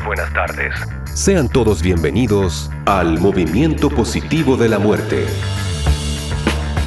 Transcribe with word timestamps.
Muy 0.00 0.16
buenas 0.16 0.32
tardes. 0.32 0.74
Sean 1.12 1.48
todos 1.48 1.82
bienvenidos 1.82 2.70
al 2.86 3.20
Movimiento 3.20 3.90
Positivo 3.90 4.56
de 4.56 4.68
la 4.68 4.78
Muerte. 4.78 5.26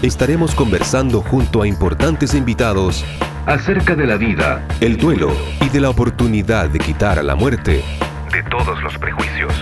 Estaremos 0.02 0.55
conversando 0.55 1.21
junto 1.21 1.62
a 1.62 1.68
importantes 1.68 2.34
invitados 2.34 3.05
acerca 3.46 3.96
de 3.96 4.07
la 4.07 4.18
vida, 4.18 4.65
el 4.81 4.97
duelo 4.97 5.31
y 5.62 5.70
de 5.70 5.80
la 5.80 5.91
oportunidad 5.91 6.70
de 6.70 6.80
quitar 6.80 7.20
a 7.20 7.23
la 7.23 7.36
muerte 7.36 7.84
de 8.31 8.44
todos 8.49 8.81
los 8.81 8.98
prejuicios. 8.98 9.54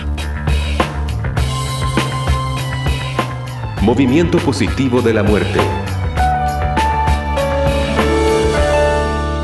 Movimiento 3.82 4.38
Positivo 4.38 5.02
de 5.02 5.12
la 5.12 5.22
Muerte. 5.22 5.60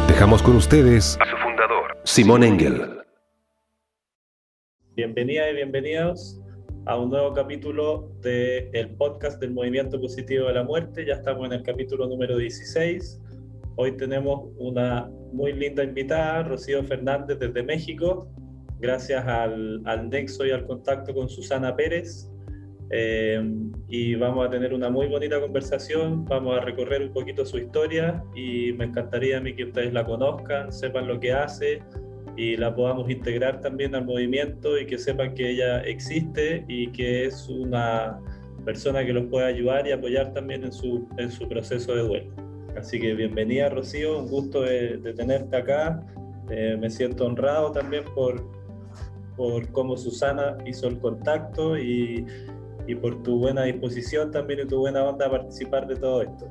Dejamos 0.07 0.43
con 0.43 0.57
ustedes 0.57 1.19
a 1.21 1.27
su 1.27 1.37
fundador, 1.37 1.99
Simón 2.05 2.43
Engel. 2.43 2.98
Bienvenidas 4.99 5.53
y 5.53 5.55
bienvenidos 5.55 6.41
a 6.87 6.99
un 6.99 7.11
nuevo 7.11 7.33
capítulo 7.33 8.11
del 8.21 8.97
podcast 8.97 9.41
del 9.41 9.53
Movimiento 9.53 10.01
Positivo 10.01 10.49
de 10.49 10.55
la 10.55 10.65
Muerte. 10.65 11.07
Ya 11.07 11.15
estamos 11.15 11.47
en 11.47 11.53
el 11.53 11.63
capítulo 11.63 12.09
número 12.09 12.37
16. 12.37 13.23
Hoy 13.77 13.97
tenemos 13.97 14.51
una 14.59 15.09
muy 15.33 15.53
linda 15.53 15.85
invitada, 15.85 16.43
Rocío 16.43 16.83
Fernández 16.83 17.39
desde 17.39 17.63
México, 17.63 18.29
gracias 18.81 19.25
al, 19.25 19.83
al 19.85 20.11
nexo 20.11 20.45
y 20.45 20.51
al 20.51 20.67
contacto 20.67 21.15
con 21.15 21.29
Susana 21.29 21.77
Pérez. 21.77 22.29
Eh, 22.91 23.41
y 23.89 24.17
vamos 24.17 24.49
a 24.49 24.51
tener 24.51 24.75
una 24.75 24.91
muy 24.91 25.07
bonita 25.07 25.41
conversación, 25.41 26.25
vamos 26.25 26.59
a 26.59 26.61
recorrer 26.63 27.03
un 27.03 27.13
poquito 27.13 27.47
su 27.47 27.59
historia 27.59 28.25
y 28.35 28.73
me 28.73 28.87
encantaría 28.87 29.39
a 29.39 29.41
mí 29.41 29.55
que 29.55 29.63
ustedes 29.63 29.93
la 29.93 30.05
conozcan, 30.05 30.73
sepan 30.73 31.07
lo 31.07 31.21
que 31.21 31.33
hace 31.33 31.83
y 32.39 32.57
la 32.57 32.73
podamos 32.73 33.11
integrar 33.11 33.61
también 33.61 33.97
al 33.97 34.05
movimiento 34.05 34.79
y 34.79 34.87
que 34.87 34.97
sepan 34.97 35.35
que 35.35 35.51
ella 35.51 35.81
existe 35.81 36.65
y 36.69 36.87
que 36.93 37.25
es 37.25 37.49
una 37.49 38.21
persona 38.65 39.05
que 39.05 39.13
los 39.13 39.27
puede 39.27 39.47
ayudar 39.47 39.89
y 39.89 39.91
apoyar 39.91 40.33
también 40.33 40.63
en 40.63 40.71
su, 40.71 41.09
en 41.19 41.33
su 41.33 41.49
proceso 41.49 41.97
de 41.97 42.03
duelo. 42.03 42.33
Así 42.77 43.01
que 43.01 43.13
bienvenida 43.15 43.69
Rocío, 43.71 44.21
un 44.21 44.29
gusto 44.29 44.63
de, 44.63 44.99
tenerte 45.17 45.57
acá. 45.57 46.01
Eh, 46.49 46.77
me 46.79 46.89
siento 46.91 47.27
honrado 47.27 47.73
también 47.73 48.05
por, 48.15 48.41
por 49.37 49.69
cómo 49.73 49.97
Susana 49.97 50.57
hizo 50.65 50.87
el 50.87 51.01
contacto 51.01 51.77
y, 51.77 52.25
y 52.87 52.95
por 52.95 53.21
tu 53.25 53.41
buena 53.41 53.65
disposición 53.65 54.31
también 54.31 54.61
y 54.61 54.65
tu 54.65 54.79
buena 54.79 55.03
onda 55.03 55.27
a 55.27 55.31
participar 55.33 55.89
de 55.89 55.97
todo 55.97 56.23
esto. 56.23 56.47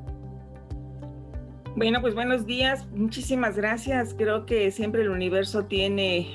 Bueno, 1.78 2.02
pues 2.02 2.16
buenos 2.16 2.46
días, 2.46 2.88
muchísimas 2.88 3.56
gracias. 3.56 4.16
Creo 4.16 4.48
que 4.48 4.72
siempre 4.72 5.04
el 5.04 5.10
universo 5.10 5.66
tiene 5.66 6.28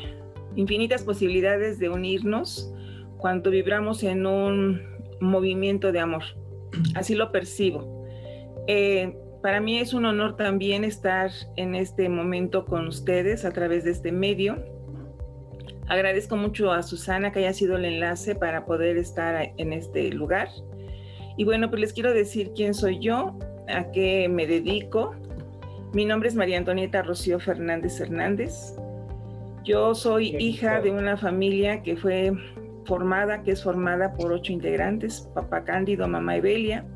infinitas 0.55 1.03
posibilidades 1.03 1.81
de 1.81 1.89
unirnos 1.89 2.73
cuando 3.19 3.51
vibramos 3.51 4.05
en 4.05 4.25
un 4.25 4.81
movimiento 5.21 5.91
de 5.91 5.99
amor. 5.99 6.23
Así 6.95 7.17
lo 7.17 7.33
percibo. 7.33 8.07
Eh, 8.69 9.19
para 9.43 9.61
mí 9.61 9.79
es 9.79 9.93
un 9.93 10.07
honor 10.07 10.37
también 10.37 10.85
estar 10.85 11.31
en 11.57 11.75
este 11.75 12.09
momento 12.09 12.65
con 12.65 12.87
ustedes 12.87 13.45
a 13.45 13.51
través 13.51 13.83
de 13.83 13.91
este 13.91 14.13
medio 14.13 14.65
Agradezco 15.89 16.37
mucho 16.37 16.73
a 16.73 16.83
Susana 16.83 17.33
que 17.33 17.41
haya 17.41 17.53
sido 17.53 17.77
el 17.77 17.85
enlace 17.85 18.35
para 18.35 18.65
poder 18.65 18.97
estar 18.97 19.53
en 19.57 19.73
este 19.73 20.11
lugar. 20.11 20.49
Y 21.37 21.45
bueno, 21.45 21.69
pues 21.69 21.81
les 21.81 21.93
quiero 21.93 22.15
decir 22.15 22.53
quién 22.55 22.73
soy 22.73 22.99
yo, 23.01 23.37
a 23.69 23.91
qué 23.91 24.29
me 24.29 24.47
dedico. 24.47 25.15
Mi 25.95 26.07
nombre 26.07 26.31
es 26.31 26.35
María 26.35 26.57
Antonieta 26.57 27.03
Rocío 27.03 27.39
Fernández 27.39 28.01
Hernández. 28.01 28.75
Yo 29.63 29.95
soy 29.95 30.35
hija 30.39 30.81
de 30.81 30.91
una 30.91 31.19
familia 31.19 31.83
que 31.83 31.99
fue 31.99 32.33
formada, 32.87 33.43
que 33.43 33.51
es 33.51 33.63
formada 33.63 34.15
por 34.15 34.33
ocho 34.33 34.55
integrantes, 34.55 35.29
papá 35.35 35.65
Cándido, 35.65 36.09
mamá 36.09 36.37
Evelia, 36.37 36.87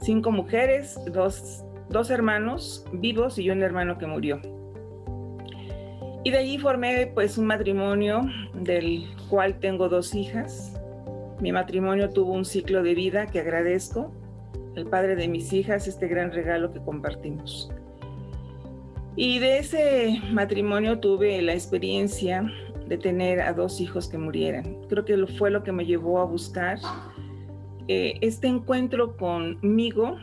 cinco 0.00 0.32
mujeres, 0.32 0.98
dos, 1.12 1.62
dos 1.90 2.08
hermanos 2.08 2.86
vivos 2.90 3.38
y 3.38 3.50
un 3.50 3.62
hermano 3.62 3.98
que 3.98 4.06
murió. 4.06 4.40
Y 6.24 6.30
de 6.30 6.38
allí 6.38 6.56
formé 6.56 7.06
pues 7.06 7.36
un 7.36 7.44
matrimonio 7.44 8.22
del 8.54 9.04
cual 9.28 9.60
tengo 9.60 9.90
dos 9.90 10.14
hijas. 10.14 10.74
Mi 11.38 11.52
matrimonio 11.52 12.08
tuvo 12.08 12.32
un 12.32 12.46
ciclo 12.46 12.82
de 12.82 12.94
vida 12.94 13.26
que 13.26 13.40
agradezco. 13.40 14.10
El 14.74 14.86
padre 14.86 15.16
de 15.16 15.28
mis 15.28 15.52
hijas, 15.52 15.86
este 15.86 16.08
gran 16.08 16.32
regalo 16.32 16.72
que 16.72 16.80
compartimos. 16.80 17.70
Y 19.22 19.38
de 19.38 19.58
ese 19.58 20.18
matrimonio 20.32 20.98
tuve 20.98 21.42
la 21.42 21.52
experiencia 21.52 22.50
de 22.88 22.96
tener 22.96 23.42
a 23.42 23.52
dos 23.52 23.78
hijos 23.78 24.08
que 24.08 24.16
murieran. 24.16 24.78
Creo 24.88 25.04
que 25.04 25.26
fue 25.26 25.50
lo 25.50 25.62
que 25.62 25.72
me 25.72 25.84
llevó 25.84 26.20
a 26.20 26.24
buscar 26.24 26.78
eh, 27.86 28.14
este 28.22 28.46
encuentro 28.46 29.18
conmigo 29.18 30.16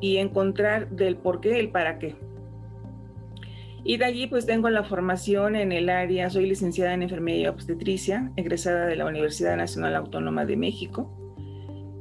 y 0.00 0.16
encontrar 0.16 0.88
del 0.88 1.16
por 1.16 1.42
qué, 1.42 1.60
el 1.60 1.68
para 1.68 1.98
qué. 1.98 2.16
Y 3.84 3.98
de 3.98 4.06
allí 4.06 4.26
pues 4.26 4.46
tengo 4.46 4.70
la 4.70 4.84
formación 4.84 5.54
en 5.54 5.70
el 5.70 5.90
área, 5.90 6.30
soy 6.30 6.46
licenciada 6.46 6.94
en 6.94 7.02
enfermería 7.02 7.42
y 7.42 7.48
obstetricia, 7.48 8.32
egresada 8.36 8.86
de 8.86 8.96
la 8.96 9.04
Universidad 9.04 9.58
Nacional 9.58 9.96
Autónoma 9.96 10.46
de 10.46 10.56
México. 10.56 11.12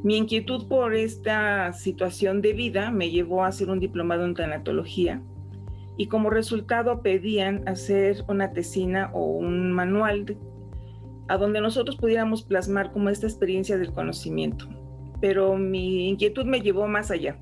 Mi 0.04 0.16
inquietud 0.16 0.70
por 0.70 0.96
esta 0.96 1.74
situación 1.74 2.42
de 2.42 2.54
vida 2.54 2.92
me 2.92 3.10
llevó 3.10 3.44
a 3.44 3.48
hacer 3.48 3.70
un 3.70 3.82
diplomado 3.82 4.24
en 4.24 4.36
tanatología 4.36 5.22
y 5.98 6.08
como 6.08 6.30
resultado 6.30 7.02
pedían 7.02 7.68
hacer 7.68 8.24
una 8.28 8.54
tesina 8.54 9.12
o 9.14 9.26
un 9.26 9.72
manual 9.72 10.38
a 11.28 11.38
donde 11.38 11.62
nosotros 11.62 11.96
pudiéramos 11.98 12.44
plasmar 12.44 12.92
como 12.92 13.10
esta 13.10 13.28
experiencia 13.28 13.78
del 13.78 13.94
conocimiento. 13.94 14.68
Pero 15.22 15.56
mi 15.56 16.10
inquietud 16.10 16.46
me 16.46 16.62
llevó 16.62 16.88
más 16.88 17.12
allá 17.12 17.38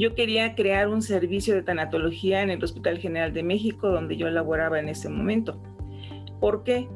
yo 0.00 0.14
quería 0.14 0.54
crear 0.54 0.88
un 0.88 1.02
servicio 1.02 1.54
de 1.54 1.62
tanatología 1.62 2.40
en 2.40 2.48
el 2.48 2.64
Hospital 2.64 2.96
General 2.98 3.34
de 3.34 3.42
México, 3.42 3.90
donde 3.90 4.16
yo 4.16 4.30
laboraba 4.30 4.80
en 4.80 4.88
ese 4.88 5.10
momento. 5.10 5.60
¿Por 6.40 6.64
qué? 6.64 6.88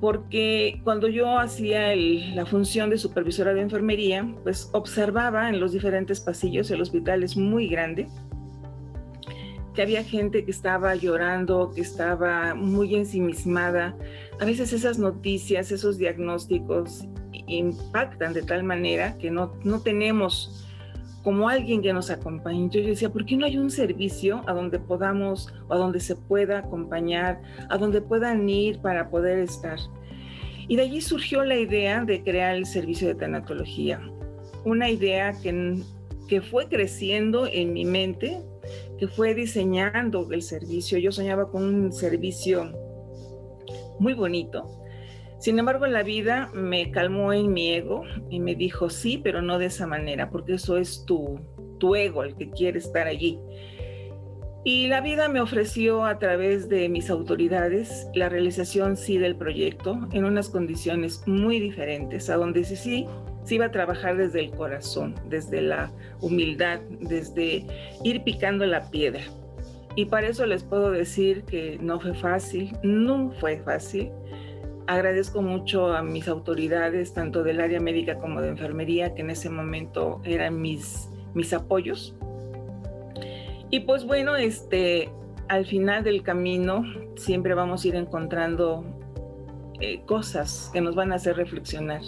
Porque 0.00 0.80
cuando 0.82 1.06
yo 1.06 1.38
hacía 1.38 1.94
la 1.94 2.44
función 2.44 2.90
de 2.90 2.98
supervisora 2.98 3.54
de 3.54 3.60
enfermería, 3.60 4.28
pues 4.42 4.68
observaba 4.72 5.48
en 5.48 5.60
los 5.60 5.70
diferentes 5.70 6.20
pasillos, 6.20 6.68
el 6.72 6.80
hospital 6.80 7.22
es 7.22 7.36
muy 7.36 7.68
grande, 7.68 8.08
que 9.74 9.82
había 9.82 10.04
gente 10.04 10.44
que 10.44 10.50
estaba 10.50 10.94
llorando, 10.94 11.72
que 11.74 11.80
estaba 11.80 12.54
muy 12.54 12.94
ensimismada. 12.94 13.96
A 14.40 14.44
veces 14.44 14.72
esas 14.72 14.98
noticias, 14.98 15.72
esos 15.72 15.98
diagnósticos 15.98 17.04
impactan 17.46 18.32
de 18.32 18.42
tal 18.42 18.64
manera 18.64 19.16
que 19.18 19.30
no, 19.30 19.54
no 19.64 19.80
tenemos 19.80 20.66
como 21.22 21.48
alguien 21.48 21.82
que 21.82 21.92
nos 21.92 22.10
acompañe. 22.10 22.68
Yo 22.70 22.82
decía, 22.82 23.10
¿por 23.10 23.24
qué 23.24 23.36
no 23.36 23.46
hay 23.46 23.56
un 23.56 23.70
servicio 23.70 24.42
a 24.46 24.52
donde 24.52 24.78
podamos 24.78 25.52
o 25.68 25.74
a 25.74 25.78
donde 25.78 26.00
se 26.00 26.16
pueda 26.16 26.58
acompañar, 26.58 27.40
a 27.68 27.78
donde 27.78 28.00
puedan 28.00 28.48
ir 28.48 28.80
para 28.80 29.08
poder 29.08 29.38
estar? 29.38 29.78
Y 30.68 30.76
de 30.76 30.82
allí 30.82 31.00
surgió 31.00 31.44
la 31.44 31.56
idea 31.56 32.04
de 32.04 32.22
crear 32.22 32.56
el 32.56 32.66
servicio 32.66 33.08
de 33.08 33.14
tanatología, 33.14 34.00
una 34.64 34.90
idea 34.90 35.32
que, 35.40 35.82
que 36.28 36.40
fue 36.40 36.68
creciendo 36.68 37.46
en 37.46 37.72
mi 37.72 37.84
mente, 37.84 38.42
que 39.02 39.08
fue 39.08 39.34
diseñando 39.34 40.30
el 40.30 40.42
servicio. 40.42 40.96
Yo 40.96 41.10
soñaba 41.10 41.50
con 41.50 41.64
un 41.64 41.92
servicio 41.92 42.70
muy 43.98 44.14
bonito, 44.14 44.78
sin 45.40 45.58
embargo, 45.58 45.88
la 45.88 46.04
vida 46.04 46.52
me 46.54 46.92
calmó 46.92 47.32
en 47.32 47.52
mi 47.52 47.72
ego 47.72 48.04
y 48.30 48.38
me 48.38 48.54
dijo, 48.54 48.90
sí, 48.90 49.18
pero 49.18 49.42
no 49.42 49.58
de 49.58 49.66
esa 49.66 49.88
manera, 49.88 50.30
porque 50.30 50.52
eso 50.52 50.76
es 50.76 51.04
tu, 51.04 51.40
tu 51.80 51.96
ego 51.96 52.22
el 52.22 52.36
que 52.36 52.48
quiere 52.50 52.78
estar 52.78 53.08
allí. 53.08 53.40
Y 54.64 54.86
la 54.86 55.00
vida 55.00 55.28
me 55.28 55.40
ofreció 55.40 56.04
a 56.04 56.20
través 56.20 56.68
de 56.68 56.88
mis 56.88 57.10
autoridades 57.10 58.06
la 58.14 58.28
realización 58.28 58.96
sí 58.96 59.18
del 59.18 59.34
proyecto 59.34 59.98
en 60.12 60.26
unas 60.26 60.48
condiciones 60.48 61.24
muy 61.26 61.58
diferentes, 61.58 62.30
a 62.30 62.36
donde 62.36 62.62
sí, 62.62 62.76
sí 62.76 63.08
se 63.44 63.56
iba 63.56 63.66
a 63.66 63.70
trabajar 63.70 64.16
desde 64.16 64.40
el 64.40 64.50
corazón, 64.50 65.14
desde 65.28 65.62
la 65.62 65.90
humildad, 66.20 66.80
desde 67.00 67.66
ir 68.04 68.22
picando 68.22 68.66
la 68.66 68.90
piedra. 68.90 69.22
Y 69.94 70.06
para 70.06 70.28
eso 70.28 70.46
les 70.46 70.62
puedo 70.62 70.90
decir 70.90 71.44
que 71.44 71.78
no 71.80 72.00
fue 72.00 72.14
fácil, 72.14 72.76
no 72.82 73.30
fue 73.40 73.58
fácil, 73.58 74.10
Agradezco 74.86 75.42
mucho 75.42 75.92
a 75.94 76.02
mis 76.02 76.26
autoridades, 76.26 77.14
tanto 77.14 77.44
del 77.44 77.60
área 77.60 77.78
médica 77.78 78.18
como 78.18 78.40
de 78.40 78.48
enfermería, 78.48 79.14
que 79.14 79.22
en 79.22 79.30
ese 79.30 79.48
momento 79.48 80.20
eran 80.24 80.60
mis, 80.60 81.08
mis 81.34 81.52
apoyos. 81.52 82.16
Y 83.70 83.80
pues 83.80 84.04
bueno, 84.04 84.34
este, 84.34 85.08
al 85.48 85.66
final 85.66 86.02
del 86.02 86.22
camino 86.22 86.84
siempre 87.16 87.54
vamos 87.54 87.84
a 87.84 87.88
ir 87.88 87.94
encontrando 87.94 88.84
eh, 89.80 90.02
cosas 90.04 90.68
que 90.72 90.80
nos 90.80 90.96
van 90.96 91.12
a 91.12 91.14
hacer 91.14 91.36
reflexionar. 91.36 92.02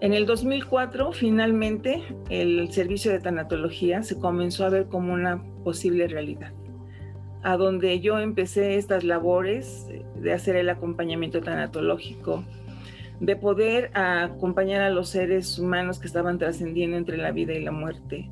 En 0.00 0.14
el 0.14 0.24
2004, 0.24 1.12
finalmente, 1.12 2.02
el 2.30 2.72
servicio 2.72 3.12
de 3.12 3.20
tanatología 3.20 4.02
se 4.02 4.18
comenzó 4.18 4.64
a 4.64 4.70
ver 4.70 4.86
como 4.86 5.12
una 5.12 5.42
posible 5.62 6.08
realidad. 6.08 6.52
a 7.42 7.56
donde 7.56 8.00
yo 8.00 8.18
empecé 8.18 8.76
estas 8.76 9.02
labores 9.02 9.88
de 10.14 10.32
hacer 10.34 10.56
el 10.56 10.68
acompañamiento 10.68 11.40
tanatológico, 11.40 12.44
de 13.18 13.34
poder 13.34 13.90
acompañar 13.94 14.82
a 14.82 14.90
los 14.90 15.08
seres 15.08 15.58
humanos 15.58 15.98
que 15.98 16.06
estaban 16.06 16.38
trascendiendo 16.38 16.98
entre 16.98 17.16
la 17.16 17.32
vida 17.32 17.54
y 17.54 17.64
la 17.64 17.72
muerte, 17.72 18.30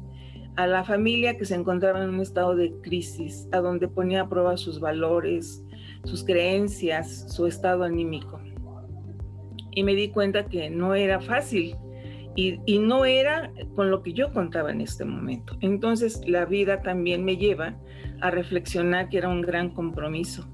a 0.57 0.67
la 0.67 0.85
familia 0.85 1.39
que 1.39 1.47
se 1.47 1.55
encontraba 1.55 2.03
en 2.03 2.11
un 2.11 2.21
estado 2.21 2.55
de 2.55 2.73
crisis, 2.83 3.49
a 3.51 3.61
donde 3.61 3.89
ponía 3.89 4.23
a 4.23 4.29
prueba 4.29 4.59
sus 4.59 4.79
valores, 4.79 5.65
sus 6.05 6.23
creencias, 6.23 7.33
su 7.35 7.47
estado 7.47 7.85
anímico. 7.85 8.39
Y 9.71 9.83
me 9.83 9.95
di 9.95 10.09
cuenta 10.09 10.47
que 10.47 10.71
no 10.71 10.95
era 10.95 11.21
fácil 11.21 11.77
y, 12.39 12.79
no 12.79 13.05
era 13.05 13.51
con 13.75 13.91
lo 13.91 14.03
que 14.03 14.13
yo 14.13 14.33
contaba 14.33 14.71
en 14.71 14.81
este 14.81 15.05
momento. 15.05 15.57
Entonces 15.61 16.23
la 16.27 16.45
vida 16.45 16.83
también 16.83 17.25
me 17.25 17.37
lleva 17.37 17.75
a 18.21 18.31
reflexionar 18.31 19.09
que 19.09 19.19
era 19.19 19.29
un 19.29 19.43
gran 19.43 19.71
compromiso. 19.71 20.47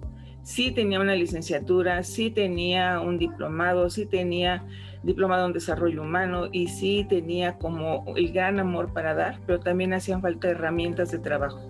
Sí 0.42 0.70
tenía 0.72 0.98
una 0.98 1.14
licenciatura, 1.14 2.02
sí 2.02 2.30
tenía 2.30 3.00
un 3.00 3.18
diplomado, 3.18 3.90
sí 3.90 4.06
tenía 4.06 4.64
diplomado 5.02 5.46
en 5.46 5.52
desarrollo 5.52 6.00
humano 6.00 6.48
y 6.50 6.68
sí 6.68 7.06
tenía 7.06 7.58
como 7.58 8.04
el 8.16 8.32
gran 8.32 8.58
amor 8.58 8.94
para 8.94 9.14
dar, 9.14 9.40
pero 9.46 9.60
también 9.60 9.92
hacían 9.92 10.22
falta 10.22 10.48
herramientas 10.48 11.10
de 11.10 11.18
trabajo. 11.18 11.60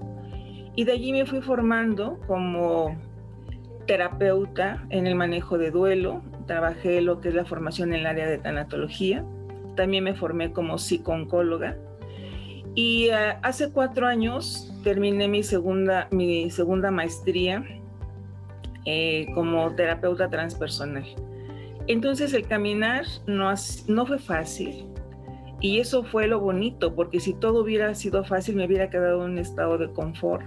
Y 0.76 0.84
de 0.84 0.92
allí 0.92 1.12
me 1.12 1.26
fui 1.26 1.40
formando 1.40 2.20
como 2.28 2.96
terapeuta 3.86 4.86
en 4.90 5.08
el 5.08 5.16
manejo 5.16 5.58
de 5.58 5.70
duelo, 5.72 6.22
trabajé 6.46 7.00
lo 7.00 7.20
que 7.20 7.28
es 7.28 7.34
la 7.34 7.44
formación 7.44 7.92
en 7.92 8.00
el 8.00 8.06
área 8.06 8.28
de 8.28 8.38
tanatología, 8.38 9.24
también 9.76 10.04
me 10.04 10.14
formé 10.14 10.52
como 10.52 10.78
psicooncóloga. 10.78 11.76
Y 12.74 13.08
uh, 13.10 13.38
hace 13.42 13.70
cuatro 13.70 14.06
años 14.06 14.72
terminé 14.82 15.28
mi 15.28 15.42
segunda, 15.42 16.08
mi 16.10 16.50
segunda 16.50 16.90
maestría 16.90 17.64
eh, 18.84 19.26
como 19.34 19.74
terapeuta 19.74 20.28
transpersonal. 20.28 21.04
Entonces 21.86 22.32
el 22.34 22.46
caminar 22.46 23.04
no, 23.26 23.52
no 23.88 24.06
fue 24.06 24.18
fácil. 24.18 24.86
Y 25.60 25.78
eso 25.78 26.02
fue 26.02 26.26
lo 26.26 26.40
bonito, 26.40 26.94
porque 26.94 27.20
si 27.20 27.32
todo 27.32 27.62
hubiera 27.62 27.94
sido 27.94 28.24
fácil 28.24 28.56
me 28.56 28.66
hubiera 28.66 28.90
quedado 28.90 29.24
en 29.24 29.32
un 29.32 29.38
estado 29.38 29.78
de 29.78 29.90
confort, 29.92 30.44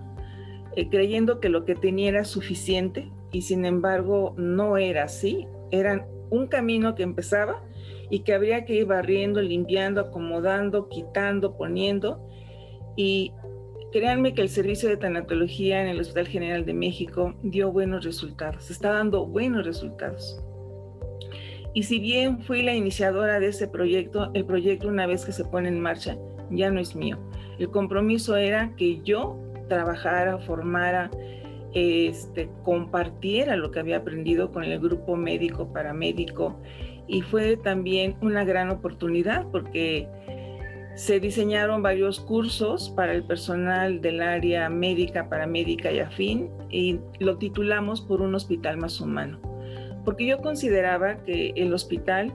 eh, 0.76 0.90
creyendo 0.90 1.40
que 1.40 1.50
lo 1.50 1.66
que 1.66 1.74
tenía 1.74 2.10
era 2.10 2.24
suficiente 2.24 3.10
y 3.32 3.42
sin 3.42 3.66
embargo 3.66 4.36
no 4.38 4.78
era 4.78 5.06
así, 5.06 5.48
era 5.72 6.08
un 6.30 6.48
camino 6.48 6.96
que 6.96 7.04
empezaba 7.04 7.64
y 8.10 8.20
que 8.20 8.34
habría 8.34 8.66
que 8.66 8.76
ir 8.76 8.86
barriendo, 8.86 9.42
limpiando, 9.42 10.02
acomodando, 10.02 10.90
quitando, 10.90 11.58
poniendo. 11.58 12.26
Y 12.96 13.34
créanme 13.92 14.34
que 14.34 14.42
el 14.42 14.50
servicio 14.50 14.90
de 14.90 14.98
tanatología 14.98 15.82
en 15.82 15.88
el 15.88 16.00
Hospital 16.00 16.28
General 16.28 16.66
de 16.66 16.74
México 16.74 17.36
dio 17.44 17.72
buenos 17.72 18.04
resultados, 18.06 18.70
está 18.70 18.92
dando 18.94 19.26
buenos 19.26 19.66
resultados. 19.66 20.42
Y 21.74 21.84
si 21.84 22.00
bien 22.00 22.42
fui 22.42 22.64
la 22.64 22.74
iniciadora 22.74 23.40
de 23.40 23.50
ese 23.50 23.68
proyecto, 23.68 24.32
el 24.34 24.46
proyecto 24.46 24.88
una 24.88 25.06
vez 25.06 25.26
que 25.26 25.32
se 25.32 25.46
pone 25.46 25.70
en 25.70 25.80
marcha 25.80 26.18
ya 26.50 26.72
no 26.72 26.80
es 26.80 26.96
mío. 26.96 27.18
El 27.60 27.70
compromiso 27.70 28.36
era 28.36 28.74
que 28.78 29.02
yo 29.04 29.38
trabajara, 29.68 30.40
formara, 30.40 31.12
este, 31.78 32.50
compartiera 32.64 33.56
lo 33.56 33.70
que 33.70 33.80
había 33.80 33.98
aprendido 33.98 34.52
con 34.52 34.64
el 34.64 34.80
grupo 34.80 35.16
médico, 35.16 35.72
paramédico, 35.72 36.60
y 37.08 37.22
fue 37.22 37.56
también 37.56 38.16
una 38.22 38.44
gran 38.44 38.72
oportunidad 38.72 39.46
porque 39.52 40.08
se 40.96 41.20
diseñaron 41.20 41.84
varios 41.84 42.20
cursos 42.20 42.90
para 42.90 43.14
el 43.14 43.24
personal 43.24 44.02
del 44.02 44.24
área 44.24 44.70
médica, 44.70 45.30
paramédica 45.30 45.92
y 45.92 46.00
afín, 46.00 46.50
y 46.72 47.00
lo 47.20 47.38
titulamos 47.38 48.02
por 48.02 48.22
un 48.22 48.34
hospital 48.34 48.78
más 48.78 49.00
humano, 49.00 49.40
porque 50.04 50.26
yo 50.26 50.40
consideraba 50.40 51.24
que 51.26 51.54
el 51.56 51.72
hospital 51.76 52.34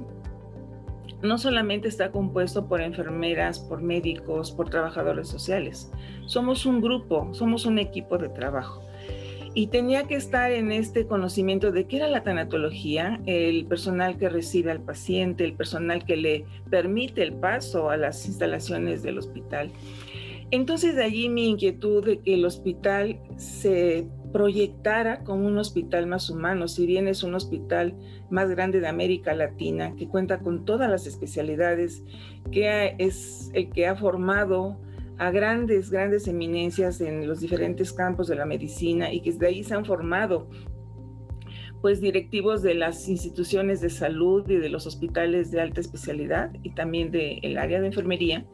no 1.21 1.37
solamente 1.37 1.89
está 1.89 2.13
compuesto 2.13 2.69
por 2.69 2.81
enfermeras, 2.81 3.59
por 3.59 3.83
médicos, 3.83 4.53
por 4.53 4.71
trabajadores 4.71 5.27
sociales, 5.27 5.91
somos 6.27 6.65
un 6.65 6.81
grupo, 6.81 7.29
somos 7.35 7.67
un 7.67 7.81
equipo 7.81 8.19
de 8.19 8.29
trabajo 8.29 8.83
y 9.55 9.67
tenía 9.67 10.05
que 10.05 10.15
estar 10.15 10.51
en 10.51 10.73
este 10.73 11.07
conocimiento 11.07 11.73
de 11.73 11.87
qué 11.87 11.97
era 11.97 12.09
la 12.09 12.23
tanatología, 12.23 13.21
el 13.27 13.67
personal 13.67 14.17
que 14.17 14.29
recibe 14.29 14.71
al 14.71 14.81
paciente, 14.81 15.45
el 15.45 15.55
personal 15.55 16.05
que 16.05 16.17
le 16.17 16.45
permite 16.71 17.23
el 17.23 17.35
paso 17.35 17.91
a 17.91 17.97
las 17.97 18.27
instalaciones 18.27 19.03
del 19.03 19.19
hospital. 19.19 19.71
Entonces 20.51 20.97
de 20.97 21.05
allí 21.05 21.29
mi 21.29 21.49
inquietud 21.49 22.05
de 22.05 22.19
que 22.19 22.35
el 22.35 22.45
hospital 22.45 23.19
se 23.37 24.07
proyectara 24.33 25.25
como 25.25 25.47
un 25.47 25.59
hospital 25.59 26.07
más 26.07 26.31
humano, 26.31 26.69
si 26.69 26.87
bien 26.87 27.07
es 27.07 27.23
un 27.23 27.35
hospital 27.35 27.95
más 28.31 28.49
grande 28.49 28.81
de 28.81 28.89
América 28.89 29.35
Latina, 29.35 29.95
que 29.97 30.09
cuenta 30.09 30.41
con 30.41 30.65
todas 30.65 30.91
las 30.91 31.07
especialidades, 31.07 32.03
que 32.51 32.97
es 32.99 33.51
el 33.53 33.71
que 33.71 33.87
ha 33.87 33.97
formado 33.97 34.79
a 35.23 35.31
grandes, 35.31 35.89
grandes 35.89 36.27
eminencias 36.27 37.01
en 37.01 37.29
los 37.29 37.39
diferentes 37.39 37.93
campos 37.93 38.27
de 38.27 38.35
la 38.35 38.45
medicina 38.45 39.13
y 39.13 39.21
que 39.21 39.31
de 39.33 39.47
ahí 39.47 39.63
se 39.63 39.73
han 39.73 39.85
formado 39.85 40.49
pues 41.81 42.01
directivos 42.01 42.61
de 42.61 42.75
las 42.75 43.09
instituciones 43.09 43.81
de 43.81 43.89
salud 43.89 44.49
y 44.51 44.57
de 44.57 44.69
los 44.69 44.85
hospitales 44.85 45.53
de 45.53 45.61
alta 45.61 45.81
especialidad 45.81 46.51
y 46.65 46.71
también 46.71 47.13
del 47.13 47.57
área 47.57 47.81
de 47.81 47.87
enfermería, 47.87 48.45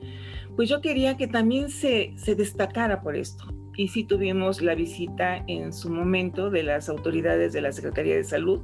pues 0.56 0.68
yo 0.68 0.82
quería 0.82 1.16
que 1.16 1.26
también 1.26 1.70
se, 1.70 2.12
se 2.18 2.34
destacara 2.34 3.00
por 3.00 3.16
esto. 3.16 3.46
Y 3.74 3.88
sí 3.88 4.04
tuvimos 4.04 4.60
la 4.60 4.74
visita 4.74 5.42
en 5.46 5.72
su 5.72 5.88
momento 5.88 6.50
de 6.50 6.64
las 6.64 6.90
autoridades 6.90 7.54
de 7.54 7.62
la 7.62 7.72
Secretaría 7.72 8.16
de 8.16 8.24
Salud, 8.24 8.60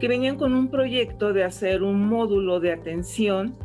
que 0.00 0.08
venían 0.08 0.36
con 0.36 0.52
un 0.52 0.68
proyecto 0.68 1.32
de 1.32 1.44
hacer 1.44 1.82
un 1.82 2.06
módulo 2.08 2.60
de 2.60 2.72
atención 2.72 3.56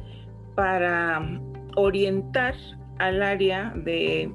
para 0.56 1.42
orientar 1.76 2.56
al 3.00 3.22
área 3.22 3.74
de 3.76 4.32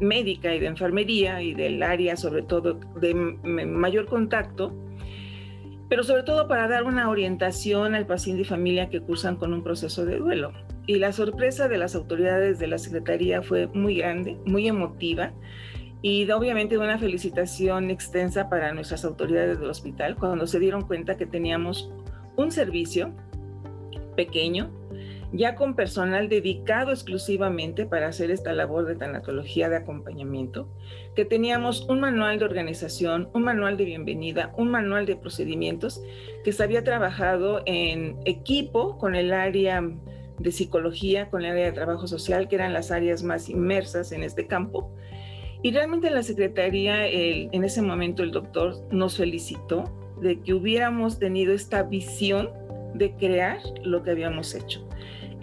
médica 0.00 0.54
y 0.54 0.60
de 0.60 0.66
enfermería 0.66 1.42
y 1.42 1.54
del 1.54 1.82
área 1.82 2.16
sobre 2.16 2.42
todo 2.42 2.80
de 3.00 3.14
mayor 3.14 4.06
contacto, 4.06 4.74
pero 5.88 6.02
sobre 6.02 6.22
todo 6.22 6.48
para 6.48 6.68
dar 6.68 6.84
una 6.84 7.08
orientación 7.08 7.94
al 7.94 8.06
paciente 8.06 8.42
y 8.42 8.44
familia 8.44 8.88
que 8.88 9.00
cursan 9.00 9.36
con 9.36 9.52
un 9.52 9.62
proceso 9.62 10.04
de 10.04 10.18
duelo. 10.18 10.52
Y 10.86 10.96
la 10.96 11.12
sorpresa 11.12 11.68
de 11.68 11.78
las 11.78 11.94
autoridades 11.94 12.58
de 12.58 12.66
la 12.66 12.78
Secretaría 12.78 13.42
fue 13.42 13.68
muy 13.68 13.96
grande, 13.96 14.38
muy 14.44 14.66
emotiva 14.66 15.32
y 16.02 16.28
obviamente 16.32 16.76
una 16.76 16.98
felicitación 16.98 17.90
extensa 17.90 18.48
para 18.48 18.74
nuestras 18.74 19.04
autoridades 19.04 19.60
del 19.60 19.70
hospital 19.70 20.16
cuando 20.16 20.48
se 20.48 20.58
dieron 20.58 20.82
cuenta 20.82 21.16
que 21.16 21.26
teníamos 21.26 21.92
un 22.36 22.50
servicio 22.50 23.14
pequeño, 24.16 24.70
ya 25.32 25.54
con 25.54 25.74
personal 25.74 26.28
dedicado 26.28 26.92
exclusivamente 26.92 27.86
para 27.86 28.08
hacer 28.08 28.30
esta 28.30 28.52
labor 28.52 28.86
de 28.86 28.96
tanatología 28.96 29.68
de 29.68 29.76
acompañamiento, 29.76 30.68
que 31.16 31.24
teníamos 31.24 31.88
un 31.88 32.00
manual 32.00 32.38
de 32.38 32.44
organización, 32.44 33.28
un 33.32 33.42
manual 33.42 33.76
de 33.76 33.86
bienvenida, 33.86 34.52
un 34.56 34.70
manual 34.70 35.06
de 35.06 35.16
procedimientos, 35.16 36.02
que 36.44 36.52
se 36.52 36.62
había 36.62 36.84
trabajado 36.84 37.62
en 37.66 38.18
equipo 38.26 38.98
con 38.98 39.14
el 39.14 39.32
área 39.32 39.82
de 40.38 40.52
psicología, 40.52 41.30
con 41.30 41.42
el 41.44 41.52
área 41.52 41.66
de 41.66 41.72
trabajo 41.72 42.06
social, 42.06 42.48
que 42.48 42.56
eran 42.56 42.72
las 42.72 42.90
áreas 42.90 43.22
más 43.22 43.48
inmersas 43.48 44.12
en 44.12 44.22
este 44.22 44.46
campo. 44.46 44.90
Y 45.62 45.70
realmente 45.70 46.10
la 46.10 46.22
Secretaría, 46.22 47.06
en 47.06 47.64
ese 47.64 47.80
momento 47.82 48.22
el 48.22 48.32
doctor 48.32 48.74
nos 48.90 49.16
felicitó 49.16 49.84
de 50.20 50.40
que 50.40 50.54
hubiéramos 50.54 51.18
tenido 51.18 51.54
esta 51.54 51.84
visión 51.84 52.50
de 52.94 53.12
crear 53.12 53.60
lo 53.84 54.02
que 54.02 54.10
habíamos 54.10 54.54
hecho. 54.54 54.86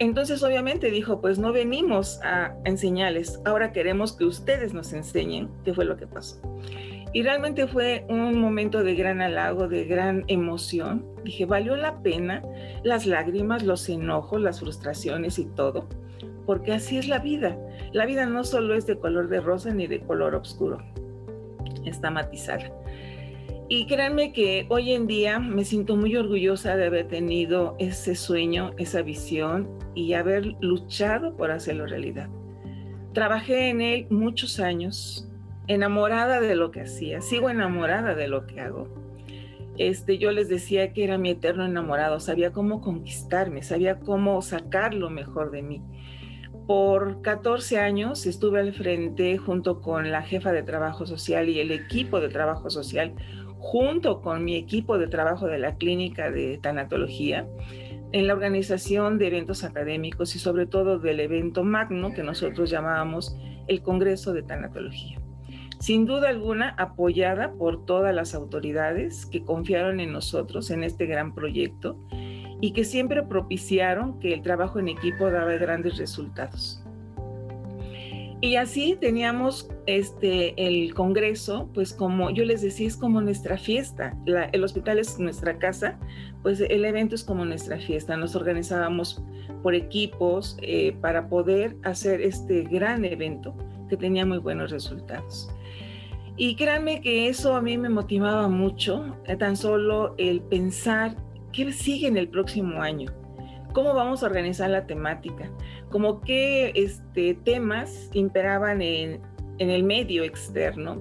Entonces 0.00 0.42
obviamente 0.42 0.90
dijo, 0.90 1.20
pues 1.20 1.38
no 1.38 1.52
venimos 1.52 2.20
a 2.22 2.56
enseñarles, 2.64 3.38
ahora 3.44 3.70
queremos 3.70 4.14
que 4.14 4.24
ustedes 4.24 4.72
nos 4.72 4.94
enseñen 4.94 5.50
qué 5.62 5.74
fue 5.74 5.84
lo 5.84 5.98
que 5.98 6.06
pasó. 6.06 6.40
Y 7.12 7.22
realmente 7.22 7.66
fue 7.66 8.06
un 8.08 8.40
momento 8.40 8.82
de 8.82 8.94
gran 8.94 9.20
halago, 9.20 9.68
de 9.68 9.84
gran 9.84 10.24
emoción. 10.28 11.04
Dije, 11.22 11.44
valió 11.44 11.76
la 11.76 12.02
pena 12.02 12.42
las 12.82 13.04
lágrimas, 13.04 13.62
los 13.62 13.90
enojos, 13.90 14.40
las 14.40 14.60
frustraciones 14.60 15.38
y 15.38 15.44
todo, 15.44 15.86
porque 16.46 16.72
así 16.72 16.96
es 16.96 17.06
la 17.06 17.18
vida. 17.18 17.58
La 17.92 18.06
vida 18.06 18.24
no 18.24 18.42
solo 18.42 18.74
es 18.74 18.86
de 18.86 18.98
color 18.98 19.28
de 19.28 19.40
rosa 19.40 19.74
ni 19.74 19.86
de 19.86 20.00
color 20.00 20.34
oscuro, 20.34 20.78
está 21.84 22.10
matizada. 22.10 22.72
Y 23.72 23.86
créanme 23.86 24.32
que 24.32 24.66
hoy 24.68 24.90
en 24.94 25.06
día 25.06 25.38
me 25.38 25.64
siento 25.64 25.94
muy 25.94 26.16
orgullosa 26.16 26.76
de 26.76 26.86
haber 26.86 27.06
tenido 27.06 27.76
ese 27.78 28.16
sueño, 28.16 28.72
esa 28.78 29.02
visión 29.02 29.68
y 29.94 30.14
haber 30.14 30.56
luchado 30.60 31.36
por 31.36 31.52
hacerlo 31.52 31.86
realidad. 31.86 32.28
Trabajé 33.14 33.68
en 33.68 33.80
él 33.80 34.08
muchos 34.10 34.58
años, 34.58 35.28
enamorada 35.68 36.40
de 36.40 36.56
lo 36.56 36.72
que 36.72 36.80
hacía, 36.80 37.20
sigo 37.20 37.48
enamorada 37.48 38.16
de 38.16 38.26
lo 38.26 38.44
que 38.44 38.60
hago. 38.60 38.88
Este, 39.78 40.18
yo 40.18 40.32
les 40.32 40.48
decía 40.48 40.92
que 40.92 41.04
era 41.04 41.16
mi 41.16 41.30
eterno 41.30 41.64
enamorado, 41.64 42.18
sabía 42.18 42.50
cómo 42.50 42.80
conquistarme, 42.80 43.62
sabía 43.62 44.00
cómo 44.00 44.42
sacar 44.42 44.94
lo 44.94 45.10
mejor 45.10 45.52
de 45.52 45.62
mí 45.62 45.80
Por 46.66 47.22
14 47.22 47.78
años 47.78 48.26
estuve 48.26 48.58
al 48.58 48.74
frente 48.74 49.38
junto 49.38 49.80
con 49.80 50.10
la 50.10 50.22
jefa 50.22 50.50
de 50.50 50.64
trabajo 50.64 51.06
social 51.06 51.48
y 51.48 51.60
el 51.60 51.70
equipo 51.70 52.20
de 52.20 52.30
trabajo 52.30 52.68
social, 52.68 53.14
junto 53.60 54.20
con 54.20 54.44
mi 54.44 54.56
equipo 54.56 54.98
de 54.98 55.06
trabajo 55.06 55.46
de 55.46 55.58
la 55.58 55.76
clínica 55.76 56.30
de 56.30 56.58
tanatología, 56.58 57.46
en 58.12 58.26
la 58.26 58.34
organización 58.34 59.18
de 59.18 59.28
eventos 59.28 59.62
académicos 59.62 60.34
y 60.34 60.38
sobre 60.38 60.66
todo 60.66 60.98
del 60.98 61.20
evento 61.20 61.62
magno 61.62 62.12
que 62.12 62.24
nosotros 62.24 62.70
llamábamos 62.70 63.36
el 63.68 63.82
Congreso 63.82 64.32
de 64.32 64.42
Tanatología. 64.42 65.20
Sin 65.78 66.06
duda 66.06 66.28
alguna 66.28 66.70
apoyada 66.76 67.52
por 67.52 67.86
todas 67.86 68.14
las 68.14 68.34
autoridades 68.34 69.26
que 69.26 69.44
confiaron 69.44 70.00
en 70.00 70.12
nosotros 70.12 70.70
en 70.70 70.82
este 70.82 71.06
gran 71.06 71.34
proyecto 71.34 71.98
y 72.60 72.72
que 72.72 72.84
siempre 72.84 73.22
propiciaron 73.22 74.18
que 74.18 74.34
el 74.34 74.42
trabajo 74.42 74.78
en 74.78 74.88
equipo 74.88 75.30
daba 75.30 75.52
grandes 75.54 75.96
resultados. 75.96 76.84
Y 78.42 78.56
así 78.56 78.96
teníamos 78.98 79.68
este, 79.86 80.54
el 80.56 80.94
Congreso, 80.94 81.68
pues 81.74 81.92
como 81.92 82.30
yo 82.30 82.44
les 82.44 82.62
decía, 82.62 82.88
es 82.88 82.96
como 82.96 83.20
nuestra 83.20 83.58
fiesta. 83.58 84.16
el 84.52 84.64
hospital 84.64 84.98
es 84.98 85.18
nuestra 85.18 85.58
casa, 85.58 85.98
pues 86.42 86.60
el 86.60 86.84
evento 86.86 87.14
es 87.14 87.22
como 87.22 87.44
nuestra 87.44 87.78
fiesta. 87.78 88.16
Nos 88.16 88.34
organizábamos 88.34 89.22
por 89.62 89.74
equipos 89.74 90.56
eh, 90.62 90.96
para 91.02 91.28
poder 91.28 91.76
hacer 91.82 92.22
este 92.22 92.62
gran 92.62 93.04
evento 93.04 93.54
que 93.90 93.98
tenía 93.98 94.24
muy 94.24 94.38
buenos 94.38 94.70
resultados. 94.70 95.50
Y 96.38 96.56
créanme 96.56 97.02
que 97.02 97.28
eso 97.28 97.54
a 97.54 97.60
mí 97.60 97.76
me 97.76 97.90
motivaba 97.90 98.48
mucho, 98.48 99.18
eh, 99.26 99.36
tan 99.36 99.54
solo 99.54 100.14
el 100.16 100.40
pensar 100.40 101.14
qué 101.52 101.70
sigue 101.72 102.08
en 102.08 102.16
el 102.16 102.28
próximo 102.28 102.80
año, 102.80 103.12
cómo 103.72 103.94
vamos 103.94 104.22
a 104.22 104.26
organizar 104.26 104.70
la 104.70 104.86
temática, 104.86 105.50
como 105.90 106.20
qué 106.20 106.72
este, 106.74 107.34
temas 107.34 108.10
imperaban 108.12 108.82
en, 108.82 109.20
en 109.58 109.70
el 109.70 109.82
medio 109.82 110.24
externo, 110.24 111.00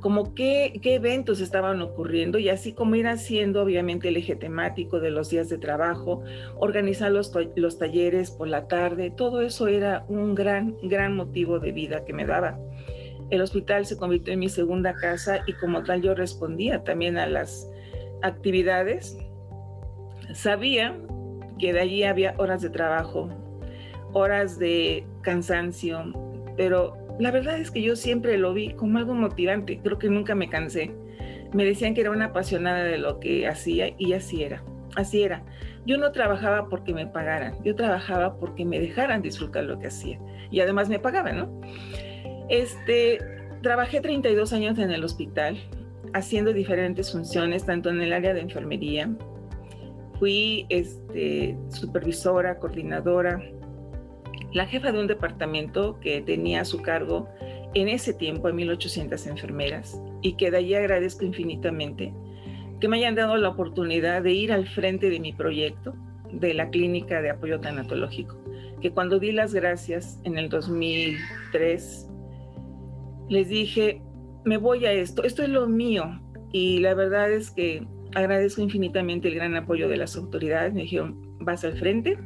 como 0.00 0.34
qué, 0.34 0.78
qué, 0.82 0.96
eventos 0.96 1.40
estaban 1.40 1.80
ocurriendo 1.80 2.38
y 2.38 2.50
así 2.50 2.74
como 2.74 2.94
ir 2.94 3.06
haciendo 3.06 3.62
obviamente 3.62 4.08
el 4.08 4.18
eje 4.18 4.36
temático 4.36 5.00
de 5.00 5.10
los 5.10 5.30
días 5.30 5.48
de 5.48 5.56
trabajo, 5.56 6.22
organizar 6.56 7.10
los, 7.10 7.32
los 7.56 7.78
talleres 7.78 8.30
por 8.30 8.48
la 8.48 8.68
tarde, 8.68 9.10
todo 9.10 9.40
eso 9.40 9.66
era 9.66 10.04
un 10.08 10.34
gran, 10.34 10.76
gran 10.82 11.16
motivo 11.16 11.58
de 11.58 11.72
vida 11.72 12.04
que 12.04 12.12
me 12.12 12.26
daba. 12.26 12.58
El 13.30 13.40
hospital 13.40 13.86
se 13.86 13.96
convirtió 13.96 14.34
en 14.34 14.40
mi 14.40 14.50
segunda 14.50 14.92
casa 14.92 15.40
y 15.46 15.54
como 15.54 15.82
tal 15.82 16.02
yo 16.02 16.14
respondía 16.14 16.84
también 16.84 17.16
a 17.16 17.26
las 17.26 17.70
actividades. 18.22 19.16
Sabía 20.34 20.98
de 21.72 21.80
allí 21.80 22.04
había 22.04 22.34
horas 22.38 22.62
de 22.62 22.70
trabajo, 22.70 23.28
horas 24.12 24.58
de 24.58 25.06
cansancio, 25.22 26.12
pero 26.56 26.96
la 27.18 27.30
verdad 27.30 27.58
es 27.58 27.70
que 27.70 27.82
yo 27.82 27.96
siempre 27.96 28.38
lo 28.38 28.54
vi 28.54 28.74
como 28.74 28.98
algo 28.98 29.14
motivante, 29.14 29.80
creo 29.82 29.98
que 29.98 30.08
nunca 30.08 30.34
me 30.34 30.48
cansé. 30.48 30.92
Me 31.52 31.64
decían 31.64 31.94
que 31.94 32.00
era 32.00 32.10
una 32.10 32.26
apasionada 32.26 32.82
de 32.82 32.98
lo 32.98 33.20
que 33.20 33.46
hacía 33.46 33.94
y 33.96 34.12
así 34.12 34.42
era, 34.42 34.64
así 34.96 35.22
era. 35.22 35.44
Yo 35.86 35.98
no 35.98 36.10
trabajaba 36.10 36.68
porque 36.68 36.92
me 36.92 37.06
pagaran, 37.06 37.62
yo 37.62 37.76
trabajaba 37.76 38.38
porque 38.38 38.64
me 38.64 38.80
dejaran 38.80 39.22
disfrutar 39.22 39.64
lo 39.64 39.78
que 39.78 39.88
hacía 39.88 40.18
y 40.50 40.60
además 40.60 40.88
me 40.88 40.98
pagaban, 40.98 41.38
¿no? 41.38 41.60
Este, 42.48 43.18
trabajé 43.62 44.00
32 44.00 44.52
años 44.52 44.78
en 44.78 44.90
el 44.90 45.04
hospital 45.04 45.56
haciendo 46.12 46.52
diferentes 46.52 47.12
funciones, 47.12 47.66
tanto 47.66 47.90
en 47.90 48.00
el 48.00 48.12
área 48.12 48.34
de 48.34 48.40
enfermería, 48.40 49.10
fui 50.18 50.66
este, 50.68 51.56
supervisora, 51.70 52.58
coordinadora, 52.58 53.42
la 54.52 54.66
jefa 54.66 54.92
de 54.92 55.00
un 55.00 55.06
departamento 55.06 55.98
que 56.00 56.20
tenía 56.20 56.60
a 56.60 56.64
su 56.64 56.80
cargo 56.80 57.28
en 57.74 57.88
ese 57.88 58.14
tiempo 58.14 58.48
a 58.48 58.52
1.800 58.52 59.28
enfermeras 59.28 60.00
y 60.22 60.36
que 60.36 60.50
de 60.50 60.58
allí 60.58 60.74
agradezco 60.74 61.24
infinitamente 61.24 62.12
que 62.80 62.88
me 62.88 62.98
hayan 62.98 63.14
dado 63.14 63.36
la 63.36 63.48
oportunidad 63.48 64.22
de 64.22 64.32
ir 64.32 64.52
al 64.52 64.68
frente 64.68 65.10
de 65.10 65.18
mi 65.20 65.32
proyecto 65.32 65.94
de 66.30 66.54
la 66.54 66.70
clínica 66.70 67.22
de 67.22 67.30
apoyo 67.30 67.60
tanatológico, 67.60 68.36
que 68.80 68.90
cuando 68.90 69.18
di 69.18 69.32
las 69.32 69.54
gracias 69.54 70.20
en 70.24 70.36
el 70.38 70.48
2003, 70.48 72.08
les 73.28 73.48
dije, 73.48 74.02
me 74.44 74.56
voy 74.56 74.84
a 74.86 74.92
esto, 74.92 75.22
esto 75.24 75.42
es 75.42 75.48
lo 75.48 75.66
mío. 75.66 76.20
Y 76.52 76.78
la 76.80 76.94
verdad 76.94 77.32
es 77.32 77.50
que 77.50 77.86
agradezco 78.14 78.62
infinitamente 78.62 79.28
el 79.28 79.34
gran 79.34 79.54
apoyo 79.56 79.88
de 79.88 79.96
las 79.96 80.16
autoridades. 80.16 80.72
Me 80.72 80.82
dijeron, 80.82 81.36
vas 81.40 81.64
al 81.64 81.78
frente, 81.78 82.18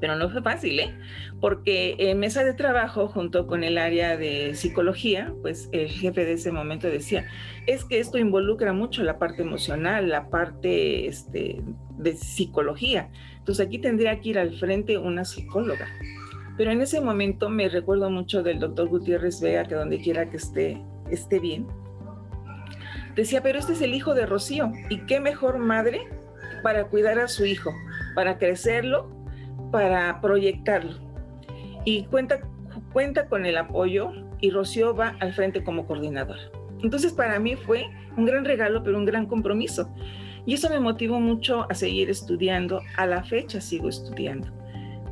pero 0.00 0.16
no 0.16 0.30
fue 0.30 0.42
fácil, 0.42 0.80
¿eh? 0.80 0.94
Porque 1.40 1.96
en 1.98 2.18
mesa 2.18 2.44
de 2.44 2.54
trabajo, 2.54 3.08
junto 3.08 3.46
con 3.46 3.64
el 3.64 3.78
área 3.78 4.16
de 4.16 4.54
psicología, 4.54 5.32
pues 5.42 5.68
el 5.72 5.88
jefe 5.88 6.24
de 6.24 6.34
ese 6.34 6.52
momento 6.52 6.88
decía, 6.88 7.26
es 7.66 7.84
que 7.84 8.00
esto 8.00 8.18
involucra 8.18 8.72
mucho 8.72 9.02
la 9.02 9.18
parte 9.18 9.42
emocional, 9.42 10.08
la 10.08 10.30
parte 10.30 11.06
este, 11.06 11.62
de 11.96 12.12
psicología. 12.14 13.10
Entonces 13.38 13.66
aquí 13.66 13.78
tendría 13.78 14.20
que 14.20 14.30
ir 14.30 14.38
al 14.38 14.56
frente 14.58 14.98
una 14.98 15.24
psicóloga. 15.24 15.86
Pero 16.56 16.70
en 16.70 16.80
ese 16.80 17.00
momento 17.00 17.50
me 17.50 17.68
recuerdo 17.68 18.10
mucho 18.10 18.42
del 18.42 18.60
doctor 18.60 18.88
Gutiérrez 18.88 19.40
Vega, 19.40 19.64
que 19.64 19.74
donde 19.74 20.00
quiera 20.00 20.30
que 20.30 20.36
esté, 20.36 20.82
esté 21.10 21.40
bien. 21.40 21.66
Decía, 23.14 23.42
pero 23.42 23.58
este 23.58 23.74
es 23.74 23.82
el 23.82 23.94
hijo 23.94 24.14
de 24.14 24.26
Rocío, 24.26 24.72
y 24.88 24.98
qué 25.06 25.20
mejor 25.20 25.58
madre 25.58 26.02
para 26.62 26.84
cuidar 26.84 27.18
a 27.18 27.28
su 27.28 27.44
hijo, 27.44 27.72
para 28.14 28.38
crecerlo 28.38 29.14
para 29.74 30.20
proyectarlo. 30.20 30.92
Y 31.84 32.04
cuenta, 32.04 32.38
cuenta 32.92 33.26
con 33.26 33.44
el 33.44 33.56
apoyo 33.56 34.12
y 34.40 34.50
Rocío 34.50 34.94
va 34.94 35.16
al 35.18 35.32
frente 35.32 35.64
como 35.64 35.84
coordinadora. 35.84 36.42
Entonces 36.80 37.12
para 37.12 37.40
mí 37.40 37.56
fue 37.56 37.86
un 38.16 38.24
gran 38.24 38.44
regalo, 38.44 38.84
pero 38.84 38.96
un 38.96 39.04
gran 39.04 39.26
compromiso. 39.26 39.92
Y 40.46 40.54
eso 40.54 40.70
me 40.70 40.78
motivó 40.78 41.18
mucho 41.18 41.66
a 41.68 41.74
seguir 41.74 42.08
estudiando. 42.08 42.82
A 42.96 43.06
la 43.06 43.24
fecha 43.24 43.60
sigo 43.60 43.88
estudiando. 43.88 44.46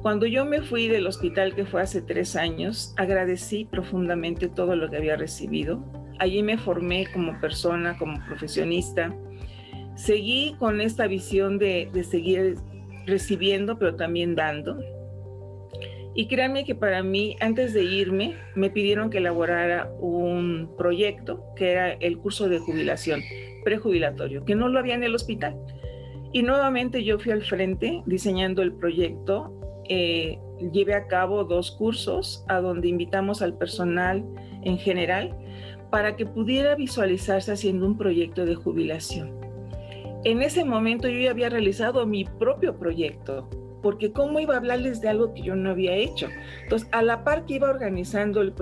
Cuando 0.01 0.27
yo 0.27 0.45
me 0.45 0.63
fui 0.63 0.87
del 0.87 1.09
hospital, 1.09 1.57
que 1.57 1.67
fue 1.67 1.83
hace 1.83 2.01
tres 2.01 2.37
años, 2.37 2.95
agradecí 2.97 3.65
profundamente 3.65 4.49
todo 4.49 4.77
lo 4.77 4.89
que 4.91 4.99
había 4.99 5.17
recibido. 5.17 5.83
Allí 6.19 6.43
me 6.43 6.59
formé 6.59 7.07
como 7.13 7.41
persona, 7.41 7.97
como 7.99 8.25
profesionista. 8.27 9.15
Seguí 9.95 10.55
con 10.59 10.81
esta 10.81 11.07
visión 11.07 11.59
de, 11.59 11.91
seguir 12.09 12.57
recibiendo, 13.07 13.79
pero 13.79 13.97
también 13.97 14.35
dando. 14.35 14.79
Y 16.15 16.29
créanme 16.29 16.65
que 16.65 16.75
para 16.75 17.03
mí, 17.03 17.37
antes 17.41 17.73
de 17.73 17.85
irme, 17.85 18.35
me 18.55 18.71
pidieron 18.71 19.11
que 19.11 19.19
elaborara 19.19 19.91
un 19.99 20.71
proyecto 20.77 21.43
que 21.57 21.71
era 21.73 21.93
el 21.93 22.19
curso 22.19 22.49
de 22.49 22.59
jubilación, 22.59 23.23
prejubilatorio, 23.65 24.45
que 24.45 24.55
no 24.55 24.69
lo 24.69 24.79
había 24.79 24.95
en 24.95 25.05
el 25.05 25.15
hospital. 25.15 25.57
Y 26.33 26.43
nuevamente 26.43 27.05
yo 27.05 27.19
fui 27.19 27.33
al 27.33 27.43
frente 27.43 28.03
diseñando 28.07 28.63
el 28.63 28.73
proyecto. 28.73 29.53
Eh, 29.89 30.39
llevé 30.73 30.95
a 30.95 31.07
cabo 31.07 31.45
dos 31.45 31.73
cursos 31.73 32.45
a 32.49 32.61
donde 32.61 32.89
invitamos 32.89 33.43
al 33.43 33.57
personal 33.57 34.25
en 34.63 34.79
general 34.79 35.37
para 35.93 36.17
que 36.17 36.27
pudiera 36.27 36.75
visualizarse 36.75 37.53
haciendo 37.53 37.87
un 37.87 37.97
proyecto 37.97 38.45
de 38.45 38.57
jubilación 38.57 39.43
en 40.25 40.43
ese 40.43 40.65
momento 40.65 41.09
yo 41.09 41.19
ya 41.19 41.31
había 41.31 41.49
realizado 41.49 42.07
mi 42.07 42.25
propio 42.25 42.77
proyecto, 42.77 43.49
porque 43.83 44.13
cómo 44.13 44.39
iba 44.39 44.55
a 44.55 44.59
hablarles 44.59 45.01
de 45.01 45.09
algo 45.09 45.35
que 45.35 45.43
yo 45.43 45.57
no 45.57 45.71
había 45.71 45.95
hecho. 45.95 46.29
Entonces, 46.63 46.89
a 46.93 47.03
la 47.03 47.25
par 47.25 47.45
que 47.45 47.55
iba 47.55 47.69
organizando 47.69 48.41
el 48.41 48.53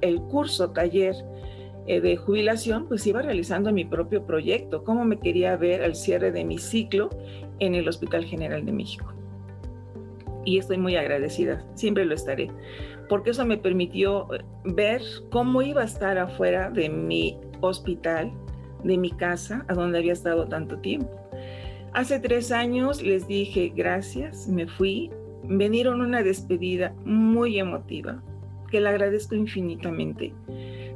el 0.00 0.20
curso, 0.22 0.70
taller 0.70 1.16
eh, 1.86 2.00
de 2.00 2.16
jubilación, 2.16 2.86
pues 2.86 3.04
iba 3.06 3.20
realizando 3.20 3.72
mi 3.72 3.84
propio 3.84 4.24
proyecto, 4.24 4.84
cómo 4.84 5.04
me 5.04 5.18
quería 5.18 5.56
ver 5.56 5.82
al 5.82 5.96
cierre 5.96 6.30
de 6.30 6.44
mi 6.44 6.58
ciclo 6.58 7.10
en 7.58 7.74
el 7.74 7.88
Hospital 7.88 8.24
General 8.24 8.64
de 8.64 8.72
México. 8.72 9.12
Y 10.44 10.58
estoy 10.58 10.78
muy 10.78 10.94
agradecida, 10.94 11.66
siempre 11.74 12.04
lo 12.04 12.14
estaré, 12.14 12.48
porque 13.08 13.30
eso 13.30 13.44
me 13.44 13.56
permitió 13.56 14.32
eh, 14.34 14.44
ver 14.64 15.02
cómo 15.30 15.62
iba 15.62 15.82
a 15.82 15.86
estar 15.86 16.18
afuera 16.18 16.70
de 16.70 16.88
mi 16.88 17.38
hospital 17.60 18.32
de 18.84 18.96
mi 18.96 19.10
casa, 19.10 19.64
a 19.68 19.74
donde 19.74 19.98
había 19.98 20.12
estado 20.12 20.46
tanto 20.46 20.78
tiempo. 20.78 21.10
Hace 21.92 22.20
tres 22.20 22.52
años 22.52 23.02
les 23.02 23.26
dije 23.26 23.72
gracias, 23.74 24.48
me 24.48 24.66
fui, 24.66 25.10
vinieron 25.44 26.00
una 26.00 26.22
despedida 26.22 26.94
muy 27.04 27.58
emotiva, 27.58 28.22
que 28.70 28.80
le 28.80 28.88
agradezco 28.88 29.34
infinitamente. 29.34 30.32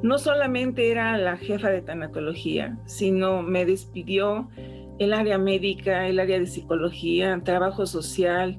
No 0.02 0.19
solamente 0.19 0.90
era 0.90 1.16
la 1.16 1.37
jefa 1.37 1.71
de 1.71 1.81
tanatología, 1.81 2.76
sino 2.87 3.42
me 3.42 3.64
despidió 3.64 4.49
el 4.99 5.14
área 5.14 5.38
médica, 5.38 6.09
el 6.09 6.21
área 6.21 6.38
de 6.38 6.47
psicología, 6.47 7.40
trabajo 7.45 7.87
social, 7.87 8.59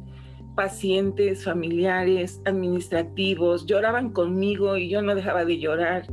pacientes, 0.55 1.43
familiares, 1.43 2.41
administrativos, 2.45 3.65
lloraban 3.65 4.11
conmigo 4.11 4.77
y 4.77 4.89
yo 4.89 5.01
no 5.01 5.15
dejaba 5.15 5.45
de 5.45 5.59
llorar 5.59 6.07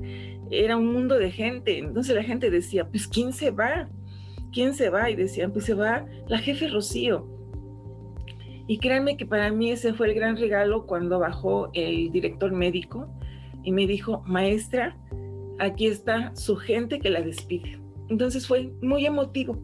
era 0.51 0.77
un 0.77 0.93
mundo 0.93 1.19
de 1.19 1.31
gente. 1.31 1.79
Entonces 1.79 2.15
la 2.15 2.23
gente 2.23 2.51
decía, 2.51 2.89
pues 2.89 3.07
¿quién 3.07 3.33
se 3.33 3.51
va? 3.51 3.89
¿Quién 4.53 4.75
se 4.75 4.91
va? 4.91 5.11
Y 5.11 5.17
decían, 5.17 5.53
pues 5.53 5.65
se 5.65 5.75
va 5.75 6.05
la 6.27 6.39
jefe 6.39 6.69
Rocío. 6.69 7.27
Y 8.67 8.79
créanme 8.79 9.17
que 9.17 9.27
para 9.27 9.51
mí 9.51 9.71
ese 9.71 9.95
fue 9.95 10.09
el 10.09 10.15
gran 10.15 10.37
regalo 10.37 10.87
cuando 10.87 11.19
bajó 11.19 11.71
el 11.73 12.11
director 12.13 12.53
médico 12.53 13.09
y 13.63 13.73
me 13.73 13.87
dijo, 13.87 14.23
maestra, 14.27 14.97
aquí 15.59 15.87
está 15.87 16.35
su 16.35 16.57
gente 16.57 17.01
que 17.01 17.11
la 17.11 17.21
despide. 17.21 17.81
Entonces 18.09 18.47
fue 18.47 18.73
muy 18.81 19.07
emotivo, 19.07 19.61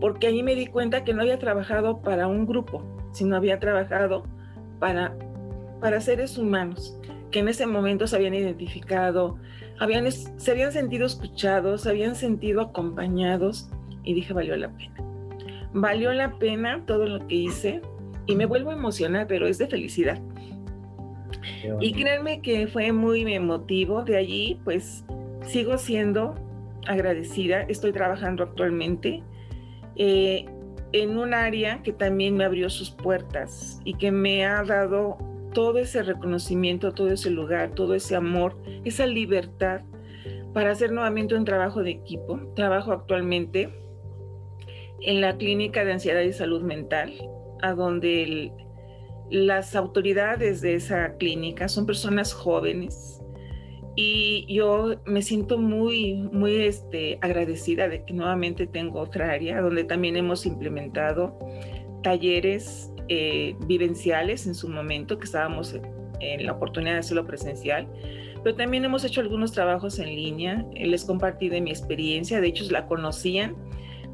porque 0.00 0.26
ahí 0.26 0.42
me 0.42 0.54
di 0.54 0.66
cuenta 0.66 1.04
que 1.04 1.14
no 1.14 1.22
había 1.22 1.38
trabajado 1.38 2.02
para 2.02 2.26
un 2.26 2.46
grupo, 2.46 2.84
sino 3.16 3.34
había 3.34 3.58
trabajado 3.58 4.24
para, 4.78 5.16
para 5.80 6.02
seres 6.02 6.36
humanos, 6.36 6.98
que 7.30 7.38
en 7.38 7.48
ese 7.48 7.66
momento 7.66 8.06
se 8.06 8.16
habían 8.16 8.34
identificado, 8.34 9.38
habían, 9.78 10.10
se 10.12 10.50
habían 10.50 10.70
sentido 10.70 11.06
escuchados, 11.06 11.82
se 11.82 11.88
habían 11.88 12.14
sentido 12.14 12.60
acompañados 12.60 13.70
y 14.04 14.12
dije, 14.12 14.34
valió 14.34 14.54
la 14.56 14.68
pena. 14.68 14.94
Valió 15.72 16.12
la 16.12 16.38
pena 16.38 16.82
todo 16.86 17.06
lo 17.06 17.26
que 17.26 17.34
hice 17.36 17.80
y 18.26 18.36
me 18.36 18.44
vuelvo 18.44 18.70
a 18.70 18.74
emocionar, 18.74 19.26
pero 19.26 19.46
es 19.46 19.56
de 19.56 19.66
felicidad. 19.66 20.20
Y 21.80 21.92
créanme 21.94 22.42
que 22.42 22.66
fue 22.66 22.92
muy 22.92 23.22
emotivo. 23.32 24.02
De 24.04 24.16
allí, 24.16 24.60
pues 24.62 25.04
sigo 25.42 25.78
siendo 25.78 26.34
agradecida. 26.86 27.62
Estoy 27.62 27.92
trabajando 27.92 28.42
actualmente 28.42 29.22
eh, 29.96 30.44
en 31.02 31.18
un 31.18 31.34
área 31.34 31.82
que 31.82 31.92
también 31.92 32.36
me 32.36 32.44
abrió 32.44 32.70
sus 32.70 32.90
puertas 32.90 33.80
y 33.84 33.94
que 33.94 34.10
me 34.10 34.44
ha 34.44 34.62
dado 34.64 35.18
todo 35.52 35.78
ese 35.78 36.02
reconocimiento, 36.02 36.92
todo 36.92 37.10
ese 37.10 37.30
lugar, 37.30 37.70
todo 37.70 37.94
ese 37.94 38.16
amor, 38.16 38.56
esa 38.84 39.06
libertad 39.06 39.82
para 40.52 40.70
hacer 40.70 40.92
nuevamente 40.92 41.34
un 41.34 41.44
trabajo 41.44 41.82
de 41.82 41.90
equipo. 41.90 42.40
Trabajo 42.54 42.92
actualmente 42.92 43.70
en 45.00 45.20
la 45.20 45.36
clínica 45.36 45.84
de 45.84 45.92
ansiedad 45.92 46.22
y 46.22 46.32
salud 46.32 46.62
mental, 46.62 47.12
a 47.62 47.74
donde 47.74 48.52
las 49.30 49.74
autoridades 49.74 50.60
de 50.60 50.74
esa 50.74 51.16
clínica 51.16 51.68
son 51.68 51.86
personas 51.86 52.32
jóvenes 52.32 53.15
y 53.96 54.44
yo 54.48 54.96
me 55.06 55.22
siento 55.22 55.56
muy, 55.56 56.16
muy 56.30 56.54
este, 56.56 57.18
agradecida 57.22 57.88
de 57.88 58.04
que 58.04 58.12
nuevamente 58.12 58.66
tengo 58.66 59.00
otra 59.00 59.30
área 59.32 59.62
donde 59.62 59.84
también 59.84 60.16
hemos 60.16 60.44
implementado 60.44 61.38
talleres 62.02 62.92
eh, 63.08 63.56
vivenciales 63.66 64.46
en 64.46 64.54
su 64.54 64.68
momento, 64.68 65.18
que 65.18 65.24
estábamos 65.24 65.74
en 66.20 66.46
la 66.46 66.52
oportunidad 66.52 66.92
de 66.92 66.98
hacerlo 66.98 67.26
presencial, 67.26 67.88
pero 68.44 68.54
también 68.54 68.84
hemos 68.84 69.02
hecho 69.02 69.22
algunos 69.22 69.52
trabajos 69.52 69.98
en 69.98 70.14
línea. 70.14 70.66
Les 70.74 71.06
compartí 71.06 71.48
de 71.48 71.62
mi 71.62 71.70
experiencia, 71.70 72.42
de 72.42 72.48
hecho 72.48 72.64
la 72.70 72.86
conocían 72.86 73.56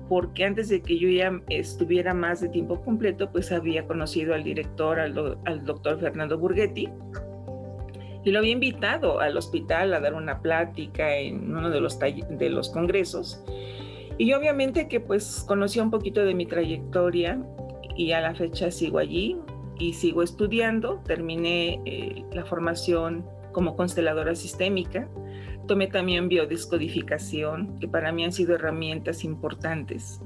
porque 0.08 0.44
antes 0.44 0.68
de 0.68 0.82
que 0.82 0.98
yo 0.98 1.08
ya 1.08 1.40
estuviera 1.48 2.12
más 2.12 2.40
de 2.40 2.50
tiempo 2.50 2.82
completo, 2.82 3.30
pues 3.32 3.50
había 3.50 3.86
conocido 3.86 4.34
al 4.34 4.44
director, 4.44 5.00
al, 5.00 5.38
al 5.46 5.64
doctor 5.64 5.98
Fernando 5.98 6.38
Burghetti, 6.38 6.88
y 8.24 8.30
lo 8.30 8.38
había 8.38 8.52
invitado 8.52 9.20
al 9.20 9.36
hospital 9.36 9.92
a 9.94 10.00
dar 10.00 10.14
una 10.14 10.40
plática 10.40 11.16
en 11.16 11.54
uno 11.54 11.70
de 11.70 11.80
los, 11.80 11.98
de 11.98 12.50
los 12.50 12.70
congresos. 12.70 13.42
Y 14.18 14.32
obviamente 14.34 14.88
que 14.88 15.00
pues 15.00 15.44
conocía 15.46 15.82
un 15.82 15.90
poquito 15.90 16.24
de 16.24 16.34
mi 16.34 16.46
trayectoria 16.46 17.42
y 17.96 18.12
a 18.12 18.20
la 18.20 18.34
fecha 18.34 18.70
sigo 18.70 18.98
allí 18.98 19.36
y 19.78 19.94
sigo 19.94 20.22
estudiando. 20.22 21.02
Terminé 21.04 21.80
eh, 21.84 22.24
la 22.32 22.44
formación 22.44 23.24
como 23.52 23.76
consteladora 23.76 24.34
sistémica. 24.34 25.08
Tomé 25.66 25.86
también 25.86 26.28
biodescodificación, 26.28 27.78
que 27.78 27.88
para 27.88 28.12
mí 28.12 28.24
han 28.24 28.32
sido 28.32 28.54
herramientas 28.54 29.24
importantes. 29.24 30.20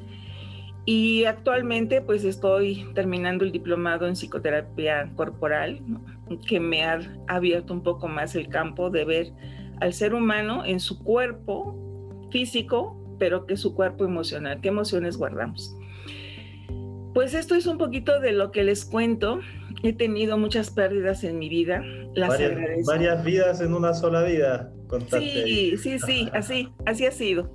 Y 0.84 1.24
actualmente 1.24 2.00
pues 2.00 2.24
estoy 2.24 2.86
terminando 2.94 3.44
el 3.44 3.52
diplomado 3.52 4.06
en 4.06 4.14
psicoterapia 4.14 5.10
corporal, 5.16 5.80
que 6.46 6.60
me 6.60 6.84
ha 6.84 7.00
abierto 7.28 7.72
un 7.72 7.82
poco 7.82 8.08
más 8.08 8.34
el 8.34 8.48
campo 8.48 8.90
de 8.90 9.04
ver 9.04 9.32
al 9.80 9.92
ser 9.92 10.14
humano 10.14 10.64
en 10.64 10.80
su 10.80 11.02
cuerpo 11.02 12.28
físico, 12.30 12.96
pero 13.18 13.46
que 13.46 13.56
su 13.56 13.74
cuerpo 13.74 14.04
emocional, 14.04 14.60
qué 14.60 14.68
emociones 14.68 15.16
guardamos. 15.16 15.76
Pues 17.14 17.34
esto 17.34 17.54
es 17.54 17.66
un 17.66 17.78
poquito 17.78 18.20
de 18.20 18.32
lo 18.32 18.50
que 18.50 18.62
les 18.62 18.84
cuento. 18.84 19.40
He 19.82 19.92
tenido 19.94 20.36
muchas 20.36 20.70
pérdidas 20.70 21.24
en 21.24 21.38
mi 21.38 21.48
vida. 21.48 21.82
Las 22.14 22.28
varias, 22.28 22.86
varias 22.86 23.24
vidas 23.24 23.60
en 23.60 23.72
una 23.72 23.94
sola 23.94 24.22
vida. 24.22 24.70
Sí, 25.10 25.76
sí, 25.78 25.98
sí, 25.98 26.28
así, 26.34 26.68
así 26.84 27.06
ha 27.06 27.10
sido. 27.10 27.50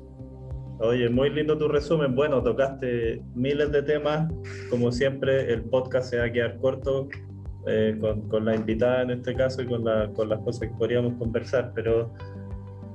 Oye, 0.79 1.09
muy 1.09 1.29
lindo 1.29 1.59
tu 1.59 1.67
resumen. 1.67 2.15
Bueno, 2.15 2.41
tocaste 2.41 3.21
miles 3.35 3.71
de 3.71 3.83
temas. 3.83 4.31
Como 4.71 4.91
siempre, 4.91 5.53
el 5.53 5.61
podcast 5.61 6.09
se 6.09 6.17
va 6.17 6.25
a 6.25 6.31
quedar 6.31 6.57
corto 6.57 7.07
eh, 7.67 7.97
con, 8.29 8.45
la 8.45 8.55
invitada 8.55 9.03
en 9.03 9.11
este 9.11 9.35
caso 9.35 9.61
y 9.61 9.67
con, 9.67 9.83
con 10.13 10.29
las 10.29 10.39
cosas 10.39 10.69
que 10.69 10.75
podríamos 10.75 11.13
conversar, 11.13 11.71
pero 11.75 12.11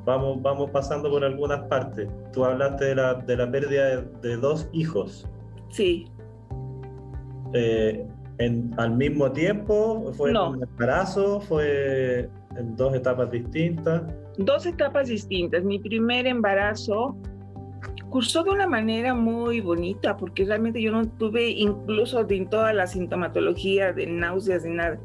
vamos, 0.07 0.41
vamos 0.41 0.71
pasando 0.71 1.11
por 1.11 1.23
algunas 1.25 1.61
partes. 1.69 2.09
Tú 2.33 2.45
hablaste 2.45 2.87
de 2.87 2.95
la, 2.95 3.15
de 3.15 3.37
la 3.37 3.51
pérdida 3.51 4.03
de, 4.03 4.37
dos 4.37 4.69
hijos. 4.73 5.29
Sí. 5.69 6.07
Eh, 7.53 8.07
en, 8.39 8.73
¿Al 8.79 8.97
mismo 8.97 9.31
tiempo? 9.33 10.13
¿Fue 10.15 10.31
en 10.31 10.37
un 10.37 10.63
embarazo? 10.63 11.41
¿Fue 11.41 12.31
en 12.57 12.77
dos 12.77 12.95
etapas 12.95 13.31
distintas? 13.31 14.03
Dos 14.39 14.65
etapas 14.67 15.09
distintas. 15.09 15.65
Mi 15.65 15.79
primer 15.79 16.27
embarazo 16.27 17.17
cursó 18.11 18.45
de 18.45 18.51
una 18.51 18.67
manera 18.67 19.15
muy 19.15 19.61
bonita, 19.61 20.17
porque 20.17 20.45
realmente 20.45 20.81
yo 20.81 20.93
no 20.93 21.09
tuve 21.09 21.51
incluso 21.51 22.25
de 22.25 22.47
toda 22.47 22.73
la 22.73 22.87
sintomatología 22.87 23.93
de 23.93 24.07
náuseas 24.07 24.65
ni 24.65 24.75
nada. 24.75 24.99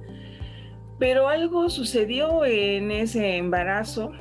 Pero 1.00 1.28
algo 1.28 1.70
sucedió 1.70 2.46
en 2.46 2.92
ese 2.92 3.38
embarazo, 3.38 4.12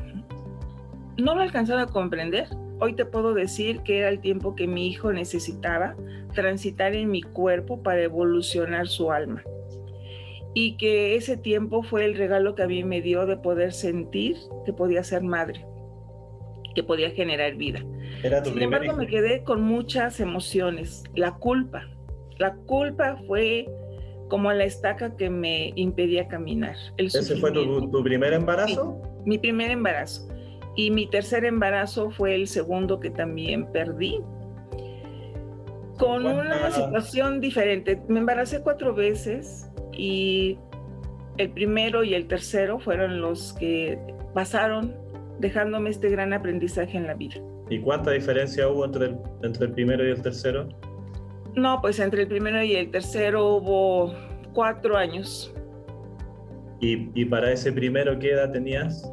no 1.18 1.34
lo 1.34 1.42
alcanzaba 1.42 1.82
a 1.82 1.86
comprender. 1.86 2.48
Hoy 2.80 2.94
te 2.94 3.04
puedo 3.04 3.34
decir 3.34 3.80
que 3.82 3.98
era 3.98 4.08
el 4.08 4.20
tiempo 4.20 4.54
que 4.56 4.66
mi 4.66 4.86
hijo 4.86 5.12
necesitaba 5.12 5.94
transitar 6.34 6.94
en 6.94 7.10
mi 7.10 7.22
cuerpo 7.22 7.82
para 7.82 8.02
evolucionar 8.02 8.88
su 8.88 9.12
alma. 9.12 9.42
Y 10.54 10.76
que 10.78 11.14
ese 11.14 11.36
tiempo 11.36 11.82
fue 11.82 12.06
el 12.06 12.16
regalo 12.16 12.54
que 12.54 12.62
a 12.62 12.66
mí 12.66 12.82
me 12.82 13.02
dio 13.02 13.26
de 13.26 13.36
poder 13.36 13.72
sentir 13.72 14.36
que 14.64 14.72
podía 14.72 15.04
ser 15.04 15.22
madre, 15.22 15.66
que 16.74 16.82
podía 16.82 17.10
generar 17.10 17.54
vida. 17.54 17.80
Sin 18.44 18.62
embargo, 18.62 18.94
me 18.94 19.06
quedé 19.06 19.42
con 19.42 19.62
muchas 19.62 20.20
emociones. 20.20 21.04
La 21.14 21.34
culpa. 21.34 21.88
La 22.38 22.54
culpa 22.54 23.16
fue 23.26 23.68
como 24.28 24.52
la 24.52 24.64
estaca 24.64 25.16
que 25.16 25.28
me 25.28 25.72
impedía 25.74 26.28
caminar. 26.28 26.76
¿Ese 26.96 27.36
fue 27.36 27.50
tu, 27.52 28.02
primer 28.02 28.32
embarazo? 28.32 29.00
mi 29.24 29.38
primer 29.38 29.70
embarazo. 29.70 30.28
Y 30.76 30.90
mi 30.90 31.06
tercer 31.08 31.44
embarazo 31.44 32.10
fue 32.10 32.34
el 32.34 32.46
segundo 32.46 33.00
que 33.00 33.10
también 33.10 33.70
perdí. 33.72 34.20
Con 35.98 36.24
una 36.24 36.70
situación 36.70 37.40
diferente. 37.40 38.00
Me 38.08 38.20
embaracé 38.20 38.62
cuatro 38.62 38.94
veces 38.94 39.68
y 39.92 40.56
el 41.36 41.50
primero 41.50 42.04
y 42.04 42.14
el 42.14 42.26
tercero 42.26 42.78
fueron 42.78 43.20
los 43.20 43.52
que 43.54 43.98
pasaron 44.32 44.94
dejándome 45.40 45.90
este 45.90 46.08
gran 46.08 46.32
aprendizaje 46.32 46.96
en 46.96 47.06
la 47.06 47.14
vida. 47.14 47.36
¿Y 47.68 47.80
cuánta 47.80 48.10
diferencia 48.12 48.68
hubo 48.68 48.84
entre 48.84 49.06
el, 49.06 49.18
entre 49.42 49.66
el 49.66 49.72
primero 49.72 50.06
y 50.06 50.10
el 50.10 50.22
tercero? 50.22 50.68
No, 51.54 51.80
pues 51.80 51.98
entre 51.98 52.22
el 52.22 52.28
primero 52.28 52.62
y 52.62 52.76
el 52.76 52.90
tercero 52.90 53.56
hubo 53.56 54.14
cuatro 54.52 54.96
años. 54.96 55.52
¿Y, 56.80 57.10
y 57.20 57.24
para 57.24 57.50
ese 57.50 57.72
primero 57.72 58.18
qué 58.18 58.32
edad 58.32 58.52
tenías? 58.52 59.10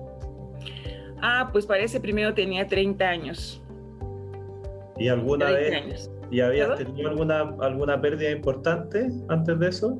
Ah, 1.21 1.49
pues 1.51 1.65
para 1.65 1.81
ese 1.81 1.99
primero 1.99 2.33
tenía 2.33 2.67
30 2.67 3.05
años. 3.05 3.61
¿Y 4.97 5.07
alguna 5.07 5.51
vez? 5.51 6.11
¿Y 6.29 6.41
habías 6.41 6.77
tenido 6.77 7.09
alguna, 7.09 7.55
alguna 7.61 7.99
pérdida 8.01 8.31
importante 8.31 9.09
antes 9.29 9.59
de 9.59 9.69
eso? 9.69 9.99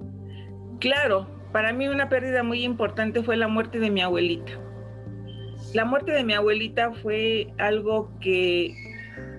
Claro, 0.80 1.28
para 1.52 1.74
mí 1.74 1.88
una 1.88 2.10
pérdida 2.10 2.44
muy 2.44 2.64
importante 2.64 3.24
fue 3.24 3.38
la 3.38 3.48
muerte 3.48 3.80
de 3.80 3.90
mi 3.90 4.02
abuelita. 4.02 4.52
La 5.74 5.84
muerte 5.86 6.12
de 6.12 6.24
mi 6.24 6.34
abuelita 6.34 6.94
fue 6.94 7.48
algo 7.58 8.10
que, 8.22 8.74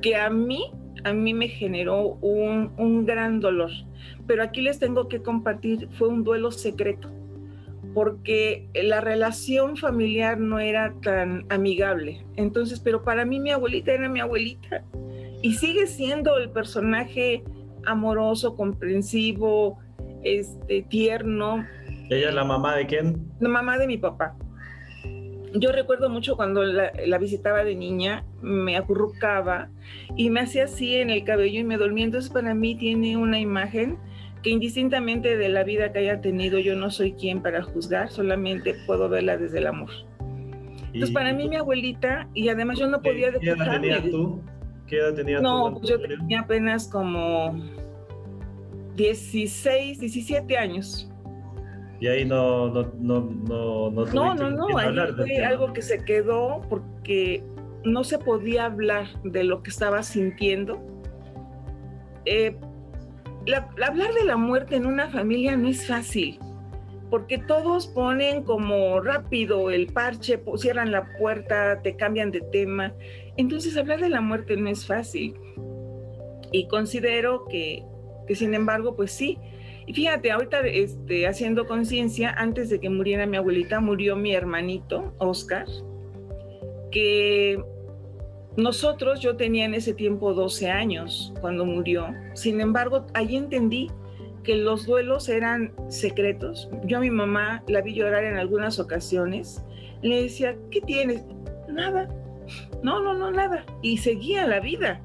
que 0.02 0.14
a 0.16 0.28
mí, 0.28 0.72
a 1.04 1.12
mí 1.12 1.32
me 1.32 1.48
generó 1.48 2.18
un, 2.20 2.72
un 2.76 3.06
gran 3.06 3.40
dolor. 3.40 3.70
Pero 4.26 4.42
aquí 4.42 4.60
les 4.60 4.78
tengo 4.78 5.08
que 5.08 5.22
compartir, 5.22 5.88
fue 5.92 6.08
un 6.08 6.24
duelo 6.24 6.50
secreto, 6.50 7.10
porque 7.94 8.68
la 8.74 9.00
relación 9.00 9.76
familiar 9.76 10.38
no 10.38 10.58
era 10.58 10.94
tan 11.02 11.46
amigable. 11.48 12.24
Entonces, 12.36 12.78
pero 12.78 13.02
para 13.02 13.24
mí 13.24 13.40
mi 13.40 13.50
abuelita 13.50 13.92
era 13.92 14.08
mi 14.08 14.20
abuelita 14.20 14.84
y 15.40 15.54
sigue 15.54 15.86
siendo 15.86 16.36
el 16.36 16.50
personaje 16.50 17.42
amoroso, 17.86 18.54
comprensivo, 18.54 19.78
este, 20.22 20.82
tierno. 20.82 21.64
¿Ella 22.10 22.28
es 22.28 22.34
la 22.34 22.44
mamá 22.44 22.76
de 22.76 22.86
quién? 22.86 23.16
La 23.40 23.48
mamá 23.48 23.78
de 23.78 23.86
mi 23.86 23.96
papá 23.96 24.36
yo 25.54 25.72
recuerdo 25.72 26.08
mucho 26.10 26.36
cuando 26.36 26.62
la, 26.64 27.18
visitaba 27.18 27.64
de 27.64 27.74
niña, 27.74 28.24
me 28.42 28.76
acurrucaba 28.76 29.70
y 30.16 30.30
me 30.30 30.40
hacía 30.40 30.64
así 30.64 30.96
en 30.96 31.10
el 31.10 31.24
cabello 31.24 31.60
y 31.60 31.64
me 31.64 31.76
dormía. 31.76 32.04
Entonces 32.04 32.30
para 32.30 32.54
mí 32.54 32.76
tiene 32.76 33.16
una 33.16 33.38
imagen 33.38 33.98
que 34.42 34.50
indistintamente 34.50 35.36
de 35.36 35.48
la 35.48 35.64
vida 35.64 35.92
que 35.92 36.00
haya 36.00 36.20
tenido, 36.20 36.58
yo 36.58 36.76
no 36.76 36.90
soy 36.90 37.12
quien 37.12 37.42
para 37.42 37.62
juzgar, 37.62 38.10
solamente 38.10 38.74
puedo 38.86 39.08
verla 39.08 39.36
desde 39.36 39.58
el 39.58 39.66
amor. 39.66 39.90
Entonces, 40.92 41.10
para 41.10 41.32
mí, 41.32 41.48
mi 41.48 41.56
abuelita, 41.56 42.28
y 42.34 42.48
además 42.48 42.78
yo 42.78 42.86
no 42.86 43.02
podía 43.02 43.30
¿Qué 43.32 43.50
edad 43.50 43.80
tenías 43.80 44.10
tú? 44.10 44.40
¿Qué 44.86 44.96
edad 44.96 45.14
tenías 45.14 45.42
no, 45.42 45.74
tú? 45.74 45.80
No, 45.80 45.86
yo 45.86 46.00
tenía 46.00 46.40
apenas 46.40 46.88
como 46.88 47.54
16, 48.96 50.00
17 50.00 50.56
años 50.56 51.07
y 52.00 52.06
ahí 52.06 52.24
no, 52.24 52.68
no, 52.68 52.92
no, 52.98 53.20
no, 53.20 53.90
no, 53.90 54.34
no, 54.34 54.50
no, 54.50 54.78
ahí 54.78 54.94
fue 55.16 55.44
algo 55.44 55.72
que 55.72 55.82
se 55.82 56.04
quedó 56.04 56.60
porque 56.68 57.42
no 57.84 58.04
se 58.04 58.18
podía 58.18 58.66
hablar 58.66 59.06
de 59.24 59.42
lo 59.42 59.62
que 59.62 59.70
estaba 59.70 60.02
sintiendo. 60.02 60.80
Eh, 62.24 62.56
hablar 63.84 64.12
de 64.14 64.24
la 64.24 64.36
muerte 64.36 64.76
en 64.76 64.86
una 64.86 65.08
familia 65.08 65.56
no 65.56 65.68
es 65.68 65.86
fácil, 65.86 66.38
porque 67.10 67.38
todos 67.38 67.88
ponen 67.88 68.44
como 68.44 69.00
rápido 69.00 69.70
el 69.70 69.86
parche, 69.86 70.40
cierran 70.56 70.92
la 70.92 71.08
puerta, 71.18 71.82
te 71.82 71.96
cambian 71.96 72.30
de 72.30 72.42
tema. 72.52 72.92
Entonces 73.36 73.76
hablar 73.76 74.00
de 74.00 74.10
la 74.10 74.20
muerte 74.20 74.56
no 74.56 74.68
es 74.68 74.86
fácil. 74.86 75.34
Y 76.52 76.68
considero 76.68 77.44
que, 77.46 77.84
que 78.28 78.36
sin 78.36 78.54
embargo, 78.54 78.94
pues 78.94 79.10
sí, 79.10 79.38
y 79.88 79.94
fíjate, 79.94 80.30
ahorita 80.30 80.60
este, 80.66 81.26
haciendo 81.26 81.66
conciencia, 81.66 82.34
antes 82.36 82.68
de 82.68 82.78
que 82.78 82.90
muriera 82.90 83.24
mi 83.24 83.38
abuelita, 83.38 83.80
murió 83.80 84.16
mi 84.16 84.34
hermanito, 84.34 85.14
Oscar, 85.16 85.64
que 86.90 87.58
nosotros, 88.58 89.20
yo 89.20 89.36
tenía 89.36 89.64
en 89.64 89.72
ese 89.72 89.94
tiempo 89.94 90.34
12 90.34 90.68
años 90.70 91.32
cuando 91.40 91.64
murió. 91.64 92.14
Sin 92.34 92.60
embargo, 92.60 93.06
ahí 93.14 93.34
entendí 93.34 93.90
que 94.44 94.56
los 94.56 94.84
duelos 94.84 95.30
eran 95.30 95.72
secretos. 95.88 96.68
Yo 96.84 96.98
a 96.98 97.00
mi 97.00 97.10
mamá 97.10 97.64
la 97.66 97.80
vi 97.80 97.94
llorar 97.94 98.24
en 98.24 98.36
algunas 98.36 98.78
ocasiones. 98.78 99.64
Le 100.02 100.24
decía, 100.24 100.54
¿qué 100.70 100.82
tienes? 100.82 101.24
Nada. 101.66 102.14
No, 102.82 103.02
no, 103.02 103.14
no, 103.14 103.30
nada. 103.30 103.64
Y 103.80 103.96
seguía 103.96 104.46
la 104.46 104.60
vida. 104.60 105.00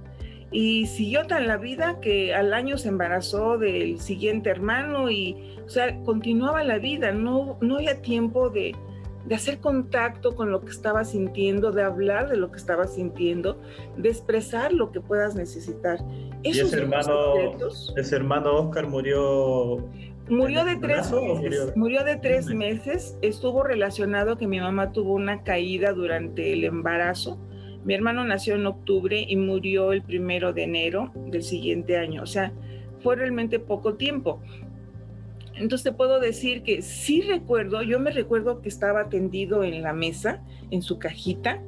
Y 0.53 0.85
siguió 0.85 1.25
tan 1.25 1.47
la 1.47 1.57
vida 1.57 1.99
que 1.99 2.33
al 2.33 2.53
año 2.53 2.77
se 2.77 2.87
embarazó 2.87 3.57
del 3.57 3.99
siguiente 3.99 4.51
hermano 4.51 5.09
y, 5.09 5.57
o 5.65 5.69
sea, 5.69 5.99
continuaba 6.03 6.63
la 6.63 6.77
vida. 6.77 7.11
No, 7.11 7.57
no 7.59 7.77
había 7.77 8.01
tiempo 8.01 8.49
de, 8.49 8.75
de 9.25 9.35
hacer 9.35 9.59
contacto 9.59 10.35
con 10.35 10.51
lo 10.51 10.61
que 10.61 10.69
estaba 10.69 11.05
sintiendo, 11.05 11.71
de 11.71 11.83
hablar 11.83 12.29
de 12.29 12.37
lo 12.37 12.51
que 12.51 12.57
estaba 12.57 12.87
sintiendo, 12.87 13.59
de 13.97 14.09
expresar 14.09 14.73
lo 14.73 14.91
que 14.91 15.01
puedas 15.01 15.35
necesitar. 15.35 15.99
¿Y 16.43 16.51
ese 16.51 16.77
hermano, 16.77 17.33
ese 17.95 18.15
hermano 18.15 18.55
Oscar 18.55 18.87
murió? 18.87 19.83
Murió 20.29 20.63
de 20.63 20.75
tres 20.77 21.11
meses. 21.11 21.75
Murió? 21.75 22.03
de 22.03 22.15
tres 22.17 22.47
meses. 22.47 23.17
Estuvo 23.21 23.63
relacionado 23.63 24.37
que 24.37 24.47
mi 24.47 24.59
mamá 24.59 24.91
tuvo 24.91 25.13
una 25.13 25.43
caída 25.43 25.93
durante 25.93 26.53
el 26.53 26.63
embarazo. 26.63 27.37
Mi 27.83 27.93
hermano 27.93 28.23
nació 28.23 28.55
en 28.55 28.65
octubre 28.65 29.25
y 29.27 29.35
murió 29.35 29.91
el 29.91 30.01
primero 30.01 30.53
de 30.53 30.63
enero 30.63 31.11
del 31.27 31.43
siguiente 31.43 31.97
año. 31.97 32.23
O 32.23 32.25
sea, 32.25 32.53
fue 33.01 33.15
realmente 33.15 33.59
poco 33.59 33.95
tiempo. 33.95 34.39
Entonces 35.55 35.83
te 35.83 35.91
puedo 35.91 36.19
decir 36.19 36.63
que 36.63 36.81
sí 36.81 37.21
recuerdo, 37.21 37.83
yo 37.83 37.99
me 37.99 38.11
recuerdo 38.11 38.61
que 38.61 38.69
estaba 38.69 39.09
tendido 39.09 39.63
en 39.63 39.83
la 39.83 39.93
mesa, 39.93 40.41
en 40.71 40.81
su 40.81 40.97
cajita, 40.97 41.61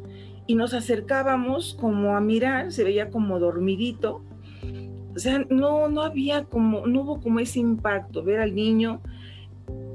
y 0.48 0.56
nos 0.56 0.74
acercábamos 0.74 1.76
como 1.80 2.16
a 2.16 2.22
mirar, 2.22 2.72
se 2.72 2.84
veía 2.84 3.10
como 3.10 3.40
dormidito. 3.40 4.24
O 5.16 5.20
sea, 5.20 5.46
no, 5.50 5.88
no 5.88 6.02
había 6.02 6.46
como, 6.46 6.88
no 6.88 7.02
hubo 7.02 7.22
como 7.22 7.40
ese 7.40 7.60
impacto, 7.60 8.24
ver 8.24 8.40
al 8.40 8.56
niño, 8.56 9.02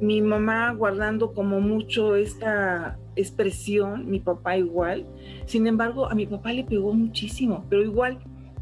mi 0.01 0.23
mamá 0.23 0.73
guardando 0.73 1.35
como 1.35 1.61
mucho 1.61 2.17
esta 2.17 2.99
expresión, 3.21 4.11
mi 4.11 4.21
papá 4.21 4.57
igual. 4.57 5.07
Sin 5.47 5.67
embargo, 5.67 6.11
a 6.11 6.15
mi 6.15 6.27
papá 6.27 6.53
le 6.53 6.65
pegó 6.65 6.93
muchísimo, 6.93 7.65
pero 7.69 7.83
igual, 7.83 8.19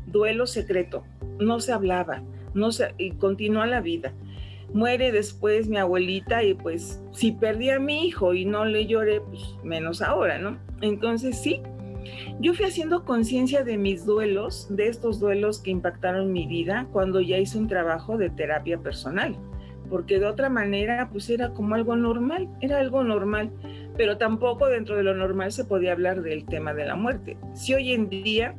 duelo 0.06 0.46
secreto, 0.46 1.04
no 1.38 1.60
se 1.60 1.72
hablaba, 1.72 2.22
no 2.54 2.72
se, 2.72 2.94
y 2.98 3.12
continuó 3.12 3.64
la 3.66 3.80
vida 3.80 4.12
muere 4.72 5.12
después 5.12 5.68
mi 5.68 5.78
abuelita 5.78 6.42
y 6.42 6.54
pues 6.54 7.02
si 7.12 7.32
perdí 7.32 7.70
a 7.70 7.78
mi 7.78 8.06
hijo 8.06 8.34
y 8.34 8.44
no 8.44 8.64
le 8.64 8.86
lloré, 8.86 9.20
pues 9.20 9.56
menos 9.62 10.02
ahora, 10.02 10.38
¿no? 10.38 10.58
Entonces 10.80 11.38
sí, 11.38 11.62
yo 12.40 12.54
fui 12.54 12.66
haciendo 12.66 13.04
conciencia 13.04 13.64
de 13.64 13.78
mis 13.78 14.04
duelos, 14.04 14.66
de 14.70 14.88
estos 14.88 15.20
duelos 15.20 15.60
que 15.60 15.70
impactaron 15.70 16.32
mi 16.32 16.46
vida 16.46 16.86
cuando 16.92 17.20
ya 17.20 17.38
hice 17.38 17.58
un 17.58 17.68
trabajo 17.68 18.18
de 18.18 18.30
terapia 18.30 18.78
personal, 18.78 19.36
porque 19.88 20.18
de 20.18 20.26
otra 20.26 20.48
manera 20.50 21.08
pues 21.10 21.30
era 21.30 21.50
como 21.50 21.74
algo 21.74 21.96
normal, 21.96 22.48
era 22.60 22.78
algo 22.78 23.02
normal, 23.02 23.50
pero 23.98 24.16
tampoco 24.16 24.68
dentro 24.68 24.96
de 24.96 25.02
lo 25.02 25.14
normal 25.14 25.52
se 25.52 25.64
podía 25.64 25.92
hablar 25.92 26.22
del 26.22 26.46
tema 26.46 26.72
de 26.72 26.86
la 26.86 26.96
muerte. 26.96 27.36
Si 27.54 27.74
hoy 27.74 27.92
en 27.92 28.08
día 28.08 28.54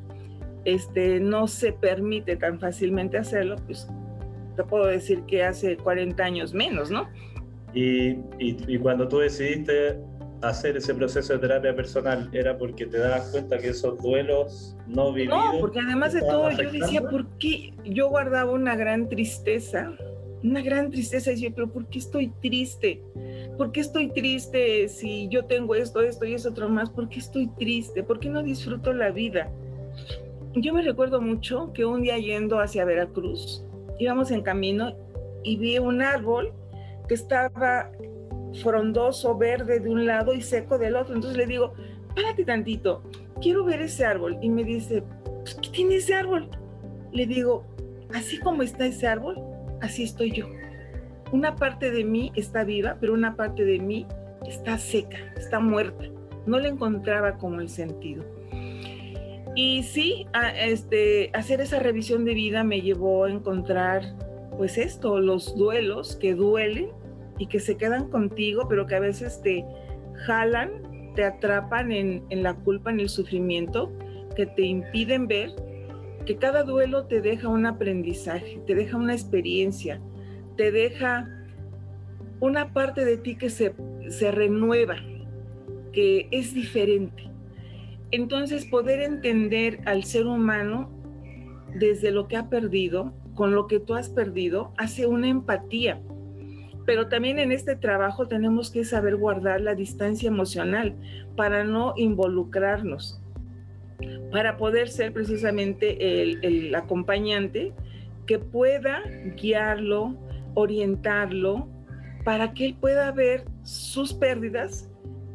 este, 0.65 1.19
no 1.19 1.47
se 1.47 1.71
permite 1.71 2.35
tan 2.35 2.59
fácilmente 2.59 3.17
hacerlo, 3.17 3.55
pues 3.65 3.87
puedo 4.65 4.85
decir 4.87 5.23
que 5.23 5.43
hace 5.43 5.77
40 5.77 6.21
años 6.21 6.53
menos, 6.53 6.91
¿no? 6.91 7.07
Y, 7.73 8.17
y, 8.39 8.77
cuando 8.79 9.07
tú 9.07 9.19
decidiste 9.19 9.97
hacer 10.41 10.75
ese 10.75 10.93
proceso 10.93 11.33
de 11.33 11.39
terapia 11.39 11.75
personal, 11.75 12.29
¿era 12.33 12.57
porque 12.57 12.85
te 12.85 12.97
dabas 12.97 13.29
cuenta 13.31 13.57
que 13.57 13.69
esos 13.69 14.01
duelos 14.01 14.75
no 14.87 15.13
vividos... 15.13 15.53
No, 15.53 15.59
porque 15.61 15.79
además 15.79 16.13
de 16.13 16.21
todo 16.21 16.49
yo 16.51 16.71
decía, 16.71 17.01
¿por 17.01 17.27
qué 17.37 17.73
yo 17.85 18.09
guardaba 18.09 18.51
una 18.51 18.75
gran 18.75 19.07
tristeza? 19.07 19.93
Una 20.43 20.61
gran 20.61 20.89
tristeza, 20.89 21.31
y 21.31 21.33
decía, 21.35 21.51
pero 21.53 21.69
¿por 21.69 21.87
qué 21.87 21.99
estoy 21.99 22.29
triste? 22.41 23.01
¿Por 23.57 23.71
qué 23.71 23.81
estoy 23.81 24.09
triste 24.09 24.87
si 24.87 25.27
yo 25.29 25.45
tengo 25.45 25.75
esto, 25.75 26.01
esto 26.01 26.25
y 26.25 26.33
eso 26.33 26.49
otro 26.49 26.69
más? 26.69 26.89
¿Por 26.89 27.09
qué 27.09 27.19
estoy 27.19 27.47
triste? 27.57 28.03
¿Por 28.03 28.19
qué 28.19 28.29
no 28.29 28.41
disfruto 28.41 28.93
la 28.93 29.11
vida? 29.11 29.51
Yo 30.55 30.73
me 30.73 30.81
recuerdo 30.81 31.21
mucho 31.21 31.71
que 31.73 31.85
un 31.85 32.01
día 32.01 32.17
yendo 32.17 32.59
hacia 32.59 32.85
Veracruz, 32.85 33.63
íbamos 33.99 34.31
en 34.31 34.41
camino 34.41 34.95
y 35.43 35.57
vi 35.57 35.77
un 35.77 36.01
árbol 36.01 36.53
que 37.07 37.13
estaba 37.15 37.91
frondoso, 38.61 39.37
verde 39.37 39.79
de 39.79 39.89
un 39.89 40.05
lado 40.05 40.33
y 40.33 40.41
seco 40.41 40.77
del 40.77 40.95
otro. 40.95 41.15
Entonces 41.15 41.37
le 41.37 41.45
digo, 41.45 41.73
párate 42.15 42.45
tantito, 42.45 43.03
quiero 43.41 43.63
ver 43.65 43.81
ese 43.81 44.05
árbol. 44.05 44.37
Y 44.41 44.49
me 44.49 44.63
dice, 44.63 45.03
pues, 45.41 45.55
¿qué 45.55 45.69
tiene 45.69 45.95
ese 45.95 46.15
árbol? 46.15 46.49
Le 47.11 47.25
digo, 47.25 47.63
así 48.13 48.39
como 48.39 48.63
está 48.63 48.85
ese 48.85 49.07
árbol, 49.07 49.37
así 49.81 50.03
estoy 50.03 50.31
yo. 50.31 50.47
Una 51.31 51.55
parte 51.55 51.91
de 51.91 52.03
mí 52.03 52.31
está 52.35 52.63
viva, 52.63 52.97
pero 52.99 53.13
una 53.13 53.35
parte 53.35 53.63
de 53.63 53.79
mí 53.79 54.07
está 54.47 54.77
seca, 54.77 55.17
está 55.37 55.59
muerta. 55.59 56.05
No 56.45 56.59
le 56.59 56.69
encontraba 56.69 57.37
como 57.37 57.61
el 57.61 57.69
sentido. 57.69 58.23
Y 59.55 59.83
sí, 59.83 60.25
este, 60.55 61.31
hacer 61.33 61.61
esa 61.61 61.79
revisión 61.79 62.25
de 62.25 62.33
vida 62.33 62.63
me 62.63 62.81
llevó 62.81 63.25
a 63.25 63.31
encontrar, 63.31 64.03
pues 64.57 64.77
esto, 64.77 65.19
los 65.19 65.55
duelos 65.55 66.15
que 66.15 66.33
duelen 66.33 66.89
y 67.37 67.47
que 67.47 67.59
se 67.59 67.77
quedan 67.77 68.09
contigo, 68.09 68.67
pero 68.67 68.87
que 68.87 68.95
a 68.95 68.99
veces 68.99 69.41
te 69.41 69.65
jalan, 70.25 71.13
te 71.15 71.25
atrapan 71.25 71.91
en 71.91 72.43
la 72.43 72.55
culpa, 72.55 72.89
en 72.89 73.01
el 73.01 73.09
sufrimiento, 73.09 73.91
que 74.35 74.45
te 74.45 74.63
impiden 74.63 75.27
ver 75.27 75.51
que 76.29 76.37
cada 76.37 76.61
duelo 76.61 77.07
te 77.07 77.21
deja 77.21 77.47
un 77.47 77.65
aprendizaje, 77.65 78.61
te 78.67 78.75
deja 78.75 78.97
una 78.97 79.13
experiencia, 79.13 79.99
te 80.57 80.71
deja 80.71 81.27
una 82.39 82.71
parte 82.71 83.03
de 83.03 83.17
ti 83.17 83.35
que 83.35 83.49
se, 83.49 83.73
se 84.09 84.29
renueva, 84.29 84.97
que 85.91 86.27
es 86.29 86.53
diferente. 86.53 87.31
Entonces, 88.11 88.67
poder 88.67 89.01
entender 89.01 89.79
al 89.85 90.03
ser 90.03 90.27
humano 90.27 90.91
desde 91.73 92.11
lo 92.11 92.27
que 92.27 92.37
ha 92.37 92.47
perdido, 92.47 93.11
con 93.33 93.55
lo 93.55 93.65
que 93.65 93.79
tú 93.79 93.95
has 93.95 94.09
perdido, 94.09 94.71
hace 94.77 95.07
una 95.07 95.29
empatía. 95.29 95.99
Pero 96.85 97.09
también 97.09 97.39
en 97.39 97.51
este 97.51 97.75
trabajo 97.75 98.27
tenemos 98.27 98.69
que 98.69 98.85
saber 98.85 99.15
guardar 99.15 99.61
la 99.61 99.73
distancia 99.73 100.27
emocional 100.27 100.95
para 101.35 101.63
no 101.63 101.95
involucrarnos, 101.97 103.19
para 104.31 104.57
poder 104.57 104.89
ser 104.89 105.13
precisamente 105.13 106.21
el, 106.21 106.73
acompañante 106.75 107.73
que 108.25 108.39
pueda 108.39 109.01
guiarlo, 109.35 110.15
orientarlo, 110.53 111.67
para 112.23 112.53
que 112.53 112.67
él 112.67 112.75
pueda 112.79 113.11
ver 113.11 113.45
sus 113.63 114.13
pérdidas, 114.13 114.89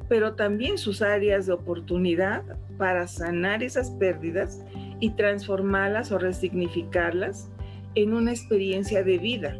pero 0.09 0.35
también 0.35 0.79
sus 0.79 1.03
áreas 1.03 1.47
de 1.47 1.53
oportunidad 1.53 2.43
para 2.79 3.07
sanar 3.07 3.63
esas 3.63 3.91
pérdidas 3.93 4.65
y 5.01 5.11
transformarlas 5.11 6.13
o 6.13 6.19
resignificarlas 6.19 7.51
en 7.95 8.13
una 8.13 8.31
experiencia 8.31 9.03
de 9.03 9.19
vida 9.19 9.57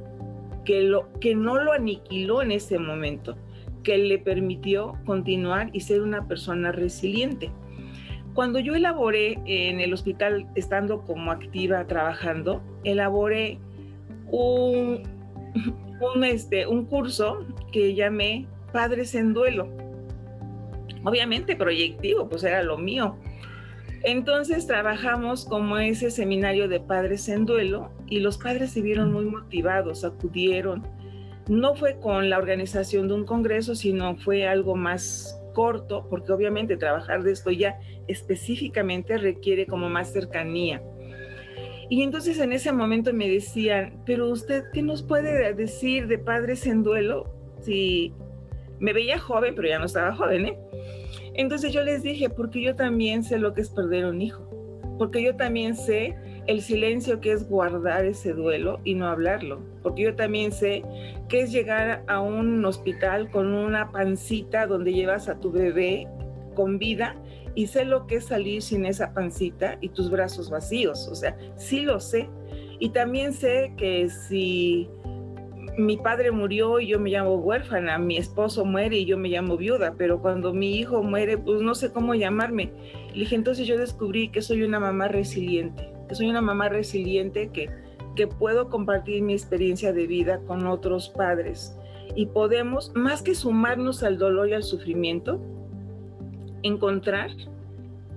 que, 0.65 0.83
lo, 0.83 1.13
que 1.21 1.35
no 1.35 1.63
lo 1.63 1.73
aniquiló 1.73 2.43
en 2.43 2.53
ese 2.53 2.79
momento, 2.79 3.37
que 3.83 3.99
le 3.99 4.19
permitió 4.19 4.99
continuar 5.05 5.71
y 5.73 5.81
ser 5.81 6.03
una 6.03 6.27
persona 6.27 6.73
resiliente. 6.73 7.51
Cuando 8.35 8.59
yo 8.59 8.75
elaboré 8.75 9.39
en 9.47 9.81
el 9.81 9.93
hospital, 9.93 10.47
estando 10.57 11.03
como 11.03 11.31
activa 11.31 11.87
trabajando, 11.87 12.63
elaboré 12.83 13.59
un, 14.27 15.03
un, 16.01 16.25
este, 16.25 16.67
un 16.67 16.85
curso 16.87 17.47
que 17.73 17.95
llamé 17.95 18.49
Padres 18.73 19.15
en 19.15 19.33
Duelo. 19.33 19.69
Obviamente 21.05 21.55
proyectivo, 21.55 22.29
pues 22.29 22.43
era 22.43 22.63
lo 22.63 22.77
mío. 22.77 23.17
Entonces 24.05 24.67
trabajamos 24.67 25.47
como 25.47 25.79
ese 25.79 26.11
seminario 26.11 26.69
de 26.69 26.79
padres 26.79 27.27
en 27.31 27.47
duelo 27.47 27.91
y 28.07 28.21
los 28.21 28.37
padres 28.37 28.73
se 28.73 28.83
vieron 28.83 29.13
muy 29.13 29.25
motivados, 29.25 30.05
acudieron. 30.05 30.87
No 31.49 31.75
fue 31.75 31.99
con 32.01 32.29
la 32.29 32.37
organización 32.37 33.09
de 33.09 33.15
un 33.15 33.25
congreso, 33.25 33.75
sino 33.75 34.17
fue 34.17 34.47
algo 34.47 34.77
más 34.77 35.41
corto, 35.55 36.07
porque 36.11 36.33
obviamente 36.33 36.77
trabajar 36.77 37.23
de 37.23 37.33
esto 37.33 37.51
ya 37.51 37.81
específicamente 38.07 39.17
requiere 39.17 39.65
como 39.65 39.89
más 39.89 40.13
cercanía. 40.13 40.83
Y 41.89 42.03
entonces 42.03 42.39
en 42.39 42.53
ese 42.53 42.73
momento 42.73 43.15
me 43.15 43.29
decían, 43.29 44.03
pero 44.05 44.29
usted, 44.29 44.65
¿qué 44.73 44.83
nos 44.83 45.03
puede 45.03 45.55
decir 45.55 46.07
de 46.07 46.19
padres 46.19 46.67
en 46.67 46.83
duelo? 46.83 47.35
Si 47.63 48.13
me 48.79 48.93
veía 48.93 49.19
joven, 49.19 49.55
pero 49.55 49.69
ya 49.69 49.79
no 49.79 49.87
estaba 49.87 50.15
joven, 50.15 50.47
¿eh? 50.47 50.59
Entonces 51.35 51.73
yo 51.73 51.83
les 51.83 52.03
dije, 52.03 52.29
porque 52.29 52.61
yo 52.61 52.77
también 52.77 53.25
sé 53.25 53.39
lo 53.39 53.55
que 53.55 53.63
es 53.63 53.71
perder 53.71 54.07
un 54.07 54.21
hijo, 54.21 54.49
porque 54.99 55.23
yo 55.23 55.37
también 55.37 55.75
sé 55.77 56.15
el 56.47 56.61
silencio 56.63 57.21
que 57.21 57.33
es 57.33 57.49
guardar 57.49 58.05
ese 58.05 58.33
duelo 58.33 58.81
y 58.85 58.95
no 58.95 59.07
hablarlo, 59.07 59.61
porque 59.83 60.03
yo 60.03 60.15
también 60.15 60.53
sé 60.53 60.83
que 61.29 61.41
es 61.41 61.53
llegar 61.53 62.05
a 62.07 62.21
un 62.21 62.65
hospital 62.65 63.31
con 63.31 63.53
una 63.53 63.91
pancita 63.91 64.67
donde 64.67 64.93
llevas 64.93 65.29
a 65.29 65.41
tu 65.41 65.51
bebé 65.51 66.07
con 66.55 66.79
vida 66.79 67.17
y 67.55 67.69
sé 67.69 67.85
lo 67.85 68.07
que 68.07 68.17
es 68.17 68.27
salir 68.27 68.63
sin 68.63 68.85
esa 68.85 69.15
pancita 69.15 69.79
y 69.81 69.89
tus 69.89 70.11
brazos 70.11 70.51
vacíos, 70.51 71.09
o 71.09 71.15
sea, 71.15 71.37
sí 71.57 71.83
lo 71.83 72.01
sé. 72.01 72.29
Y 72.81 72.91
también 72.91 73.33
sé 73.33 73.73
que 73.77 74.11
si 74.11 74.89
mi 75.79 75.97
padre 75.97 76.31
murió 76.31 76.81
y 76.81 76.89
yo 76.89 77.01
me 77.01 77.11
llamo 77.11 77.37
huérfana, 77.37 77.99
mi 77.99 78.17
esposo 78.17 78.65
muere 78.65 78.99
y 78.99 79.05
yo 79.05 79.17
me 79.17 79.29
llamo 79.29 79.57
viuda, 79.57 79.95
pero 79.97 80.21
cuando 80.21 80.53
mi 80.53 80.77
hijo 80.77 81.03
muere, 81.03 81.39
pues 81.39 81.63
no 81.63 81.75
sé 81.75 81.93
cómo 81.93 82.15
llamarme. 82.15 82.73
Le 83.13 83.21
dije, 83.21 83.37
entonces 83.37 83.67
yo 83.67 83.79
descubrí 83.79 84.29
que 84.29 84.43
soy 84.43 84.63
una 84.63 84.81
mamá 84.81 85.09
resiliente, 85.09 85.94
que 86.09 86.15
soy 86.15 86.29
una 86.29 86.41
mamá 86.41 86.69
resiliente 86.69 87.49
que, 87.49 87.71
que 88.17 88.27
puedo 88.27 88.69
compartir 88.69 89.23
mi 89.23 89.33
experiencia 89.33 89.93
de 89.93 90.07
vida 90.07 90.41
con 90.47 90.67
otros 90.67 91.09
padres. 91.09 91.77
Y 92.15 92.27
podemos, 92.27 92.93
más 92.95 93.23
que 93.23 93.35
sumarnos 93.35 94.03
al 94.03 94.19
dolor 94.19 94.49
y 94.49 94.53
al 94.53 94.63
sufrimiento, 94.63 95.41
encontrar 96.63 97.31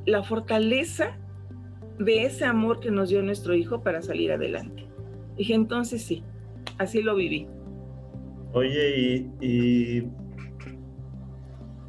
la 0.06 0.24
fortaleza 0.24 1.18
de 2.00 2.24
ese 2.24 2.46
amor 2.46 2.80
que 2.80 2.92
nos 2.92 3.10
dio 3.10 3.22
nuestro 3.22 3.56
hijo 3.56 3.82
para 3.82 4.02
salir 4.02 4.32
adelante. 4.32 4.86
Dije, 5.36 5.54
entonces 5.54 6.02
sí, 6.02 6.24
así 6.78 7.02
lo 7.02 7.16
viví. 7.16 7.48
Oye, 8.54 9.28
y, 9.42 10.04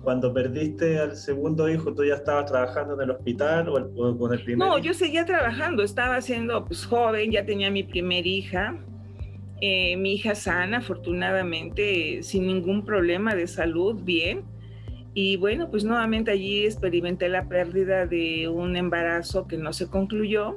cuando 0.03 0.33
perdiste 0.33 0.99
al 0.99 1.17
segundo 1.17 1.69
hijo, 1.69 1.93
¿tú 1.93 2.05
ya 2.05 2.15
estabas 2.15 2.47
trabajando 2.47 2.95
en 2.95 3.03
el 3.03 3.11
hospital 3.11 3.69
o, 3.69 4.19
con 4.19 4.33
el 4.33 4.43
primer? 4.43 4.67
No, 4.67 4.79
yo 4.79 4.95
seguía 4.95 5.25
trabajando, 5.25 5.83
estaba 5.83 6.21
siendo 6.21 6.65
pues, 6.65 6.87
joven, 6.87 7.31
ya 7.31 7.45
tenía 7.45 7.71
mi 7.71 7.83
primer 7.83 8.27
hija, 8.27 8.77
eh, 9.61 9.97
mi 9.97 10.15
hija 10.15 10.35
sana, 10.35 10.79
afortunadamente, 10.79 12.23
sin 12.23 12.47
ningún 12.47 12.85
problema 12.85 13.35
de 13.35 13.47
salud, 13.47 14.01
bien. 14.03 14.45
Y 15.15 15.37
bueno, 15.37 15.71
pues 15.71 15.85
nuevamente 15.85 16.31
allí 16.31 16.65
experimenté 16.65 17.29
la 17.29 17.49
pérdida 17.49 18.07
de 18.07 18.49
un 18.49 18.77
embarazo 18.77 19.49
que 19.49 19.57
no 19.57 19.73
se 19.73 19.89
concluyó. 19.89 20.55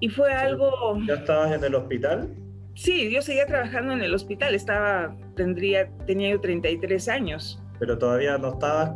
Y 0.00 0.08
fue 0.08 0.32
algo... 0.32 0.98
¿Ya 1.06 1.14
estabas 1.14 1.52
en 1.52 1.64
el 1.64 1.74
hospital? 1.74 2.34
Sí, 2.74 3.10
yo 3.10 3.22
seguía 3.22 3.46
trabajando 3.46 3.92
en 3.92 4.02
el 4.02 4.14
hospital, 4.14 4.54
estaba, 4.54 5.16
tendría, 5.36 5.88
tenía 6.06 6.30
yo 6.30 6.40
33 6.40 7.08
años. 7.08 7.63
Pero 7.84 7.98
todavía 7.98 8.38
no 8.38 8.48
estabas 8.48 8.92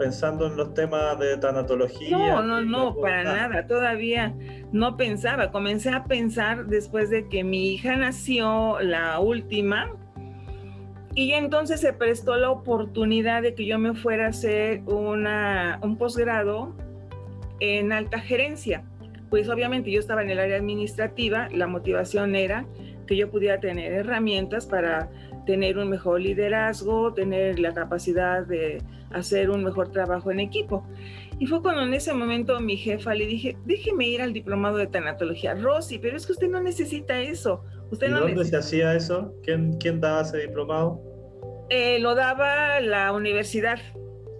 pensando 0.00 0.48
en 0.48 0.56
los 0.56 0.74
temas 0.74 1.16
de 1.20 1.36
tanatología. 1.36 2.10
No, 2.10 2.42
no, 2.42 2.60
no, 2.60 2.96
para 2.96 3.22
nada, 3.22 3.68
todavía 3.68 4.34
no 4.72 4.96
pensaba. 4.96 5.52
Comencé 5.52 5.90
a 5.90 6.02
pensar 6.02 6.66
después 6.66 7.08
de 7.08 7.28
que 7.28 7.44
mi 7.44 7.72
hija 7.72 7.94
nació, 7.94 8.80
la 8.80 9.20
última, 9.20 9.92
y 11.14 11.34
entonces 11.34 11.80
se 11.80 11.92
prestó 11.92 12.34
la 12.34 12.50
oportunidad 12.50 13.42
de 13.42 13.54
que 13.54 13.64
yo 13.64 13.78
me 13.78 13.94
fuera 13.94 14.26
a 14.26 14.28
hacer 14.30 14.80
una, 14.86 15.78
un 15.80 15.96
posgrado 15.96 16.74
en 17.60 17.92
alta 17.92 18.18
gerencia. 18.18 18.82
Pues 19.30 19.48
obviamente 19.48 19.92
yo 19.92 20.00
estaba 20.00 20.24
en 20.24 20.30
el 20.30 20.40
área 20.40 20.56
administrativa, 20.56 21.48
la 21.52 21.68
motivación 21.68 22.34
era 22.34 22.66
que 23.06 23.16
yo 23.16 23.30
pudiera 23.30 23.60
tener 23.60 23.92
herramientas 23.92 24.66
para 24.66 25.10
tener 25.46 25.78
un 25.78 25.88
mejor 25.88 26.20
liderazgo, 26.20 27.12
tener 27.14 27.58
la 27.58 27.72
capacidad 27.74 28.46
de 28.46 28.82
hacer 29.10 29.50
un 29.50 29.64
mejor 29.64 29.90
trabajo 29.90 30.30
en 30.30 30.40
equipo. 30.40 30.86
Y 31.38 31.46
fue 31.46 31.60
cuando 31.60 31.82
en 31.82 31.94
ese 31.94 32.12
momento 32.12 32.60
mi 32.60 32.76
jefa 32.76 33.14
le 33.14 33.26
dije, 33.26 33.56
déjeme 33.64 34.06
ir 34.06 34.22
al 34.22 34.32
diplomado 34.32 34.76
de 34.76 34.86
tanatología. 34.86 35.54
Rosy, 35.54 35.98
pero 35.98 36.16
es 36.16 36.26
que 36.26 36.32
usted 36.32 36.48
no 36.48 36.60
necesita 36.62 37.20
eso. 37.20 37.64
Usted 37.90 38.08
¿Y 38.08 38.10
dónde 38.10 38.44
se 38.44 38.56
hacía 38.56 38.94
eso? 38.94 39.34
¿Quién, 39.42 39.76
quién 39.78 40.00
daba 40.00 40.22
ese 40.22 40.38
diplomado? 40.38 41.00
Eh, 41.68 41.98
lo 42.00 42.14
daba 42.14 42.80
la 42.80 43.12
universidad, 43.12 43.78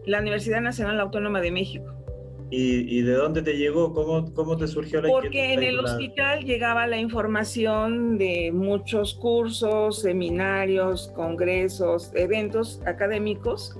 la 0.07 0.21
Universidad 0.21 0.61
Nacional 0.61 1.01
Autónoma 1.01 1.41
de 1.41 1.51
México. 1.51 2.02
¿Y, 2.55 3.01
de 3.01 3.15
dónde 3.15 3.41
te 3.41 3.57
llegó? 3.57 3.95
¿Cómo, 3.95 4.31
cómo 4.35 4.59
te 4.59 4.69
surgió 4.69 5.01
la 5.01 5.09
Porque 5.09 5.55
en 5.55 5.63
el 5.63 5.81
hospital 5.81 6.45
llegaba 6.45 6.87
la 6.87 6.99
información 6.99 8.19
de 8.19 8.51
muchos 8.53 9.15
cursos, 9.15 10.03
seminarios, 10.03 11.11
congresos, 11.15 12.13
eventos 12.15 12.83
académicos 12.85 13.79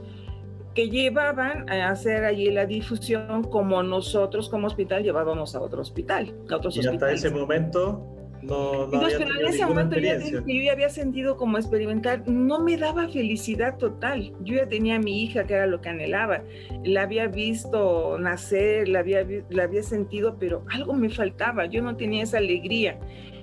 que 0.75 0.89
llevaban 0.89 1.69
a 1.69 1.91
hacer 1.91 2.25
allí 2.25 2.51
la 2.51 2.65
difusión 2.65 3.45
como 3.45 3.83
nosotros 3.83 4.49
como 4.49 4.69
hospital 4.69 5.03
llevábamos 5.03 5.55
a 5.55 5.61
otro 5.61 5.83
hospital, 5.83 6.35
a 6.49 6.57
otros 6.57 6.75
y 6.79 6.81
hasta 6.81 7.13
ese 7.13 7.31
momento 7.31 8.22
no, 8.43 8.85
Entonces, 8.85 9.19
pero 9.19 9.41
en 9.41 9.47
ese 9.47 9.65
momento 9.65 9.99
yo, 9.99 10.19
yo, 10.19 10.63
ya 10.63 10.73
había 10.73 10.89
sentido 10.89 11.37
como 11.37 11.59
experimentar, 11.59 12.29
no 12.29 12.61
me 12.61 12.77
daba 12.77 13.09
felicidad 13.09 13.79
total. 13.79 14.33
Yo 14.41 14.57
ya 14.57 14.69
tenía 14.69 14.97
a 14.97 14.99
mi 14.99 15.23
hija, 15.23 15.45
que 15.45 15.55
era 15.55 15.67
lo 15.67 15.81
que 15.81 15.89
anhelaba. 15.89 16.43
La 16.85 17.03
había 17.03 17.29
visto 17.29 18.19
nacer, 18.19 18.89
la 18.89 19.01
había, 19.01 19.25
la 19.49 19.65
había 19.65 19.83
sentido, 19.83 20.37
pero 20.39 20.65
algo 20.71 20.95
me 20.95 21.09
faltaba. 21.09 21.67
Yo 21.67 21.83
no 21.83 21.97
tenía 21.97 22.25
esa 22.25 22.39
alegría. 22.39 22.99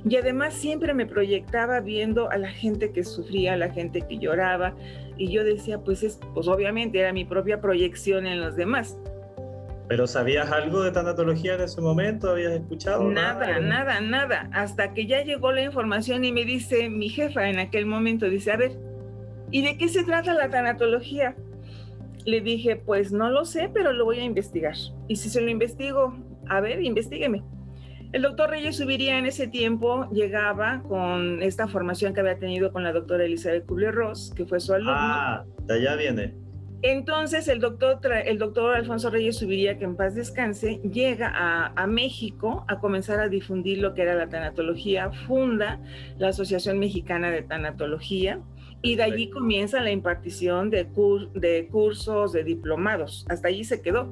Y 0.08 0.16
además 0.16 0.54
siempre 0.54 0.94
me 0.94 1.06
proyectaba 1.06 1.80
viendo 1.80 2.30
a 2.30 2.38
la 2.38 2.50
gente 2.50 2.92
que 2.92 3.04
sufría, 3.04 3.54
a 3.54 3.58
la 3.58 3.70
gente 3.70 4.02
que 4.02 4.18
lloraba. 4.18 4.76
Y 5.18 5.32
yo 5.32 5.44
decía, 5.44 5.80
pues, 5.80 6.04
es, 6.04 6.20
pues 6.34 6.48
obviamente 6.48 7.00
era 7.00 7.14
mi 7.14 7.26
propia 7.26 7.62
proyección 7.62 8.26
en 8.26 8.42
los 8.42 8.56
demás. 8.56 8.98
¿Pero 9.90 10.06
sabías 10.06 10.52
algo 10.52 10.84
de 10.84 10.92
tanatología 10.92 11.56
en 11.56 11.62
ese 11.62 11.82
momento? 11.82 12.30
¿Habías 12.30 12.54
escuchado? 12.54 13.10
Nada, 13.10 13.60
nada, 13.60 14.00
nada, 14.00 14.48
Hasta 14.54 14.94
que 14.94 15.08
ya 15.08 15.24
llegó 15.24 15.52
la 15.52 15.64
información 15.64 16.24
y 16.24 16.32
me 16.32 16.46
dice 16.46 16.90
mi 16.92 17.10
jefa 17.10 17.50
en 17.50 17.58
aquel 17.58 17.88
momento, 17.88 18.30
dice, 18.30 18.52
a 18.52 18.58
ver, 18.58 18.74
¿y 19.50 19.64
de 19.64 19.80
qué 19.80 19.90
se 19.90 20.04
trata 20.04 20.36
la 20.36 20.48
tanatología? 20.48 21.36
Le 22.24 22.40
dije, 22.40 22.76
pues 22.76 23.12
no 23.12 23.32
lo 23.32 23.46
sé, 23.46 23.72
pero 23.74 23.92
lo 23.92 24.06
voy 24.06 24.20
a 24.20 24.24
investigar. 24.24 24.76
Y 25.08 25.16
si 25.16 25.28
se 25.28 25.42
lo 25.42 25.50
investigo, 25.50 26.16
a 26.48 26.62
ver, 26.62 26.84
investigueme. 26.84 27.44
El 28.12 28.22
doctor 28.22 28.52
Reyes 28.52 28.78
Subiría 28.78 29.18
en 29.18 29.26
ese 29.26 29.48
tiempo 29.48 30.08
llegaba 30.12 30.84
con 30.88 31.42
esta 31.42 31.68
formación 31.68 32.14
que 32.14 32.20
había 32.20 32.38
tenido 32.38 32.72
con 32.72 32.84
la 32.84 32.94
doctora 32.94 33.26
Elizabeth 33.26 33.66
Kubler-Ross, 33.66 34.34
que 34.36 34.46
fue 34.46 34.60
su 34.60 34.72
alumno. 34.72 34.94
Ah, 34.96 35.46
de 35.64 35.74
allá 35.74 35.96
viene. 35.96 36.49
Entonces 36.82 37.50
el 37.50 37.60
doctor, 37.60 38.00
el 38.26 38.38
doctor 38.38 38.76
Alfonso 38.76 39.10
Reyes 39.10 39.38
Subiría, 39.38 39.78
que 39.78 39.84
en 39.84 39.98
paz 39.98 40.16
descanse, 40.16 40.80
llega 40.90 41.32
a, 41.36 41.88
México 41.88 42.64
a 42.70 42.80
comenzar 42.80 43.20
a 43.20 43.28
difundir 43.28 43.80
lo 43.80 43.94
que 43.94 44.04
era 44.04 44.16
la 44.16 44.30
tanatología, 44.30 45.12
funda 45.12 45.82
la 46.18 46.30
Asociación 46.30 46.80
Mexicana 46.80 47.32
de 47.32 47.42
Tanatología 47.42 48.40
y 48.82 48.96
de 48.96 49.04
allí 49.04 49.30
comienza 49.30 49.82
la 49.82 49.92
impartición 49.92 50.70
de, 50.70 50.88
de 51.34 51.68
cursos, 51.68 52.32
de 52.32 52.44
diplomados. 52.46 53.26
Hasta 53.28 53.50
allí 53.50 53.66
se 53.66 53.82
quedó. 53.82 54.10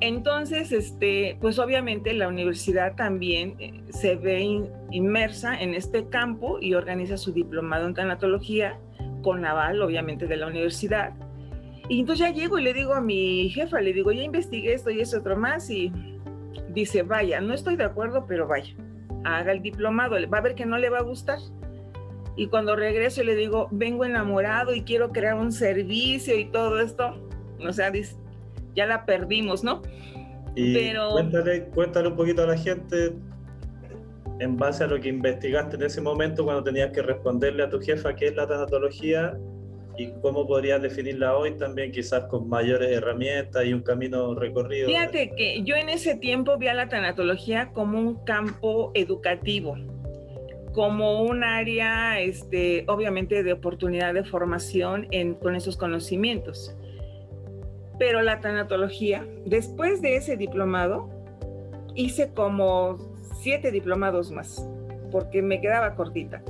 Entonces, 0.00 0.72
este, 0.72 1.36
pues 1.40 1.58
obviamente 1.60 2.12
la 2.12 2.28
universidad 2.28 2.96
también 2.96 3.54
eh, 3.58 3.82
se 3.90 4.16
ve 4.16 4.62
inmersa 4.90 5.60
en 5.60 5.74
este 5.74 6.08
campo 6.08 6.58
y 6.60 6.74
organiza 6.74 7.16
su 7.16 7.32
diplomado 7.32 7.86
en 7.86 7.94
tanatología 7.94 8.78
con 9.22 9.44
aval, 9.44 9.82
obviamente, 9.82 10.26
de 10.26 10.36
la 10.36 10.46
universidad 10.46 11.14
y 11.88 12.00
entonces 12.00 12.26
ya 12.26 12.32
llego 12.32 12.58
y 12.58 12.62
le 12.62 12.74
digo 12.74 12.94
a 12.94 13.00
mi 13.00 13.48
jefa, 13.48 13.80
le 13.80 13.92
digo, 13.92 14.12
ya 14.12 14.22
investigué 14.22 14.74
esto 14.74 14.90
y 14.90 15.00
eso 15.00 15.18
otro 15.18 15.36
más 15.36 15.70
y 15.70 15.90
dice, 16.70 17.02
vaya, 17.02 17.40
no 17.40 17.54
estoy 17.54 17.76
de 17.76 17.84
acuerdo, 17.84 18.26
pero 18.26 18.46
vaya, 18.46 18.74
haga 19.24 19.52
el 19.52 19.62
diplomado, 19.62 20.16
va 20.28 20.38
a 20.38 20.42
ver 20.42 20.54
que 20.54 20.66
no 20.66 20.76
le 20.76 20.90
va 20.90 20.98
a 20.98 21.02
gustar. 21.02 21.38
Y 22.36 22.48
cuando 22.48 22.76
regreso 22.76 23.24
le 23.24 23.34
digo, 23.34 23.68
vengo 23.70 24.04
enamorado 24.04 24.74
y 24.74 24.82
quiero 24.82 25.10
crear 25.10 25.34
un 25.34 25.50
servicio 25.50 26.38
y 26.38 26.44
todo 26.46 26.78
esto, 26.78 27.16
o 27.66 27.72
sea, 27.72 27.90
ya 28.74 28.86
la 28.86 29.06
perdimos, 29.06 29.64
¿no? 29.64 29.82
pero... 30.54 31.10
cuéntale, 31.10 31.64
cuéntale 31.66 32.08
un 32.08 32.16
poquito 32.16 32.42
a 32.42 32.46
la 32.46 32.56
gente 32.56 33.14
en 34.40 34.56
base 34.56 34.84
a 34.84 34.86
lo 34.86 35.00
que 35.00 35.08
investigaste 35.08 35.76
en 35.76 35.82
ese 35.82 36.00
momento 36.00 36.44
cuando 36.44 36.62
tenías 36.62 36.90
que 36.92 37.02
responderle 37.02 37.62
a 37.62 37.70
tu 37.70 37.80
jefa 37.80 38.14
qué 38.14 38.28
es 38.28 38.36
la 38.36 38.46
tanatología 38.46 39.36
y 39.98 40.12
cómo 40.22 40.46
podrías 40.46 40.80
definirla 40.80 41.36
hoy 41.36 41.56
también 41.56 41.90
quizás 41.90 42.24
con 42.24 42.48
mayores 42.48 42.90
herramientas 42.90 43.64
y 43.66 43.72
un 43.72 43.82
camino 43.82 44.34
recorrido. 44.34 44.86
Fíjate 44.86 45.32
que 45.36 45.62
yo 45.64 45.74
en 45.74 45.88
ese 45.88 46.14
tiempo 46.14 46.56
vi 46.56 46.68
a 46.68 46.74
la 46.74 46.88
tanatología 46.88 47.72
como 47.72 47.98
un 47.98 48.24
campo 48.24 48.92
educativo, 48.94 49.76
como 50.72 51.22
un 51.22 51.42
área, 51.42 52.20
este, 52.20 52.84
obviamente, 52.86 53.42
de 53.42 53.52
oportunidad 53.52 54.14
de 54.14 54.22
formación 54.22 55.08
en, 55.10 55.34
con 55.34 55.56
esos 55.56 55.76
conocimientos. 55.76 56.74
Pero 57.98 58.22
la 58.22 58.40
tanatología, 58.40 59.26
después 59.44 60.00
de 60.00 60.14
ese 60.14 60.36
diplomado, 60.36 61.10
hice 61.96 62.30
como 62.32 62.98
siete 63.40 63.72
diplomados 63.72 64.30
más, 64.30 64.64
porque 65.10 65.42
me 65.42 65.60
quedaba 65.60 65.96
cortita. 65.96 66.40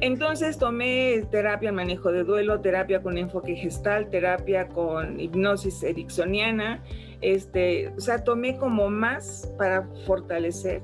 Entonces 0.00 0.58
tomé 0.58 1.24
terapia 1.30 1.72
manejo 1.72 2.10
de 2.10 2.24
duelo, 2.24 2.60
terapia 2.60 3.02
con 3.02 3.16
enfoque 3.16 3.54
gestal, 3.54 4.10
terapia 4.10 4.68
con 4.68 5.20
hipnosis 5.20 5.82
ericksoniana, 5.82 6.82
este, 7.20 7.88
o 7.96 8.00
sea, 8.00 8.24
tomé 8.24 8.58
como 8.58 8.90
más 8.90 9.52
para 9.56 9.88
fortalecer 10.06 10.82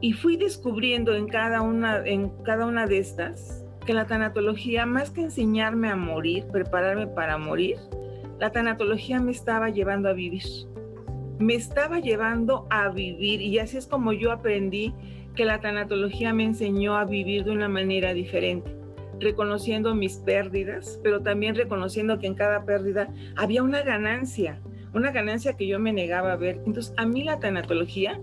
y 0.00 0.12
fui 0.14 0.36
descubriendo 0.36 1.14
en 1.14 1.28
cada 1.28 1.62
una, 1.62 2.04
en 2.04 2.30
cada 2.42 2.66
una 2.66 2.86
de 2.86 2.98
estas 2.98 3.64
que 3.86 3.94
la 3.94 4.06
tanatología, 4.06 4.86
más 4.86 5.10
que 5.10 5.22
enseñarme 5.22 5.88
a 5.88 5.96
morir, 5.96 6.46
prepararme 6.50 7.06
para 7.06 7.38
morir, 7.38 7.76
la 8.38 8.50
tanatología 8.50 9.20
me 9.20 9.30
estaba 9.30 9.70
llevando 9.70 10.08
a 10.08 10.12
vivir. 10.12 10.42
Me 11.38 11.54
estaba 11.54 12.00
llevando 12.00 12.66
a 12.70 12.88
vivir 12.88 13.40
y 13.40 13.58
así 13.58 13.76
es 13.76 13.86
como 13.86 14.12
yo 14.12 14.32
aprendí 14.32 14.94
que 15.34 15.44
la 15.44 15.60
tanatología 15.60 16.32
me 16.32 16.44
enseñó 16.44 16.96
a 16.96 17.04
vivir 17.04 17.44
de 17.44 17.52
una 17.52 17.68
manera 17.68 18.12
diferente, 18.12 18.74
reconociendo 19.18 19.94
mis 19.94 20.16
pérdidas, 20.16 21.00
pero 21.02 21.22
también 21.22 21.54
reconociendo 21.54 22.18
que 22.18 22.26
en 22.26 22.34
cada 22.34 22.64
pérdida 22.64 23.08
había 23.36 23.62
una 23.62 23.82
ganancia, 23.82 24.60
una 24.92 25.10
ganancia 25.10 25.54
que 25.54 25.66
yo 25.66 25.78
me 25.78 25.92
negaba 25.92 26.32
a 26.32 26.36
ver. 26.36 26.60
Entonces, 26.66 26.92
a 26.96 27.06
mí 27.06 27.24
la 27.24 27.38
tanatología, 27.38 28.20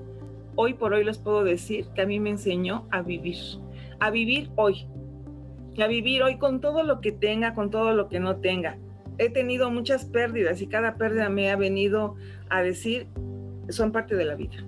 hoy 0.55 0.73
por 0.73 0.93
hoy 0.93 1.03
les 1.03 1.17
puedo 1.17 1.43
decir 1.43 1.87
que 1.95 2.01
a 2.01 2.05
mí 2.05 2.19
me 2.19 2.29
enseñó 2.29 2.87
a 2.91 3.01
vivir, 3.01 3.37
a 3.99 4.11
vivir 4.11 4.51
hoy, 4.55 4.85
a 5.81 5.87
vivir 5.87 6.21
hoy 6.21 6.37
con 6.37 6.61
todo 6.61 6.83
lo 6.83 7.01
que 7.01 7.11
tenga, 7.11 7.55
con 7.55 7.71
todo 7.71 7.93
lo 7.93 8.07
que 8.09 8.19
no 8.19 8.37
tenga. 8.37 8.77
He 9.17 9.29
tenido 9.29 9.71
muchas 9.71 10.05
pérdidas 10.05 10.61
y 10.61 10.67
cada 10.67 10.95
pérdida 10.95 11.29
me 11.29 11.49
ha 11.49 11.55
venido 11.55 12.15
a 12.49 12.61
decir, 12.61 13.07
son 13.69 13.91
parte 13.91 14.15
de 14.15 14.25
la 14.25 14.35
vida 14.35 14.63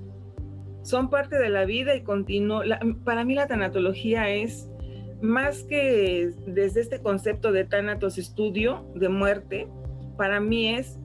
son 0.83 1.09
parte 1.09 1.37
de 1.37 1.49
la 1.49 1.65
vida 1.65 1.95
y 1.95 2.01
continúo. 2.01 2.61
para 3.03 3.23
mí 3.23 3.35
la 3.35 3.47
tanatología 3.47 4.29
es 4.29 4.69
más 5.21 5.63
que 5.63 6.31
desde 6.47 6.81
este 6.81 7.01
concepto 7.01 7.51
de 7.51 7.63
tanatos 7.63 8.17
estudio 8.17 8.91
de 8.95 9.09
muerte, 9.09 9.67
para 10.17 10.39
mí 10.39 10.69
es 10.69 10.99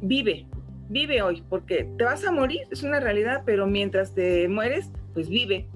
vive, 0.00 0.46
vive 0.88 1.22
hoy, 1.22 1.42
porque 1.48 1.88
te 1.98 2.04
vas 2.04 2.24
a 2.24 2.32
morir, 2.32 2.62
es 2.70 2.82
una 2.82 3.00
realidad, 3.00 3.42
pero 3.44 3.66
mientras 3.66 4.14
te 4.14 4.48
mueres, 4.48 4.90
pues 5.12 5.28
vive. 5.28 5.68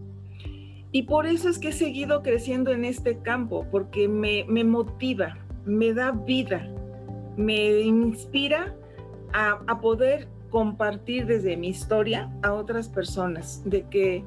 Y 0.92 1.04
por 1.04 1.26
eso 1.26 1.48
es 1.48 1.58
que 1.58 1.68
he 1.68 1.72
seguido 1.72 2.22
creciendo 2.22 2.72
en 2.72 2.84
este 2.84 3.18
campo, 3.18 3.66
porque 3.70 4.08
me, 4.08 4.44
me 4.48 4.64
motiva, 4.64 5.38
me 5.64 5.92
da 5.92 6.12
vida, 6.12 6.68
me 7.36 7.80
inspira 7.80 8.74
a, 9.32 9.60
a 9.66 9.80
poder 9.80 10.26
compartir 10.50 11.26
desde 11.26 11.56
mi 11.56 11.68
historia 11.68 12.30
a 12.42 12.52
otras 12.52 12.88
personas, 12.88 13.62
de 13.64 13.82
que 13.88 14.24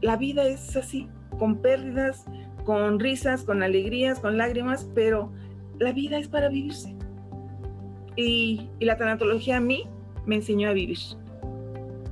la 0.00 0.16
vida 0.16 0.44
es 0.44 0.76
así, 0.76 1.08
con 1.38 1.56
pérdidas, 1.56 2.24
con 2.64 3.00
risas, 3.00 3.44
con 3.44 3.62
alegrías, 3.62 4.20
con 4.20 4.38
lágrimas, 4.38 4.88
pero 4.94 5.32
la 5.78 5.92
vida 5.92 6.18
es 6.18 6.28
para 6.28 6.48
vivirse. 6.48 6.94
Y, 8.16 8.68
la 8.80 8.96
tanatología 8.96 9.58
a 9.58 9.60
mí 9.60 9.84
me 10.26 10.36
enseñó 10.36 10.68
a 10.68 10.72
vivir. 10.72 10.98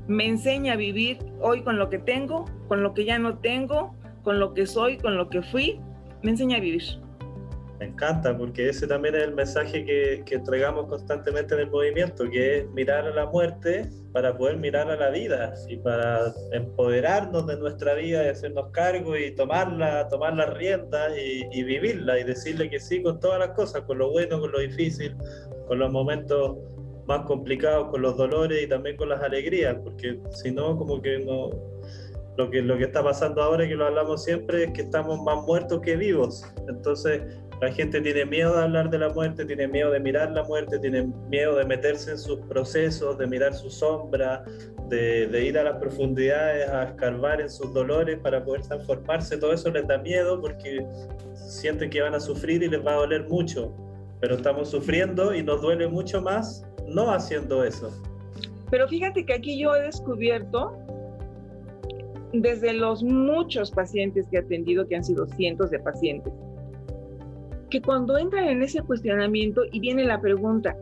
Me 0.07 0.27
enseña 0.27 0.75
a 0.75 0.77
vivir 0.77 1.19
hoy 1.41 1.63
con 1.63 1.79
lo 1.79 1.91
que 1.91 1.99
tengo, 1.99 2.45
con 2.69 2.83
lo 2.83 2.95
que 2.95 3.05
ya 3.05 3.19
no 3.19 3.39
tengo, 3.39 3.95
con 4.23 4.39
lo 4.39 4.55
que 4.55 4.67
soy, 4.67 4.99
con 4.99 5.17
lo 5.17 5.29
que 5.29 5.43
fui. 5.43 5.81
Me 6.23 6.31
enseña 6.31 6.59
a 6.59 6.61
vivir. 6.61 6.83
Me 7.79 7.87
encanta, 7.87 8.37
porque 8.37 8.71
ese 8.71 8.87
también 8.87 9.15
es 9.17 9.25
el 9.25 9.35
mensaje 9.35 9.85
que, 9.85 10.25
entregamos 10.31 10.87
constantemente 10.87 11.55
en 11.55 11.61
el 11.61 11.71
movimiento, 11.71 12.29
que 12.31 12.59
es 12.59 12.71
mirar 12.71 13.07
a 13.07 13.11
la 13.11 13.27
muerte 13.27 13.91
para 14.13 14.37
poder 14.37 14.57
mirar 14.57 14.91
a 14.91 14.97
la 14.97 15.11
vida 15.11 15.53
y 15.69 15.77
para 15.77 16.33
empoderarnos 16.53 17.47
de 17.47 17.59
nuestra 17.59 17.95
vida 17.95 18.25
y 18.25 18.29
hacernos 18.29 18.71
cargo 18.73 19.15
y 19.17 19.35
tomarla, 19.35 20.09
tomar 20.09 20.35
las 20.35 20.55
riendas 20.55 21.13
y, 21.19 21.65
vivirla 21.65 22.19
y 22.19 22.25
decirle 22.25 22.71
que 22.71 22.81
sí 22.81 23.03
con 23.03 23.21
todas 23.21 23.41
las 23.41 23.51
cosas, 23.51 23.83
con 23.83 23.99
lo 23.99 24.11
bueno, 24.11 24.41
con 24.41 24.53
lo 24.53 24.61
difícil, 24.61 25.15
con 25.69 25.79
los 25.79 25.93
momentos 25.93 26.57
más 27.07 27.27
complicados, 27.27 27.89
con 27.91 28.01
los 28.01 28.17
dolores 28.17 28.63
y 28.63 28.67
también 28.67 28.97
con 28.97 29.11
las 29.11 29.23
alegrías, 29.23 29.77
porque 29.83 30.19
si 30.31 30.51
no, 30.51 30.77
como 30.79 31.03
que 31.03 31.19
no, 31.19 31.51
lo 32.37 32.51
que 32.51 32.85
está 32.85 33.03
pasando 33.03 33.43
ahora, 33.43 33.65
y 33.65 33.69
que 33.69 33.75
lo 33.75 33.87
hablamos 33.87 34.25
siempre, 34.25 34.65
es 34.65 34.73
que 34.73 34.83
estamos 34.83 35.23
más 35.23 35.45
muertos 35.45 35.81
que 35.81 35.97
vivos. 35.97 36.45
Entonces, 36.69 37.23
la 37.61 37.73
gente 37.73 38.01
tiene 38.03 38.27
miedo 38.27 38.55
de 38.55 38.65
hablar 38.65 38.91
de 38.91 38.99
la 38.99 39.09
muerte, 39.09 39.45
tiene 39.45 39.67
miedo 39.67 39.91
de 39.91 40.01
mirar 40.01 40.31
la 40.33 40.43
muerte, 40.45 40.79
tiene 40.79 41.11
miedo 41.31 41.57
de 41.57 41.65
meterse 41.65 42.11
en 42.11 42.19
sus 42.19 42.39
procesos, 42.41 43.17
de 43.17 43.27
mirar 43.27 43.55
su 43.55 43.71
sombra, 43.71 44.45
de, 44.89 45.45
ir 45.45 45.59
a 45.59 45.63
las 45.63 45.79
profundidades, 45.79 46.69
a 46.69 46.85
escarbar 46.85 47.41
en 47.41 47.49
sus 47.49 47.73
dolores 47.73 48.19
para 48.19 48.45
poder 48.45 48.63
transformarse. 48.63 49.39
Todo 49.39 49.53
eso 49.53 49.71
les 49.71 49.87
da 49.87 49.97
miedo 49.99 50.41
porque 50.41 50.87
sienten 51.35 51.89
que 51.89 52.03
van 52.03 52.15
a 52.15 52.21
sufrir 52.21 52.63
y 52.63 52.69
les 52.69 52.85
va 52.85 52.93
a 52.93 52.97
doler 52.97 53.27
mucho. 53.27 53.75
Pero 54.21 54.37
estamos 54.37 54.71
sufriendo 54.71 55.35
y 55.35 55.43
nos 55.43 55.63
duele 55.63 55.89
mucho 55.89 56.21
más 56.21 56.67
no 56.87 57.11
haciendo 57.11 57.65
eso. 57.65 57.91
Pero 58.71 58.87
fíjate 58.87 59.25
que 59.25 59.33
aquí 59.33 59.59
yo 59.59 59.75
he 59.75 59.83
descubierto 59.83 60.77
desde 62.33 62.73
los 62.73 63.03
muchos 63.03 63.71
pacientes 63.71 64.27
que 64.29 64.37
he 64.37 64.41
atendido, 64.41 64.87
que 64.87 64.97
han 64.97 65.05
sido 65.05 65.27
cientos 65.27 65.71
de 65.71 65.79
pacientes, 65.79 66.33
que 67.71 67.83
cuando 67.83 68.17
entran 68.19 68.45
en 68.45 68.63
ese 68.63 68.83
cuestionamiento 68.83 69.63
y 69.73 69.81
viene 69.81 70.05
la 70.05 70.21
pregunta, 70.21 70.77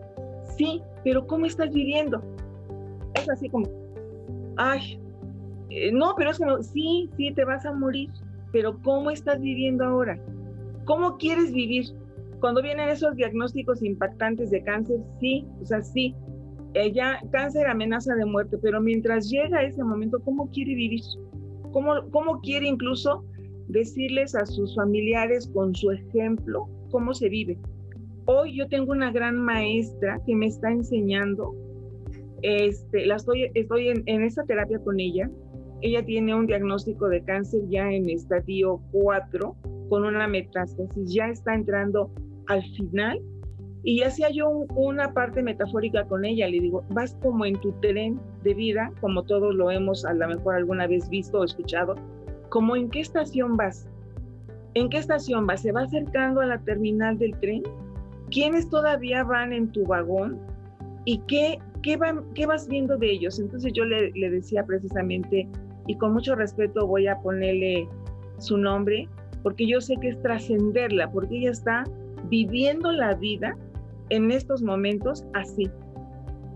sí, 0.56 0.82
pero 1.02 1.26
¿cómo 1.26 1.46
estás 1.46 1.72
viviendo? 1.72 2.22
Es 3.14 3.28
así 3.28 3.48
como, 3.48 3.68
ay, 4.56 5.00
eh, 5.70 5.92
no, 5.92 6.14
pero 6.16 6.30
es 6.30 6.38
como, 6.38 6.62
sí, 6.62 7.10
sí, 7.16 7.32
te 7.32 7.44
vas 7.44 7.64
a 7.66 7.72
morir, 7.72 8.10
pero 8.52 8.78
¿cómo 8.82 9.10
estás 9.10 9.40
viviendo 9.40 9.84
ahora? 9.84 10.18
¿Cómo 10.84 11.16
quieres 11.16 11.52
vivir? 11.52 11.86
Cuando 12.40 12.62
vienen 12.62 12.88
esos 12.90 13.16
diagnósticos 13.16 13.82
impactantes 13.82 14.50
de 14.50 14.62
cáncer, 14.62 15.00
sí, 15.20 15.46
o 15.62 15.64
sea, 15.64 15.82
sí, 15.82 16.14
ella 16.74 17.20
cáncer 17.30 17.66
amenaza 17.66 18.14
de 18.14 18.26
muerte, 18.26 18.58
pero 18.58 18.80
mientras 18.80 19.30
llega 19.30 19.62
ese 19.62 19.82
momento, 19.82 20.20
¿cómo 20.22 20.50
quiere 20.50 20.74
vivir? 20.74 21.00
¿Cómo, 21.72 22.08
cómo 22.10 22.40
quiere 22.40 22.66
incluso 22.66 23.24
decirles 23.68 24.34
a 24.34 24.46
sus 24.46 24.74
familiares 24.74 25.50
con 25.52 25.74
su 25.74 25.90
ejemplo 25.90 26.68
cómo 26.90 27.14
se 27.14 27.28
vive. 27.28 27.58
Hoy 28.26 28.56
yo 28.56 28.68
tengo 28.68 28.92
una 28.92 29.12
gran 29.12 29.36
maestra 29.36 30.20
que 30.26 30.34
me 30.34 30.46
está 30.46 30.70
enseñando, 30.70 31.54
este, 32.42 33.06
la 33.06 33.16
estoy, 33.16 33.50
estoy 33.54 33.88
en, 33.88 34.02
en 34.06 34.22
esta 34.22 34.44
terapia 34.44 34.78
con 34.78 35.00
ella. 35.00 35.30
Ella 35.82 36.04
tiene 36.04 36.34
un 36.34 36.46
diagnóstico 36.46 37.08
de 37.08 37.22
cáncer 37.24 37.60
ya 37.68 37.90
en 37.92 38.08
estadio 38.08 38.80
4 38.92 39.56
con 39.90 40.04
una 40.04 40.26
metástasis, 40.26 41.12
ya 41.12 41.28
está 41.28 41.54
entrando 41.54 42.10
al 42.46 42.62
final 42.76 43.20
y 43.86 44.02
hacía 44.02 44.30
yo 44.30 44.48
una 44.48 45.12
parte 45.12 45.42
metafórica 45.42 46.04
con 46.06 46.24
ella, 46.24 46.48
le 46.48 46.58
digo, 46.58 46.84
vas 46.88 47.14
como 47.22 47.44
en 47.44 47.60
tu 47.60 47.72
tren 47.80 48.18
de 48.42 48.54
vida, 48.54 48.90
como 49.02 49.24
todos 49.24 49.54
lo 49.54 49.70
hemos 49.70 50.06
a 50.06 50.14
lo 50.14 50.26
mejor 50.26 50.54
alguna 50.54 50.86
vez 50.86 51.06
visto 51.10 51.40
o 51.40 51.44
escuchado, 51.44 51.94
como 52.54 52.76
en 52.76 52.88
qué 52.88 53.00
estación 53.00 53.56
vas, 53.56 53.88
en 54.74 54.88
qué 54.88 54.98
estación 54.98 55.44
vas, 55.44 55.62
se 55.62 55.72
va 55.72 55.82
acercando 55.82 56.40
a 56.40 56.46
la 56.46 56.58
terminal 56.58 57.18
del 57.18 57.36
tren, 57.40 57.64
quiénes 58.30 58.70
todavía 58.70 59.24
van 59.24 59.52
en 59.52 59.72
tu 59.72 59.84
vagón 59.84 60.38
y 61.04 61.18
qué, 61.26 61.58
qué, 61.82 61.96
van, 61.96 62.22
qué 62.34 62.46
vas 62.46 62.68
viendo 62.68 62.96
de 62.96 63.10
ellos. 63.10 63.40
Entonces 63.40 63.72
yo 63.72 63.84
le, 63.84 64.12
le 64.12 64.30
decía 64.30 64.64
precisamente, 64.64 65.48
y 65.88 65.96
con 65.96 66.12
mucho 66.12 66.36
respeto 66.36 66.86
voy 66.86 67.08
a 67.08 67.18
ponerle 67.22 67.88
su 68.38 68.56
nombre, 68.56 69.08
porque 69.42 69.66
yo 69.66 69.80
sé 69.80 69.96
que 70.00 70.10
es 70.10 70.22
trascenderla, 70.22 71.10
porque 71.10 71.38
ella 71.38 71.50
está 71.50 71.82
viviendo 72.30 72.92
la 72.92 73.16
vida 73.16 73.56
en 74.10 74.30
estos 74.30 74.62
momentos 74.62 75.24
así, 75.32 75.68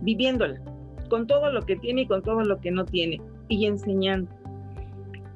viviéndola, 0.02 0.62
con 1.10 1.26
todo 1.26 1.50
lo 1.50 1.60
que 1.62 1.74
tiene 1.74 2.02
y 2.02 2.06
con 2.06 2.22
todo 2.22 2.42
lo 2.42 2.60
que 2.60 2.70
no 2.70 2.84
tiene, 2.84 3.20
y 3.48 3.66
enseñando. 3.66 4.37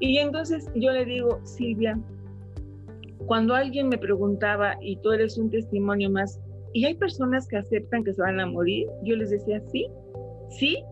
Y 0.02 0.18
entonces 0.18 0.68
yo 0.74 0.90
le 0.90 1.04
digo, 1.04 1.38
Silvia, 1.44 1.96
cuando 3.26 3.54
alguien 3.54 3.88
me 3.88 3.96
preguntaba, 3.96 4.74
y 4.80 4.96
tú 4.96 5.12
eres 5.12 5.38
un 5.38 5.48
testimonio 5.48 6.10
más, 6.10 6.40
¿y 6.72 6.86
hay 6.86 6.94
personas 6.94 7.46
que 7.46 7.58
aceptan 7.58 8.02
que 8.02 8.12
se 8.12 8.20
van 8.20 8.40
a 8.40 8.46
morir? 8.46 8.88
Yo 9.04 9.14
les 9.14 9.30
decía, 9.30 9.62
sí, 9.70 9.86
sí, 10.50 10.82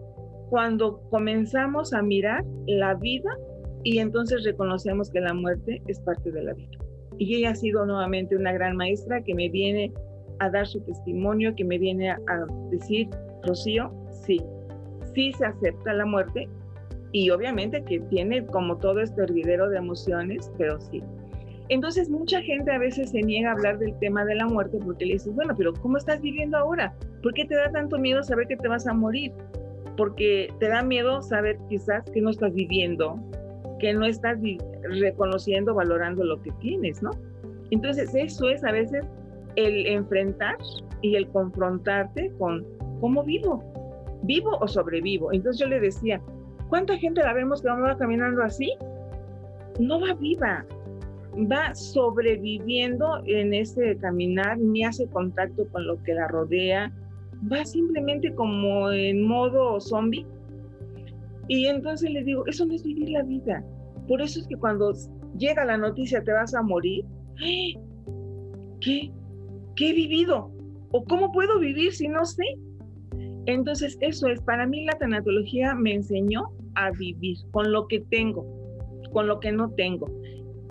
cuando 0.48 1.00
comenzamos 1.10 1.92
a 1.92 2.02
mirar 2.02 2.44
la 2.68 2.94
vida 2.94 3.36
y 3.82 3.98
entonces 3.98 4.44
reconocemos 4.44 5.10
que 5.10 5.20
la 5.20 5.34
muerte 5.34 5.82
es 5.88 5.98
parte 5.98 6.30
de 6.30 6.44
la 6.44 6.54
vida. 6.54 6.78
Y 7.18 7.34
ella 7.34 7.50
ha 7.50 7.56
sido 7.56 7.84
nuevamente 7.86 8.36
una 8.36 8.52
gran 8.52 8.76
maestra 8.76 9.24
que 9.24 9.34
me 9.34 9.48
viene 9.48 9.92
a 10.38 10.50
dar 10.50 10.68
su 10.68 10.80
testimonio, 10.82 11.56
que 11.56 11.64
me 11.64 11.78
viene 11.78 12.10
a, 12.10 12.18
decir, 12.70 13.08
Rocío, 13.42 13.92
sí, 14.24 14.40
sí 15.16 15.32
se 15.32 15.46
acepta 15.46 15.94
la 15.94 16.06
muerte 16.06 16.48
y 17.12 17.30
obviamente 17.30 17.82
que 17.82 18.00
tiene 18.00 18.46
como 18.46 18.76
todo 18.78 19.00
este 19.00 19.22
hervidero 19.22 19.68
de 19.68 19.78
emociones, 19.78 20.50
pero 20.58 20.80
sí. 20.80 21.02
Entonces 21.68 22.10
mucha 22.10 22.42
gente 22.42 22.72
a 22.72 22.78
veces 22.78 23.10
se 23.10 23.22
niega 23.22 23.50
a 23.50 23.52
hablar 23.52 23.78
del 23.78 23.96
tema 24.00 24.24
de 24.24 24.34
la 24.34 24.46
muerte 24.46 24.78
porque 24.84 25.06
le 25.06 25.12
dices, 25.14 25.34
bueno, 25.34 25.54
pero 25.56 25.72
¿cómo 25.72 25.98
estás 25.98 26.20
viviendo 26.20 26.56
ahora? 26.56 26.94
¿Por 27.22 27.32
qué 27.32 27.44
te 27.44 27.54
da 27.54 27.70
tanto 27.70 27.98
miedo 27.98 28.22
saber 28.24 28.48
que 28.48 28.56
te 28.56 28.66
vas 28.66 28.86
a 28.88 28.92
morir? 28.92 29.32
Porque 29.96 30.52
te 30.58 30.68
da 30.68 30.82
miedo 30.82 31.22
saber 31.22 31.58
quizás 31.68 32.04
que 32.10 32.20
no 32.20 32.30
estás 32.30 32.52
viviendo, 32.54 33.20
que 33.78 33.92
no 33.92 34.04
estás 34.04 34.38
reconociendo, 34.82 35.74
valorando 35.74 36.24
lo 36.24 36.42
que 36.42 36.50
tienes, 36.60 37.02
¿no? 37.02 37.10
Entonces 37.70 38.14
eso 38.14 38.48
es 38.48 38.64
a 38.64 38.72
veces 38.72 39.06
el 39.54 39.86
enfrentar 39.86 40.56
y 41.02 41.14
el 41.14 41.28
confrontarte 41.28 42.32
con 42.38 42.66
cómo 43.00 43.22
vivo, 43.22 43.62
vivo 44.22 44.58
o 44.60 44.66
sobrevivo. 44.66 45.32
Entonces 45.32 45.60
yo 45.60 45.68
le 45.68 45.78
decía, 45.78 46.20
¿cuánta 46.70 46.96
gente 46.96 47.20
la 47.20 47.34
vemos 47.34 47.60
que 47.60 47.68
va 47.68 47.98
caminando 47.98 48.42
así? 48.42 48.72
No 49.78 50.00
va 50.00 50.14
viva, 50.14 50.64
va 51.34 51.74
sobreviviendo 51.74 53.22
en 53.26 53.52
ese 53.52 53.96
caminar, 53.98 54.56
ni 54.58 54.84
hace 54.84 55.06
contacto 55.08 55.68
con 55.68 55.86
lo 55.86 56.02
que 56.04 56.14
la 56.14 56.28
rodea, 56.28 56.92
va 57.52 57.64
simplemente 57.64 58.32
como 58.34 58.90
en 58.90 59.22
modo 59.22 59.80
zombie. 59.80 60.24
Y 61.48 61.66
entonces 61.66 62.10
le 62.10 62.22
digo, 62.22 62.46
eso 62.46 62.64
no 62.64 62.74
es 62.74 62.84
vivir 62.84 63.10
la 63.10 63.22
vida. 63.24 63.64
Por 64.06 64.22
eso 64.22 64.40
es 64.40 64.46
que 64.46 64.56
cuando 64.56 64.92
llega 65.36 65.64
la 65.64 65.76
noticia 65.76 66.22
te 66.22 66.32
vas 66.32 66.54
a 66.54 66.62
morir. 66.62 67.04
¿qué? 68.80 69.10
¿Qué 69.74 69.90
he 69.90 69.92
vivido? 69.92 70.52
¿O 70.92 71.04
cómo 71.04 71.32
puedo 71.32 71.58
vivir 71.58 71.92
si 71.92 72.06
no 72.08 72.24
sé? 72.24 72.44
Entonces, 73.46 73.96
eso 74.00 74.28
es, 74.28 74.40
para 74.42 74.66
mí 74.66 74.84
la 74.84 74.98
tanatología 74.98 75.74
me 75.74 75.94
enseñó 75.94 76.52
a 76.74 76.90
vivir 76.90 77.36
con 77.50 77.72
lo 77.72 77.86
que 77.88 78.00
tengo, 78.00 78.44
con 79.12 79.26
lo 79.26 79.40
que 79.40 79.52
no 79.52 79.70
tengo. 79.72 80.10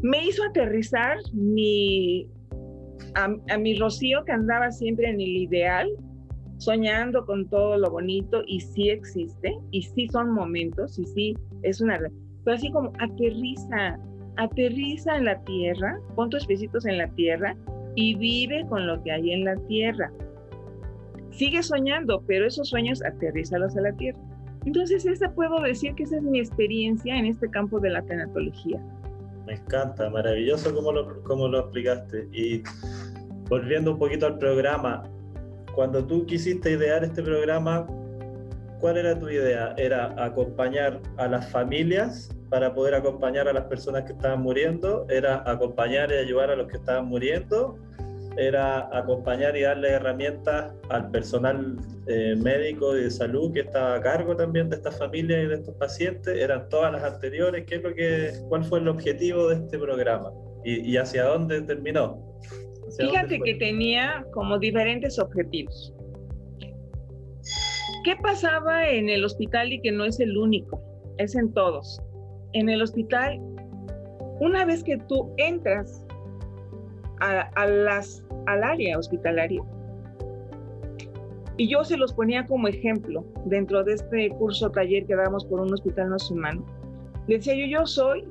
Me 0.01 0.25
hizo 0.25 0.43
aterrizar 0.43 1.17
mi, 1.33 2.27
a, 3.15 3.57
mi 3.57 3.77
Rocío 3.77 4.23
que 4.25 4.31
andaba 4.31 4.71
siempre 4.71 5.09
en 5.09 5.15
el 5.15 5.37
ideal, 5.37 5.89
soñando 6.57 7.25
con 7.25 7.47
todo 7.49 7.77
lo 7.77 7.89
bonito 7.89 8.41
y 8.45 8.59
sí 8.59 8.89
existe, 8.89 9.57
y 9.71 9.81
sí 9.81 10.07
son 10.09 10.31
momentos, 10.31 10.99
y 10.99 11.05
sí 11.05 11.37
es 11.63 11.81
una... 11.81 11.99
Pero 12.43 12.55
así 12.55 12.71
como 12.71 12.91
aterriza, 12.99 13.99
aterriza 14.37 15.17
en 15.17 15.25
la 15.25 15.41
tierra, 15.43 15.99
pon 16.15 16.29
tus 16.29 16.45
piecitos 16.45 16.85
en 16.85 16.97
la 16.97 17.07
tierra 17.15 17.55
y 17.95 18.15
vive 18.15 18.65
con 18.69 18.87
lo 18.87 19.01
que 19.03 19.11
hay 19.11 19.31
en 19.31 19.45
la 19.45 19.55
tierra. 19.67 20.11
Sigue 21.31 21.63
soñando, 21.63 22.23
pero 22.27 22.47
esos 22.47 22.69
sueños 22.69 23.03
aterrízalos 23.03 23.75
a 23.77 23.81
la 23.81 23.93
tierra. 23.93 24.19
Entonces, 24.69 25.03
esa 25.07 25.31
puedo 25.31 25.59
decir 25.61 25.95
que 25.95 26.03
esa 26.03 26.17
es 26.17 26.21
mi 26.21 26.37
experiencia 26.37 27.17
en 27.17 27.25
este 27.25 27.49
campo 27.49 27.79
de 27.79 27.89
la 27.89 28.03
tanatología. 28.03 28.79
Me 29.47 29.53
encanta, 29.53 30.11
maravilloso 30.11 30.75
como 30.75 30.91
lo, 30.91 31.23
como 31.23 31.47
lo 31.47 31.61
explicaste. 31.61 32.29
Y 32.31 32.61
volviendo 33.49 33.93
un 33.93 33.97
poquito 33.97 34.27
al 34.27 34.37
programa, 34.37 35.09
cuando 35.73 36.05
tú 36.05 36.23
quisiste 36.27 36.69
idear 36.73 37.03
este 37.03 37.23
programa, 37.23 37.87
¿cuál 38.79 38.97
era 38.97 39.17
tu 39.17 39.27
idea? 39.27 39.73
¿Era 39.75 40.13
acompañar 40.23 41.01
a 41.17 41.27
las 41.27 41.49
familias 41.49 42.29
para 42.51 42.71
poder 42.71 42.93
acompañar 42.93 43.47
a 43.47 43.53
las 43.53 43.63
personas 43.63 44.03
que 44.03 44.11
estaban 44.11 44.43
muriendo? 44.43 45.07
¿Era 45.09 45.41
acompañar 45.49 46.11
y 46.11 46.17
ayudar 46.17 46.51
a 46.51 46.55
los 46.55 46.67
que 46.67 46.77
estaban 46.77 47.07
muriendo? 47.07 47.75
¿Era 48.39 48.89
acompañar 48.97 49.57
y 49.57 49.63
darle 49.63 49.89
herramientas 49.89 50.73
al 50.89 51.11
personal 51.11 51.77
eh, 52.07 52.35
médico 52.37 52.97
y 52.97 53.03
de 53.03 53.11
salud 53.11 53.51
que 53.51 53.59
estaba 53.59 53.95
a 53.95 54.01
cargo 54.01 54.33
también 54.33 54.69
de 54.69 54.77
estas 54.77 54.97
familias 54.97 55.43
y 55.43 55.47
de 55.47 55.55
estos 55.55 55.75
pacientes? 55.75 56.37
¿Eran 56.37 56.69
todas 56.69 56.93
las 56.93 57.03
anteriores? 57.03 57.65
¿Qué 57.65 57.75
es 57.75 57.83
lo 57.83 57.93
que, 57.93 58.31
¿Cuál 58.47 58.63
fue 58.63 58.79
el 58.79 58.87
objetivo 58.87 59.49
de 59.49 59.55
este 59.55 59.77
programa? 59.77 60.31
¿Y, 60.63 60.89
y 60.89 60.95
hacia 60.95 61.25
dónde 61.25 61.61
terminó? 61.63 62.17
Fíjate 62.97 63.39
que 63.41 63.55
tenía 63.55 64.25
como 64.31 64.57
diferentes 64.57 65.19
objetivos. 65.19 65.93
¿Qué 68.05 68.15
pasaba 68.23 68.87
en 68.87 69.09
el 69.09 69.25
hospital 69.25 69.73
y 69.73 69.81
que 69.81 69.91
no 69.91 70.05
es 70.05 70.19
el 70.21 70.37
único? 70.37 70.81
Es 71.17 71.35
en 71.35 71.51
todos. 71.53 72.01
En 72.53 72.69
el 72.69 72.81
hospital, 72.81 73.37
una 74.39 74.63
vez 74.63 74.81
que 74.83 74.97
tú 75.09 75.33
entras 75.37 76.05
a, 77.19 77.65
las, 77.67 78.23
al 78.45 78.63
área 78.63 78.97
hospitalaria, 78.97 79.61
y 81.59 81.67
yo 81.67 81.83
se 81.83 81.97
los 81.97 82.13
ponía 82.13 82.45
como 82.45 82.69
ejemplo 82.69 83.25
dentro 83.43 83.83
de 83.83 83.95
este 83.95 84.29
curso 84.29 84.71
taller 84.71 85.05
que 85.05 85.13
damos 85.13 85.43
por 85.43 85.59
un 85.59 85.73
hospital 85.73 86.09
no 86.09 86.15
humano. 86.31 86.65
decía 87.27 87.53
yo, 87.53 87.65
yo 87.65 87.85
soy 87.85 88.23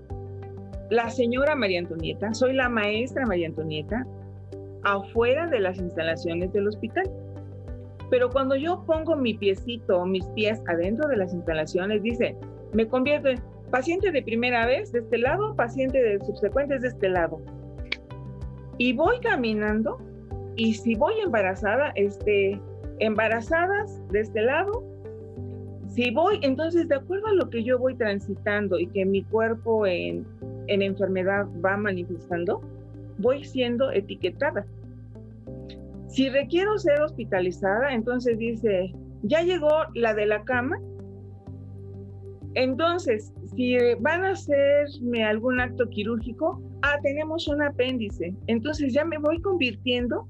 la 0.89 1.11
señora 1.11 1.55
María 1.55 1.81
Antonieta, 1.81 2.33
soy 2.33 2.55
la 2.55 2.71
maestra 2.71 3.27
María 3.27 3.49
Antonieta, 3.49 4.07
afuera 4.83 5.47
de 5.47 5.61
las 5.61 5.77
instalaciones 5.77 6.55
del 6.55 6.69
hospital. 6.69 7.05
Pero 8.09 8.31
cuando 8.31 8.57
yo 8.57 8.83
pongo 8.87 9.15
mi 9.15 9.35
piecito 9.35 9.99
o 9.99 10.07
mis 10.07 10.25
pies 10.29 10.63
adentro 10.67 11.07
de 11.07 11.19
las 11.19 11.35
instalaciones, 11.35 12.03
dice, 12.03 12.35
me 12.73 12.89
convierto 12.89 13.29
en 13.29 13.43
paciente 13.71 14.11
de 14.11 14.23
primera 14.23 14.65
vez 14.65 14.91
de 14.93 15.01
este 15.01 15.19
lado, 15.19 15.55
paciente 15.55 16.03
de 16.03 16.19
subsecuentes 16.25 16.81
de 16.81 16.89
este 16.89 17.11
lado. 17.11 17.43
Y 18.79 18.93
voy 18.93 19.18
caminando 19.20 19.99
y 20.57 20.74
si 20.74 20.95
voy 20.95 21.14
embarazada, 21.24 21.91
este, 21.95 22.61
embarazadas 22.99 24.03
de 24.11 24.20
este 24.20 24.43
lado, 24.43 24.85
si 25.89 26.11
voy, 26.11 26.39
entonces 26.43 26.89
de 26.89 26.97
acuerdo 26.97 27.26
a 27.29 27.35
lo 27.35 27.51
que 27.51 27.64
yo 27.64 27.79
voy 27.79 27.95
transitando 27.97 28.79
y 28.79 28.87
que 28.89 29.05
mi 29.05 29.22
cuerpo 29.24 29.87
en, 29.87 30.26
en 30.66 30.83
enfermedad 30.83 31.47
va 31.64 31.76
manifestando, 31.76 32.61
voy 33.18 33.45
siendo 33.45 33.91
etiquetada. 33.91 34.66
Si 36.09 36.29
requiero 36.29 36.79
ser 36.79 37.01
hospitalizada, 37.03 37.93
entonces 37.93 38.39
dice, 38.39 38.93
ya 39.22 39.43
llegó 39.43 39.70
la 39.95 40.14
de 40.14 40.26
la 40.26 40.45
cama. 40.45 40.79
Entonces, 42.59 43.33
si 43.55 43.77
van 44.01 44.25
a 44.25 44.33
hacerme 44.33 45.23
algún 45.23 45.61
acto 45.61 45.89
quirúrgico, 45.91 46.61
ah, 46.83 46.97
tenemos 47.05 47.47
un 47.47 47.63
apéndice. 47.63 48.35
Entonces 48.49 48.93
ya 48.93 49.05
me 49.05 49.17
voy 49.17 49.41
convirtiendo 49.41 50.27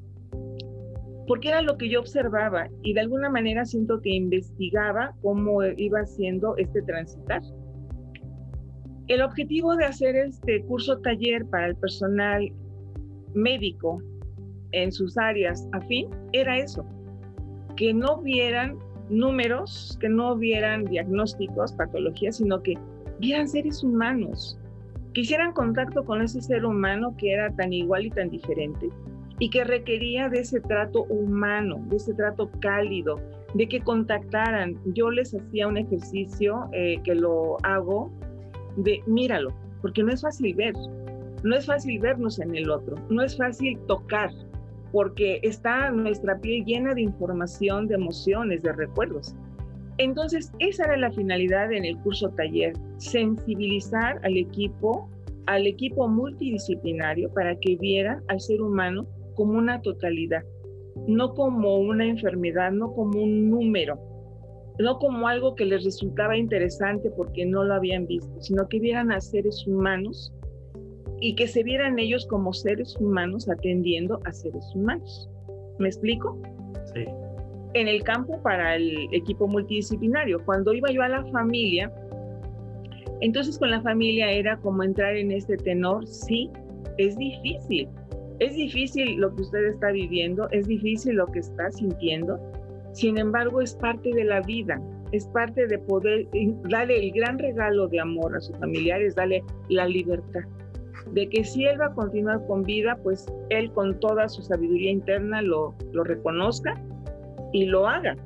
porque 1.27 1.49
era 1.49 1.63
lo 1.63 1.79
que 1.79 1.89
yo 1.89 2.01
observaba 2.01 2.69
y 2.83 2.93
de 2.93 3.01
alguna 3.01 3.31
manera 3.31 3.65
siento 3.65 4.03
que 4.03 4.11
investigaba 4.11 5.15
cómo 5.23 5.65
iba 5.79 6.05
siendo 6.05 6.55
este 6.59 6.83
transitar. 6.83 7.41
El 9.07 9.23
objetivo 9.23 9.75
de 9.77 9.87
hacer 9.87 10.15
este 10.15 10.63
curso 10.65 10.99
taller 10.99 11.47
para 11.47 11.69
el 11.69 11.77
personal 11.77 12.47
médico 13.33 14.03
en 14.73 14.93
sus 14.93 15.17
áreas 15.17 15.67
afín 15.73 16.11
era 16.33 16.59
eso, 16.59 16.85
que 17.75 17.95
no 17.95 18.21
vieran 18.21 18.79
números, 19.11 19.97
que 20.01 20.09
no 20.09 20.37
vieran 20.37 20.85
diagnósticos, 20.85 21.73
patologías, 21.73 22.37
sino 22.37 22.63
que 22.63 22.79
vieran 23.19 23.49
seres 23.49 23.83
humanos, 23.83 24.59
que 25.15 25.23
hicieran 25.23 25.53
contacto 25.53 26.05
con 26.05 26.23
ese 26.23 26.41
ser 26.41 26.65
humano 26.65 27.15
que 27.19 27.33
era 27.33 27.51
tan 27.55 27.73
igual 27.73 28.07
y 28.07 28.11
tan 28.11 28.31
diferente 28.31 28.91
y 29.39 29.51
que 29.51 29.65
requería 29.65 30.29
de 30.29 30.41
ese 30.41 30.61
trato 30.61 31.05
humano, 31.05 31.81
de 31.89 31.97
ese 31.97 32.13
trato 32.15 32.51
cálido, 32.61 33.21
de 33.55 33.69
que 33.69 33.81
contactaran. 33.81 34.77
Yo 34.95 35.11
les 35.11 35.35
hacía 35.35 35.69
un 35.69 35.77
ejercicio 35.77 36.69
eh, 36.73 37.01
que 37.05 37.15
lo 37.15 37.57
hago 37.63 38.11
de 38.77 39.03
míralo, 39.07 39.55
porque 39.81 40.03
no 40.03 40.13
es 40.13 40.23
fácil 40.23 40.55
ver, 40.55 40.75
no 41.45 41.57
es 41.57 41.67
fácil 41.67 41.99
vernos 42.01 42.39
en 42.41 42.55
el 42.55 42.71
otro, 42.71 42.97
no 43.11 43.23
es 43.23 43.37
fácil 43.37 43.79
tocar, 43.87 44.31
porque 44.93 45.41
está 45.43 45.91
nuestra 45.91 46.39
piel 46.39 46.65
llena 46.65 46.95
de 46.95 47.03
información, 47.03 47.89
de 47.89 47.97
emociones, 47.97 48.63
de 48.63 48.73
recuerdos. 48.73 49.35
Entonces, 49.99 50.53
esa 50.61 50.85
era 50.85 50.97
la 50.97 51.11
finalidad 51.11 51.73
en 51.73 51.85
el 51.85 51.99
curso 51.99 52.31
taller, 52.31 52.73
sensibilizar 52.99 54.21
al 54.23 54.37
equipo, 54.37 55.11
al 55.47 55.67
equipo 55.67 56.07
multidisciplinario 56.09 57.33
para 57.33 57.57
que 57.57 57.77
vieran 57.77 58.23
al 58.29 58.41
ser 58.41 58.63
humano 58.63 59.07
como 59.35 59.59
una 59.59 59.83
totalidad, 59.83 60.43
no 61.09 61.35
como 61.35 61.79
una 61.79 62.07
enfermedad, 62.07 62.71
no 62.71 62.93
como 62.93 63.23
un 63.23 63.51
número, 63.51 63.99
no 64.79 64.99
como 64.99 65.27
algo 65.27 65.57
que 65.57 65.65
les 65.65 65.85
resultaba 65.85 66.37
interesante 66.37 67.11
porque 67.11 67.45
no 67.45 67.65
lo 67.65 67.75
habían 67.75 68.07
visto, 68.07 68.41
sino 68.41 68.69
que 68.69 68.79
vieran 68.79 69.11
a 69.11 69.21
seres 69.21 69.67
humanos 69.67 70.33
y 71.21 71.35
que 71.35 71.47
se 71.49 71.63
vieran 71.63 71.99
ellos 71.99 72.27
como 72.27 72.53
seres 72.53 72.97
humanos 73.01 73.49
atendiendo 73.49 74.21
a 74.25 74.33
seres 74.33 74.65
humanos. 74.75 75.29
¿Me 75.79 75.89
explico? 75.89 76.41
Sí. 76.95 77.05
En 77.75 77.89
el 77.89 78.03
campo 78.03 78.41
para 78.43 78.77
el 78.77 79.09
equipo 79.13 79.47
multidisciplinario, 79.47 80.45
cuando 80.45 80.73
iba 80.73 80.91
yo 80.91 81.03
a 81.03 81.09
la 81.09 81.25
familia, 81.27 81.93
Entonces 83.21 83.59
con 83.59 83.71
la 83.71 83.83
familia 83.83 84.31
era 84.31 84.57
como 84.59 84.85
entrar 84.85 85.17
en 85.17 85.33
este 85.33 85.57
tenor, 85.57 86.07
sí, 86.07 86.51
es 86.99 87.17
difícil, 87.17 87.89
es 88.39 88.55
difícil 88.55 89.17
lo 89.17 89.35
que 89.35 89.43
usted 89.43 89.65
está 89.67 89.91
viviendo, 89.91 90.49
es 90.53 90.69
difícil 90.69 91.17
lo 91.17 91.27
que 91.27 91.41
está 91.41 91.69
sintiendo, 91.73 92.39
sin 92.93 93.19
embargo 93.19 93.61
es 93.61 93.75
parte 93.75 94.13
de 94.15 94.23
la 94.23 94.41
vida, 94.43 94.81
es 95.11 95.27
parte 95.27 95.67
de 95.67 95.79
poder 95.81 96.29
darle 96.71 97.07
el 97.07 97.11
gran 97.11 97.41
regalo 97.41 97.89
de 97.89 97.99
amor 97.99 98.37
a 98.37 98.41
sus 98.41 98.57
familiares, 98.59 99.17
darle 99.17 99.43
la 99.69 99.87
libertad 99.87 100.45
de 101.13 101.29
que 101.29 101.45
si 101.45 101.65
él 101.65 101.81
va 101.81 101.87
a 101.87 101.95
continuar 101.95 102.47
con 102.47 102.63
vida, 102.63 102.99
pues 103.03 103.27
él 103.51 103.71
con 103.73 103.99
toda 104.01 104.29
su 104.29 104.43
sabiduría 104.43 104.91
interna 104.91 105.43
lo, 105.43 105.75
lo 105.93 106.05
reconozca 106.05 106.75
y 107.53 107.67
lo 107.67 107.87
haga. 107.87 108.17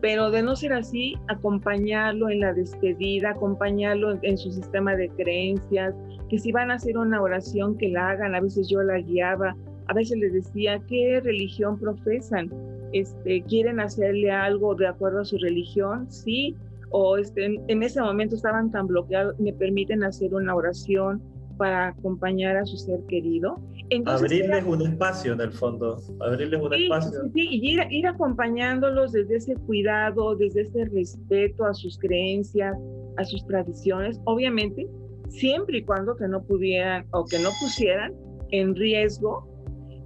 Pero 0.00 0.30
de 0.30 0.42
no 0.42 0.56
ser 0.56 0.72
así, 0.72 1.14
acompañarlo 1.28 2.30
en 2.30 2.40
la 2.40 2.54
despedida, 2.54 3.30
acompañarlo 3.30 4.18
en, 4.22 4.38
su 4.38 4.50
sistema 4.50 4.96
de 4.96 5.10
creencias, 5.10 5.94
que 6.30 6.38
si 6.38 6.52
van 6.52 6.70
a 6.70 6.74
hacer 6.74 6.96
una 6.96 7.20
oración, 7.20 7.76
que 7.76 7.88
la 7.88 8.10
hagan. 8.10 8.34
A 8.34 8.40
veces 8.40 8.68
yo 8.68 8.82
la 8.82 8.98
guiaba, 8.98 9.54
a 9.88 9.92
veces 9.92 10.18
les 10.18 10.32
decía, 10.32 10.80
¿qué 10.88 11.20
religión 11.22 11.78
profesan? 11.78 12.50
Este, 12.92 13.42
¿Quieren 13.42 13.78
hacerle 13.78 14.30
algo 14.30 14.74
de 14.74 14.86
acuerdo 14.86 15.20
a 15.20 15.24
su 15.24 15.36
religión? 15.36 16.10
Sí. 16.10 16.56
O 16.92 17.18
este, 17.18 17.60
en 17.68 17.82
ese 17.82 18.00
momento 18.00 18.34
estaban 18.34 18.70
tan 18.72 18.86
bloqueados, 18.86 19.38
me 19.38 19.52
permiten 19.52 20.02
hacer 20.02 20.34
una 20.34 20.54
oración, 20.54 21.22
para 21.60 21.88
acompañar 21.88 22.56
a 22.56 22.64
su 22.64 22.78
ser 22.78 23.00
querido. 23.06 23.60
abrirles 24.06 24.64
un 24.64 24.80
espacio 24.80 25.34
en 25.34 25.42
el 25.42 25.52
fondo, 25.52 25.98
abrirles 26.20 26.58
un 26.58 26.72
espacio. 26.72 27.10
Sí, 27.34 27.48
y 27.50 27.74
ir, 27.74 27.86
ir 27.90 28.06
acompañándolos 28.06 29.12
desde 29.12 29.36
ese 29.36 29.54
cuidado, 29.66 30.36
desde 30.36 30.62
ese 30.62 30.86
respeto 30.86 31.66
a 31.66 31.74
sus 31.74 31.98
creencias, 31.98 32.74
a 33.18 33.24
sus 33.24 33.46
tradiciones, 33.46 34.18
obviamente, 34.24 34.88
siempre 35.28 35.78
y 35.78 35.82
cuando 35.82 36.16
que 36.16 36.28
no 36.28 36.42
pudieran 36.42 37.04
o 37.10 37.26
que 37.26 37.38
no 37.38 37.50
pusieran 37.60 38.14
en 38.52 38.74
riesgo 38.74 39.46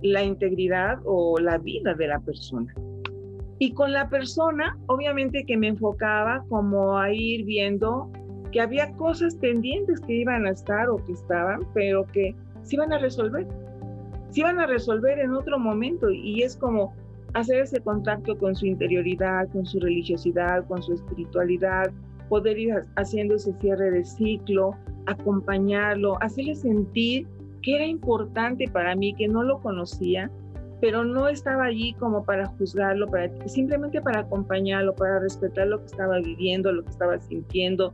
la 0.03 0.25
integridad 0.25 0.99
o 1.05 1.39
la 1.39 1.59
vida 1.59 1.95
de 1.95 2.09
la 2.09 2.19
persona. 2.19 2.75
Y 3.61 3.75
con 3.75 3.93
la 3.93 4.09
persona, 4.09 4.77
obviamente 4.89 5.47
que 5.47 5.57
me 5.57 5.69
enfocaba 5.69 6.45
como 6.49 6.99
a 6.99 7.13
ir 7.13 7.45
viendo 7.45 8.11
que 8.55 8.61
había 8.61 8.93
cosas 8.93 9.35
pendientes 9.35 10.01
que 10.03 10.13
iban 10.15 10.47
a 10.47 10.51
estar 10.51 10.89
o 10.89 11.05
que 11.05 11.13
estaban, 11.13 11.63
pero 11.75 12.07
que 12.13 12.37
se 12.63 12.77
iban 12.77 12.93
a 12.93 12.99
resolver. 12.99 13.49
Se 14.31 14.41
iban 14.43 14.61
a 14.61 14.67
resolver 14.69 15.19
en 15.19 15.35
otro 15.35 15.59
momento 15.59 16.09
y 16.09 16.41
es 16.45 16.57
como 16.57 16.95
hacer 17.33 17.63
ese 17.63 17.81
contacto 17.81 18.39
con 18.39 18.55
su 18.55 18.67
interioridad, 18.67 19.49
con 19.49 19.67
su 19.67 19.81
religiosidad, 19.81 20.65
con 20.69 20.85
su 20.85 20.93
espiritualidad, 20.93 21.91
poder 22.29 22.57
ir 22.57 22.75
haciendo 22.95 23.35
ese 23.35 23.53
cierre 23.55 23.91
de 23.91 24.05
ciclo, 24.05 24.77
acompañarlo, 25.07 26.17
hacerle 26.23 26.55
sentir 26.55 27.27
que 27.61 27.75
era 27.75 27.87
importante 27.87 28.69
para 28.69 28.95
mí, 28.95 29.15
que 29.15 29.27
no 29.27 29.43
lo 29.43 29.59
conocía, 29.63 30.31
pero 30.81 31.05
no 31.05 31.27
estaba 31.27 31.65
allí 31.65 31.95
como 31.95 32.25
para 32.25 32.47
juzgarlo, 32.47 33.09
para, 33.09 33.33
simplemente 33.49 34.01
para 34.01 34.21
acompañarlo, 34.21 34.95
para 34.95 35.19
respetar 35.19 35.67
lo 35.67 35.81
que 35.81 35.87
estaba 35.87 36.21
viviendo, 36.21 36.71
lo 36.71 36.85
que 36.85 36.91
estaba 36.91 37.19
sintiendo, 37.19 37.93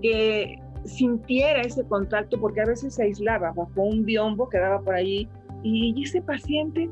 que 0.00 0.58
sintiera 0.84 1.62
ese 1.62 1.84
contacto, 1.84 2.40
porque 2.40 2.60
a 2.60 2.66
veces 2.66 2.94
se 2.94 3.02
aislaba 3.02 3.52
bajo 3.52 3.82
un 3.82 4.04
biombo 4.04 4.48
que 4.48 4.58
daba 4.58 4.80
por 4.80 4.94
ahí, 4.94 5.28
y 5.62 6.02
ese 6.02 6.22
paciente, 6.22 6.88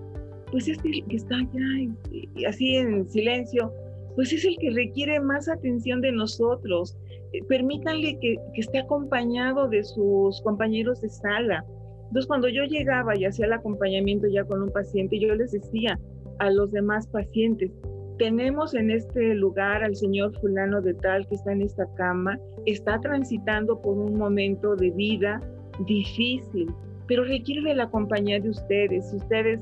pues 0.50 0.68
este 0.68 1.02
que 1.08 1.16
está 1.16 1.36
allá, 1.36 1.92
y, 2.10 2.44
así 2.44 2.76
en 2.76 3.08
silencio, 3.08 3.72
pues 4.14 4.32
es 4.32 4.44
el 4.44 4.56
que 4.58 4.70
requiere 4.70 5.20
más 5.20 5.48
atención 5.48 6.00
de 6.00 6.12
nosotros. 6.12 6.96
Eh, 7.32 7.42
permítanle 7.44 8.18
que, 8.20 8.36
que 8.54 8.60
esté 8.60 8.78
acompañado 8.78 9.68
de 9.68 9.84
sus 9.84 10.40
compañeros 10.42 11.00
de 11.02 11.08
sala. 11.08 11.64
Entonces, 12.08 12.26
cuando 12.26 12.48
yo 12.48 12.64
llegaba 12.64 13.16
y 13.16 13.26
hacía 13.26 13.46
el 13.46 13.52
acompañamiento 13.52 14.26
ya 14.26 14.44
con 14.44 14.62
un 14.62 14.70
paciente, 14.70 15.18
yo 15.20 15.34
les 15.34 15.52
decía 15.52 15.98
a 16.38 16.50
los 16.50 16.72
demás 16.72 17.06
pacientes, 17.06 17.70
tenemos 18.18 18.74
en 18.74 18.90
este 18.90 19.34
lugar 19.34 19.82
al 19.82 19.94
señor 19.94 20.38
fulano 20.40 20.82
de 20.82 20.94
tal 20.94 21.26
que 21.28 21.36
está 21.36 21.52
en 21.52 21.62
esta 21.62 21.86
cama, 21.94 22.38
está 22.66 23.00
transitando 23.00 23.80
por 23.80 23.96
un 23.96 24.18
momento 24.18 24.76
de 24.76 24.90
vida 24.90 25.40
difícil, 25.86 26.70
pero 27.06 27.24
requiere 27.24 27.62
de 27.62 27.74
la 27.76 27.88
compañía 27.88 28.40
de 28.40 28.50
ustedes. 28.50 29.08
Si 29.10 29.16
ustedes 29.16 29.60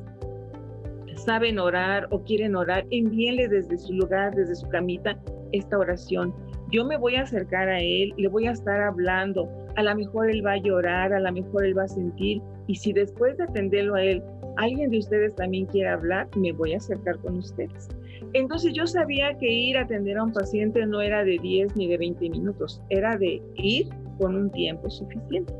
saben 1.17 1.59
orar 1.59 2.09
o 2.11 2.23
quieren 2.25 2.57
orar, 2.57 2.87
envíenle 2.91 3.49
desde 3.49 3.77
su 3.79 3.93
lugar, 3.93 4.35
desde 4.35 4.57
su 4.57 4.69
camita, 4.69 5.19
esta 5.53 5.79
oración. 5.79 6.35
Yo 6.71 6.85
me 6.85 6.97
voy 6.97 7.15
a 7.15 7.23
acercar 7.23 7.69
a 7.69 7.81
él, 7.81 8.13
le 8.17 8.29
voy 8.29 8.47
a 8.47 8.53
estar 8.53 8.81
hablando. 8.81 9.49
A 9.77 9.83
lo 9.83 9.95
mejor 9.95 10.31
él 10.31 10.45
va 10.45 10.53
a 10.53 10.57
llorar, 10.57 11.13
a 11.13 11.21
lo 11.21 11.33
mejor 11.33 11.65
él 11.65 11.79
va 11.79 11.85
a 11.85 11.89
sentir. 11.89 12.43
Y 12.67 12.75
si 12.75 12.93
después 12.93 13.37
de 13.37 13.45
atenderlo 13.45 13.95
a 13.95 14.03
él, 14.03 14.23
alguien 14.57 14.91
de 14.91 14.99
ustedes 14.99 15.35
también 15.37 15.67
quiere 15.67 15.91
hablar, 15.91 16.29
me 16.37 16.53
voy 16.53 16.75
a 16.75 16.79
acercar 16.79 17.19
con 17.19 17.37
ustedes. 17.37 17.89
Entonces 18.33 18.73
yo 18.73 18.87
sabía 18.87 19.37
que 19.39 19.51
ir 19.51 19.77
a 19.79 19.83
atender 19.83 20.19
a 20.19 20.25
un 20.25 20.33
paciente 20.33 20.85
no 20.87 21.01
era 21.01 21.25
de 21.25 21.39
10 21.39 21.77
ni 21.77 21.89
de 21.89 21.99
20 21.99 22.31
minutos, 22.31 22.83
era 22.91 23.17
de 23.17 23.43
ir 23.57 23.89
con 24.19 24.37
un 24.37 24.51
tiempo 24.51 24.91
suficiente. 24.91 25.53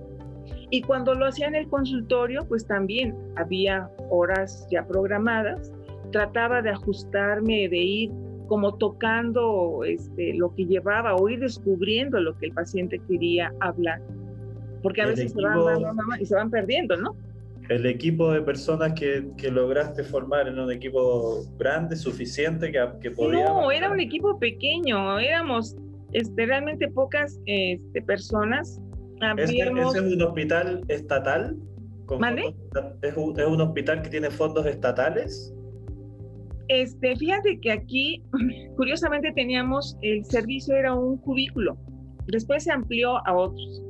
Y 0.71 0.83
cuando 0.83 1.15
lo 1.15 1.27
hacía 1.27 1.47
en 1.47 1.55
el 1.55 1.69
consultorio, 1.69 2.45
pues 2.49 2.67
también 2.67 3.15
había 3.37 3.91
horas 4.11 4.67
ya 4.71 4.87
programadas. 4.87 5.73
Trataba 6.11 6.63
de 6.63 6.71
ajustarme, 6.71 7.69
de 7.69 7.79
ir 7.79 8.11
como 8.49 8.75
tocando 8.75 9.83
este, 9.85 10.35
lo 10.35 10.55
que 10.55 10.65
llevaba 10.65 11.15
o 11.15 11.29
ir 11.29 11.41
descubriendo 11.41 12.21
lo 12.21 12.37
que 12.39 12.47
el 12.47 12.53
paciente 12.53 13.01
quería 13.09 13.53
hablar. 13.61 14.01
Porque 14.83 15.03
a 15.03 15.07
veces 15.07 15.33
se 15.33 15.43
van, 15.43 15.61
y 16.21 16.27
se 16.27 16.35
van 16.35 16.51
perdiendo, 16.51 16.97
¿no? 16.97 17.17
El 17.69 17.87
equipo 17.87 18.33
de 18.33 18.43
personas 18.43 18.93
que, 18.95 19.29
que, 19.37 19.51
lograste 19.51 20.05
formar 20.05 20.49
en 20.49 20.59
un 20.59 20.71
equipo 20.71 21.45
grande, 21.59 21.97
suficiente, 21.97 22.71
que, 22.71 22.81
que 23.01 23.11
podía... 23.11 23.45
No, 23.45 23.71
era 23.71 23.91
un 23.91 24.01
equipo 24.01 24.39
pequeño, 24.39 25.19
éramos 25.19 25.77
este, 26.13 26.47
realmente 26.47 26.89
pocas 26.89 27.39
este, 27.47 28.03
personas. 28.03 28.81
¿Ese, 29.39 29.59
es 29.59 30.01
un 30.01 30.23
hospital 30.23 30.85
estatal? 30.89 31.57
¿Es 33.03 33.17
un, 33.17 33.41
¿Es 33.41 33.47
un 33.47 33.61
hospital 33.61 34.03
que 34.03 34.11
tiene 34.11 34.31
fondos 34.31 34.67
estatales? 34.67 35.53
Este, 36.69 37.17
fíjate 37.17 37.59
que 37.61 37.73
aquí, 37.73 38.23
curiosamente, 38.77 39.33
teníamos, 39.33 39.97
el 40.03 40.25
servicio 40.25 40.77
era 40.77 40.95
un 40.95 41.17
cubículo, 41.19 41.77
después 42.27 42.65
se 42.65 42.73
amplió 42.73 43.17
a 43.27 43.35
otros 43.35 43.86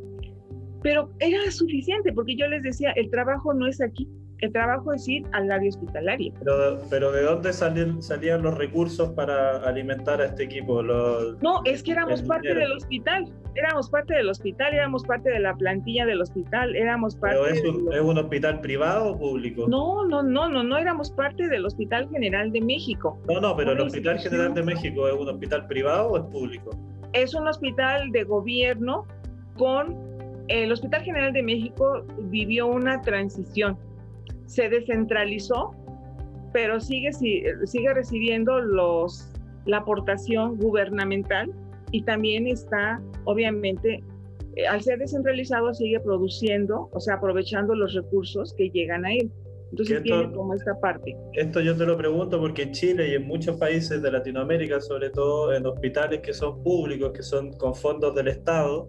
pero 0.87 1.11
era 1.19 1.51
suficiente 1.51 2.13
porque 2.13 2.37
yo 2.37 2.47
les 2.47 2.63
decía, 2.63 2.93
el 2.93 3.11
trabajo 3.11 3.53
no 3.53 3.67
es 3.67 3.81
aquí, 3.81 4.09
el 4.39 4.53
trabajo 4.53 4.93
es 4.93 5.09
ir 5.09 5.27
al 5.33 5.51
área 5.51 5.69
hospitalaria. 5.69 6.33
Pero, 6.39 6.81
pero 6.89 7.11
¿de 7.11 7.23
dónde 7.23 7.53
salían, 7.53 8.01
salían 8.01 8.43
los 8.43 8.57
recursos 8.57 9.09
para 9.11 9.57
alimentar 9.67 10.21
a 10.21 10.27
este 10.27 10.45
equipo? 10.45 10.85
no, 10.85 11.61
es 11.65 11.83
que 11.83 11.91
éramos 11.91 12.23
parte 12.23 12.55
del 12.55 12.71
hospital, 12.71 13.27
éramos 13.57 13.91
parte 13.91 14.15
del 14.15 14.29
hospital, 14.29 14.75
éramos 14.75 15.03
parte 15.03 15.29
de 15.29 15.41
la 15.41 15.57
plantilla 15.57 16.07
del 16.07 16.23
hospital, 16.23 16.77
éramos 16.77 17.17
parte... 17.17 17.37
¿Pero 17.37 17.53
es 17.53 17.65
un, 17.65 17.93
¿es 17.93 18.01
un 18.01 18.19
hospital 18.19 18.61
privado 18.61 19.11
o 19.11 19.19
público? 19.19 19.67
No, 19.67 20.05
no, 20.05 20.23
no, 20.23 20.49
no, 20.49 20.63
no 20.63 20.79
éramos 20.79 21.11
parte 21.11 21.49
del 21.49 21.67
Hospital 21.67 22.09
General 22.11 22.53
de 22.53 22.61
México. 22.61 23.19
No, 23.27 23.41
no, 23.41 23.57
pero 23.57 23.73
el 23.73 23.81
Hospital 23.81 24.21
General 24.21 24.55
de 24.55 24.63
México 24.63 25.09
es 25.09 25.15
un 25.15 25.31
hospital 25.31 25.67
privado 25.67 26.11
o 26.11 26.17
es 26.17 26.25
público? 26.27 26.71
Es 27.13 27.35
un 27.35 27.49
hospital 27.49 28.13
de 28.13 28.23
gobierno 28.23 29.05
con 29.57 30.06
el 30.49 30.73
Hospital 30.73 31.03
General 31.03 31.33
de 31.33 31.43
México 31.43 32.05
vivió 32.25 32.67
una 32.67 33.01
transición. 33.01 33.79
Se 34.47 34.69
descentralizó, 34.69 35.75
pero 36.53 36.81
sigue, 36.81 37.13
sigue 37.13 37.95
recibiendo 37.95 38.61
los, 38.61 39.33
la 39.65 39.79
aportación 39.79 40.57
gubernamental 40.57 41.53
y 41.91 42.03
también 42.03 42.47
está, 42.47 43.01
obviamente, 43.25 44.03
eh, 44.57 44.67
al 44.67 44.83
ser 44.83 44.99
descentralizado, 44.99 45.75
sigue 45.75 46.01
produciendo, 46.01 46.89
o 46.93 47.01
sea, 47.01 47.15
aprovechando 47.15 47.75
los 47.75 47.95
recursos 47.95 48.55
que 48.55 48.71
llegan 48.71 49.05
a 49.05 49.13
él. 49.13 49.31
Entonces 49.71 50.03
tiene 50.05 50.33
como 50.33 50.55
esta 50.55 50.79
parte. 50.81 51.17
Esto 51.35 51.61
yo 51.61 51.77
te 51.77 51.85
lo 51.85 51.97
pregunto 51.97 52.41
porque 52.41 52.63
en 52.63 52.73
Chile 52.73 53.11
y 53.11 53.15
en 53.15 53.27
muchos 53.27 53.57
países 53.57 54.01
de 54.01 54.13
Latinoamérica, 54.13 54.81
sobre 54.81 55.11
todo 55.11 55.53
en 55.53 55.67
hospitales 55.67 56.21
que 56.21 56.33
son 56.33 56.63
públicos, 56.63 57.13
que 57.13 57.23
son 57.23 57.53
con 57.55 57.75
fondos 57.75 58.15
del 58.15 58.29
Estado, 58.29 58.89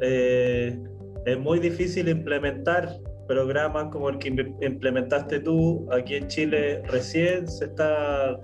eh, 0.00 0.78
es 1.26 1.38
muy 1.38 1.58
difícil 1.58 2.08
implementar 2.08 2.98
programas 3.30 3.92
como 3.92 4.08
el 4.08 4.18
que 4.18 4.28
implementaste 4.60 5.38
tú 5.38 5.86
aquí 5.92 6.16
en 6.16 6.26
Chile 6.26 6.82
recién. 6.88 7.46
Se 7.46 7.66
está 7.66 8.40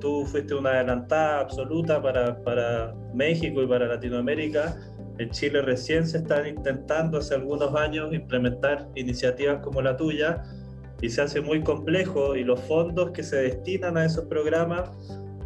tú 0.00 0.26
fuiste 0.26 0.54
una 0.54 0.70
adelantada 0.70 1.40
absoluta 1.40 2.02
para, 2.02 2.42
para 2.42 2.94
México 3.14 3.62
y 3.62 3.66
para 3.68 3.86
Latinoamérica. 3.86 4.76
En 5.18 5.30
Chile 5.30 5.62
recién 5.62 6.06
se 6.06 6.18
están 6.18 6.48
intentando 6.48 7.18
hace 7.18 7.34
algunos 7.34 7.74
años 7.76 8.12
implementar 8.12 8.88
iniciativas 8.96 9.60
como 9.62 9.82
la 9.82 9.96
tuya 9.96 10.42
y 11.00 11.10
se 11.10 11.22
hace 11.22 11.40
muy 11.40 11.62
complejo 11.62 12.34
y 12.34 12.42
los 12.42 12.60
fondos 12.62 13.12
que 13.12 13.22
se 13.22 13.36
destinan 13.36 13.96
a 13.96 14.04
esos 14.04 14.24
programas 14.24 14.90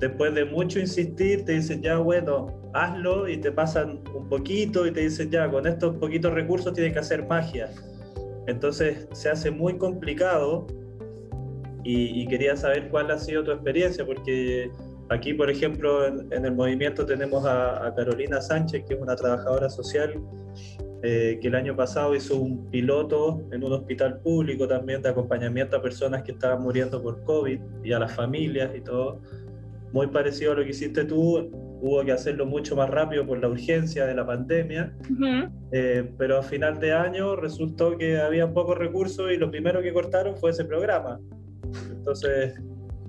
después 0.02 0.34
de 0.34 0.44
mucho 0.44 0.80
insistir, 0.80 1.44
te 1.44 1.52
dicen 1.52 1.80
ya, 1.80 1.96
bueno, 1.98 2.60
hazlo 2.74 3.28
y 3.28 3.36
te 3.36 3.52
pasan 3.52 4.02
un 4.12 4.28
poquito 4.28 4.84
y 4.84 4.90
te 4.90 5.02
dicen 5.02 5.30
ya, 5.30 5.48
con 5.48 5.64
estos 5.64 5.96
poquitos 5.98 6.34
recursos 6.34 6.72
tienes 6.72 6.92
que 6.92 6.98
hacer 6.98 7.24
magia. 7.28 7.70
Entonces 8.48 9.06
se 9.12 9.30
hace 9.30 9.52
muy 9.52 9.78
complicado 9.78 10.66
y, 11.84 12.26
quería 12.26 12.56
saber 12.56 12.88
cuál 12.88 13.12
ha 13.12 13.18
sido 13.18 13.44
tu 13.44 13.52
experiencia, 13.52 14.04
porque 14.04 14.72
aquí, 15.08 15.34
por 15.34 15.48
ejemplo, 15.48 16.04
en, 16.04 16.44
el 16.44 16.52
movimiento 16.52 17.06
tenemos 17.06 17.44
a, 17.46 17.92
Carolina 17.96 18.40
Sánchez, 18.40 18.84
que 18.84 18.94
es 18.94 19.00
una 19.00 19.14
trabajadora 19.14 19.70
social, 19.70 20.20
eh, 21.04 21.38
que 21.40 21.46
el 21.46 21.54
año 21.54 21.76
pasado 21.76 22.16
hizo 22.16 22.36
un 22.40 22.68
piloto 22.70 23.40
en 23.52 23.62
un 23.62 23.72
hospital 23.72 24.18
público 24.20 24.66
también 24.66 25.00
de 25.00 25.10
acompañamiento 25.10 25.76
a 25.76 25.82
personas 25.82 26.24
que 26.24 26.32
estaban 26.32 26.60
muriendo 26.60 27.00
por 27.00 27.22
COVID 27.22 27.60
y 27.84 27.92
a 27.92 28.00
las 28.00 28.12
familias 28.12 28.72
y 28.76 28.80
todo. 28.80 29.20
Muy 29.92 30.06
parecido 30.08 30.52
a 30.52 30.54
lo 30.56 30.64
que 30.64 30.70
hiciste 30.70 31.04
tú, 31.04 31.50
hubo 31.82 32.04
que 32.04 32.12
hacerlo 32.12 32.46
mucho 32.46 32.76
más 32.76 32.88
rápido 32.88 33.26
por 33.26 33.38
la 33.38 33.48
urgencia 33.48 34.06
de 34.06 34.14
la 34.14 34.24
pandemia, 34.24 34.96
eh, 35.72 36.10
pero 36.16 36.38
a 36.38 36.42
final 36.42 36.78
de 36.78 36.92
año 36.92 37.36
resultó 37.36 37.98
que 37.98 38.18
había 38.18 38.52
pocos 38.52 38.78
recursos 38.78 39.30
y 39.32 39.36
lo 39.36 39.50
primero 39.50 39.82
que 39.82 39.92
cortaron 39.92 40.36
fue 40.36 40.50
ese 40.52 40.64
programa. 40.64 41.20
Entonces, 41.90 42.54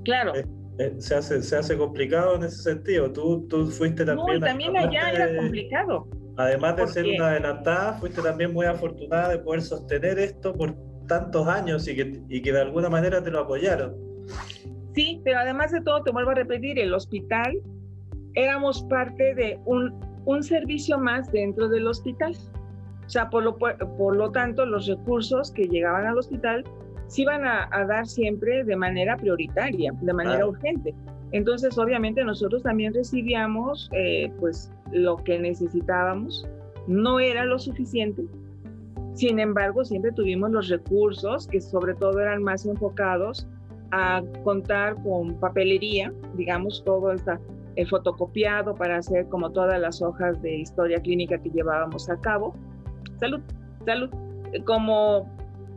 claro. 0.04 0.36
Eh, 0.36 0.46
eh, 0.80 0.96
se, 0.98 1.16
hace, 1.16 1.44
se 1.44 1.56
hace 1.56 1.78
complicado 1.78 2.36
en 2.36 2.44
ese 2.44 2.64
sentido. 2.64 3.12
Tú, 3.12 3.48
tú 3.48 3.68
fuiste 3.68 4.06
también... 4.06 4.40
No, 4.40 4.46
también 4.46 4.76
allá 4.76 5.12
era 5.12 5.36
complicado. 5.38 6.08
Además 6.38 6.76
de 6.78 6.88
ser 6.88 7.06
una 7.06 7.28
adelantada, 7.28 7.94
fuiste 7.94 8.22
también 8.22 8.54
muy 8.54 8.66
afortunada 8.66 9.30
de 9.30 9.38
poder 9.38 9.62
sostener 9.62 10.18
esto 10.18 10.52
por 10.52 10.76
tantos 11.08 11.48
años 11.48 11.88
y 11.88 11.96
que, 11.96 12.22
y 12.28 12.42
que 12.42 12.52
de 12.52 12.62
alguna 12.62 12.90
manera 12.90 13.24
te 13.24 13.30
lo 13.30 13.42
apoyaron. 13.42 13.94
Sí, 14.94 15.22
pero 15.24 15.40
además 15.40 15.72
de 15.72 15.82
todo, 15.82 16.04
te 16.04 16.12
vuelvo 16.12 16.32
a 16.32 16.36
repetir, 16.36 16.80
el 16.80 16.94
hospital 16.94 17.60
éramos 18.36 18.84
parte 18.84 19.36
de 19.36 19.60
un, 19.66 19.94
un 20.26 20.44
servicio 20.44 20.98
más 20.98 21.32
dentro 21.32 21.68
del 21.70 21.88
hospital. 21.88 22.36
O 23.06 23.10
sea, 23.10 23.30
por 23.30 23.44
lo, 23.44 23.58
por 23.58 24.16
lo 24.16 24.32
tanto, 24.32 24.66
los 24.66 24.88
recursos 24.88 25.52
que 25.52 25.68
llegaban 25.68 26.06
al 26.06 26.18
hospital 26.18 26.64
se 27.08 27.24
iban 27.24 27.46
a, 27.46 27.68
dar 27.88 28.08
siempre 28.08 28.64
de 28.64 28.76
manera 28.76 29.18
prioritaria, 29.18 29.92
de 30.02 30.14
manera 30.14 30.48
urgente. 30.48 30.96
Entonces, 31.32 31.78
obviamente, 31.78 32.24
nosotros 32.24 32.64
también 32.64 32.94
recibíamos 32.94 33.90
eh, 33.92 34.32
pues 34.40 34.72
lo 34.92 35.18
que 35.18 35.38
necesitábamos. 35.38 36.48
No 36.88 37.20
era 37.20 37.46
lo 37.46 37.60
suficiente. 37.60 38.24
Sin 39.14 39.40
embargo, 39.40 39.84
siempre 39.84 40.12
tuvimos 40.12 40.52
los 40.52 40.70
recursos 40.70 41.48
que 41.48 41.62
sobre 41.62 41.94
todo 41.96 42.20
eran 42.20 42.42
más 42.42 42.66
enfocados 42.66 43.48
a 43.96 44.24
contar 44.44 44.96
con 45.04 45.40
papelería, 45.40 46.12
digamos, 46.36 46.84
todo 46.84 47.12
está 47.12 47.40
el 47.76 47.88
fotocopiado 47.88 48.74
para 48.74 48.98
hacer 48.98 49.28
como 49.30 49.52
todas 49.52 49.80
las 49.80 50.02
hojas 50.02 50.42
de 50.42 50.58
historia 50.58 51.00
clínica 51.00 51.38
que 51.38 51.50
llevábamos 51.52 52.10
a 52.10 52.20
cabo. 52.20 52.56
Salud, 53.20 53.42
salud. 53.86 54.10
Como 54.66 55.20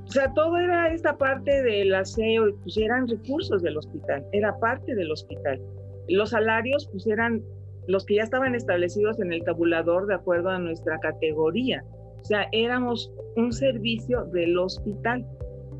o 0.06 0.10
sea, 0.10 0.32
todo 0.34 0.56
era 0.56 0.92
esta 0.92 1.18
parte 1.18 1.62
del 1.62 1.94
aseo, 1.94 2.54
pues 2.62 2.76
eran 2.76 3.08
recursos 3.08 3.60
del 3.62 3.76
hospital, 3.76 4.24
era 4.32 4.56
parte 4.60 4.94
del 4.94 5.10
hospital. 5.10 5.60
Los 6.08 6.30
salarios, 6.30 6.88
pues 6.92 7.06
eran 7.08 7.42
los 7.88 8.06
que 8.06 8.16
ya 8.16 8.22
estaban 8.22 8.54
establecidos 8.54 9.18
en 9.20 9.32
el 9.32 9.42
tabulador 9.42 10.06
de 10.06 10.14
acuerdo 10.14 10.50
a 10.50 10.58
nuestra 10.58 10.98
categoría. 11.00 11.84
O 12.20 12.24
sea, 12.24 12.46
éramos 12.52 13.12
un 13.36 13.52
servicio 13.52 14.24
del 14.26 14.56
hospital, 14.58 15.26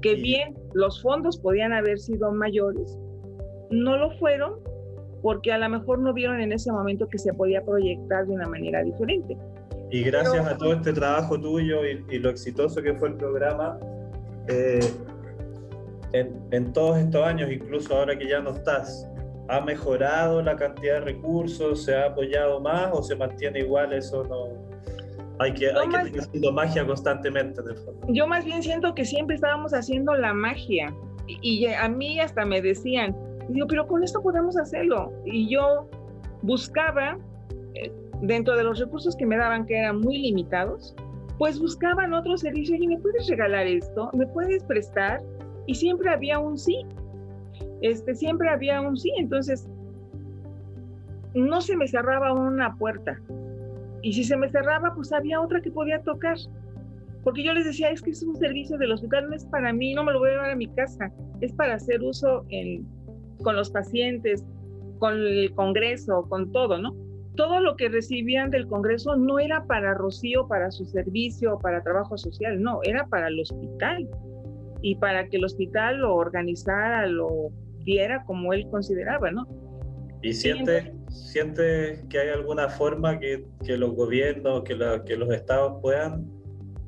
que 0.00 0.14
bien 0.14 0.54
los 0.74 1.02
fondos 1.02 1.38
podían 1.38 1.72
haber 1.72 1.98
sido 1.98 2.32
mayores, 2.32 2.98
no 3.70 3.96
lo 3.96 4.10
fueron 4.18 4.54
porque 5.22 5.52
a 5.52 5.58
lo 5.58 5.68
mejor 5.68 5.98
no 5.98 6.12
vieron 6.12 6.40
en 6.40 6.52
ese 6.52 6.70
momento 6.70 7.08
que 7.08 7.18
se 7.18 7.32
podía 7.32 7.64
proyectar 7.64 8.26
de 8.26 8.34
una 8.34 8.48
manera 8.48 8.82
diferente. 8.82 9.36
Y 9.90 10.02
gracias 10.02 10.46
a 10.46 10.56
todo 10.56 10.72
este 10.72 10.92
trabajo 10.92 11.40
tuyo 11.40 11.84
y, 11.84 12.04
y, 12.10 12.18
lo 12.18 12.30
exitoso 12.30 12.82
que 12.82 12.94
fue 12.94 13.08
el 13.08 13.14
programa, 13.14 13.78
eh, 14.48 14.80
en, 16.12 16.72
todos 16.72 16.98
estos 16.98 17.24
años, 17.24 17.50
incluso 17.50 17.96
ahora 17.96 18.18
que 18.18 18.28
ya 18.28 18.40
no 18.40 18.50
estás, 18.50 19.08
¿ha 19.48 19.60
mejorado 19.60 20.42
la 20.42 20.56
cantidad 20.56 20.94
de 20.94 21.00
recursos? 21.00 21.84
¿Se 21.84 21.94
ha 21.94 22.06
apoyado 22.06 22.60
más 22.60 22.90
o 22.92 23.02
se 23.02 23.16
mantiene 23.16 23.60
igual? 23.60 23.92
Eso 23.92 24.24
no. 24.24 24.66
Hay 25.38 25.52
que, 25.52 25.66
hay 25.66 25.88
que 25.88 26.04
seguir 26.04 26.20
haciendo 26.20 26.52
magia 26.52 26.86
constantemente. 26.86 27.60
Yo 28.08 28.26
más 28.26 28.44
bien 28.44 28.62
siento 28.62 28.94
que 28.94 29.04
siempre 29.04 29.36
estábamos 29.36 29.72
haciendo 29.74 30.14
la 30.14 30.32
magia. 30.32 30.94
Y, 31.26 31.66
a 31.66 31.88
mí 31.88 32.20
hasta 32.20 32.44
me 32.44 32.62
decían, 32.62 33.14
digo, 33.48 33.66
pero 33.66 33.86
con 33.86 34.02
esto 34.02 34.22
podemos 34.22 34.56
hacerlo. 34.56 35.12
Y 35.24 35.48
yo 35.50 35.88
buscaba, 36.42 37.18
eh, 37.74 37.92
dentro 38.22 38.56
de 38.56 38.64
los 38.64 38.78
recursos 38.78 39.16
que 39.16 39.26
me 39.26 39.36
daban, 39.36 39.66
que 39.66 39.78
eran 39.78 40.00
muy 40.00 40.18
limitados, 40.18 40.94
pues 41.38 41.60
buscaban 41.60 42.14
otro 42.14 42.36
servicio 42.38 42.76
y 42.76 42.86
me 42.86 42.98
puedes 42.98 43.28
regalar 43.28 43.66
esto, 43.66 44.10
me 44.14 44.26
puedes 44.26 44.64
prestar 44.64 45.20
y 45.66 45.74
siempre 45.74 46.10
había 46.10 46.38
un 46.38 46.56
sí. 46.56 46.86
Este, 47.82 48.14
siempre 48.14 48.48
había 48.48 48.80
un 48.80 48.96
sí, 48.96 49.12
entonces 49.18 49.68
no 51.34 51.60
se 51.60 51.76
me 51.76 51.86
cerraba 51.86 52.32
una 52.32 52.74
puerta. 52.76 53.20
Y 54.06 54.12
si 54.12 54.22
se 54.22 54.36
me 54.36 54.48
cerraba, 54.48 54.94
pues 54.94 55.12
había 55.12 55.40
otra 55.40 55.60
que 55.60 55.72
podía 55.72 56.00
tocar. 56.00 56.36
Porque 57.24 57.42
yo 57.42 57.52
les 57.52 57.64
decía, 57.64 57.90
es 57.90 58.00
que 58.00 58.10
es 58.10 58.22
un 58.22 58.36
servicio 58.36 58.78
del 58.78 58.92
hospital, 58.92 59.28
no 59.28 59.34
es 59.34 59.44
para 59.46 59.72
mí, 59.72 59.94
no 59.94 60.04
me 60.04 60.12
lo 60.12 60.20
voy 60.20 60.28
a 60.28 60.32
llevar 60.34 60.50
a 60.50 60.54
mi 60.54 60.68
casa, 60.68 61.12
es 61.40 61.52
para 61.52 61.74
hacer 61.74 62.00
uso 62.00 62.46
en, 62.50 62.86
con 63.42 63.56
los 63.56 63.68
pacientes, 63.68 64.46
con 65.00 65.14
el 65.14 65.52
Congreso, 65.56 66.24
con 66.28 66.52
todo, 66.52 66.78
¿no? 66.78 66.94
todo 67.34 67.60
lo 67.60 67.74
que 67.74 67.88
recibían 67.88 68.50
del 68.50 68.68
Congreso 68.68 69.16
no 69.16 69.40
era 69.40 69.64
para 69.66 69.92
Rocío, 69.92 70.46
para 70.46 70.70
su 70.70 70.84
servicio, 70.84 71.58
para 71.58 71.82
trabajo 71.82 72.16
social, 72.16 72.62
no, 72.62 72.78
era 72.84 73.08
para 73.08 73.26
el 73.26 73.40
hospital 73.40 74.08
y 74.82 74.94
para 74.94 75.28
que 75.28 75.38
el 75.38 75.44
hospital 75.44 75.98
lo 75.98 76.14
organizara, 76.14 77.08
lo 77.08 77.50
diera 77.84 78.24
como 78.24 78.52
él 78.52 78.68
consideraba, 78.70 79.32
¿no? 79.32 79.48
¿Y 80.22 80.32
siente, 80.32 80.92
siente 81.16 82.04
que 82.08 82.18
hay 82.18 82.28
alguna 82.28 82.68
forma 82.68 83.18
que, 83.18 83.44
que 83.64 83.76
los 83.76 83.94
gobiernos, 83.94 84.62
que, 84.64 84.76
que 85.06 85.16
los 85.16 85.32
estados 85.32 85.80
puedan 85.80 86.26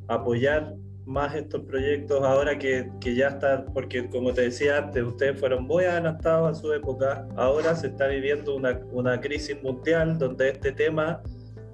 apoyar 0.08 0.74
más 1.06 1.34
estos 1.34 1.62
proyectos 1.62 2.22
ahora 2.22 2.58
que, 2.58 2.90
que, 3.00 3.14
ya 3.14 3.28
están, 3.28 3.66
porque 3.72 4.08
como 4.10 4.32
te 4.34 4.42
decía 4.42 4.76
antes, 4.76 5.02
ustedes 5.02 5.40
fueron 5.40 5.64
muy 5.64 5.84
adelantados 5.84 6.58
a 6.58 6.60
su 6.60 6.72
época, 6.72 7.26
ahora 7.36 7.74
se 7.74 7.88
está 7.88 8.08
viviendo 8.08 8.54
una, 8.54 8.78
una 8.92 9.18
crisis 9.18 9.60
mundial 9.62 10.18
donde 10.18 10.50
este 10.50 10.70
tema, 10.72 11.22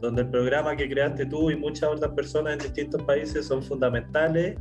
donde 0.01 0.23
el 0.23 0.31
programa 0.31 0.77
que 0.77 0.89
creaste 0.89 1.27
tú 1.27 1.51
y 1.51 1.57
muchas 1.57 1.91
otras 1.91 2.13
personas 2.13 2.55
en 2.55 2.59
distintos 2.61 3.03
países 3.03 3.47
son 3.47 3.63
fundamentales 3.63 4.57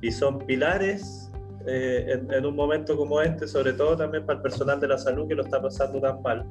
y 0.00 0.12
son 0.12 0.38
pilares 0.46 1.30
eh, 1.66 2.06
en, 2.08 2.32
en 2.32 2.46
un 2.46 2.54
momento 2.54 2.96
como 2.96 3.20
este, 3.20 3.48
sobre 3.48 3.72
todo 3.72 3.96
también 3.96 4.24
para 4.24 4.36
el 4.36 4.42
personal 4.42 4.78
de 4.78 4.86
la 4.86 4.98
salud 4.98 5.26
que 5.26 5.34
lo 5.34 5.42
está 5.42 5.60
pasando 5.60 6.00
tan 6.00 6.22
mal 6.22 6.46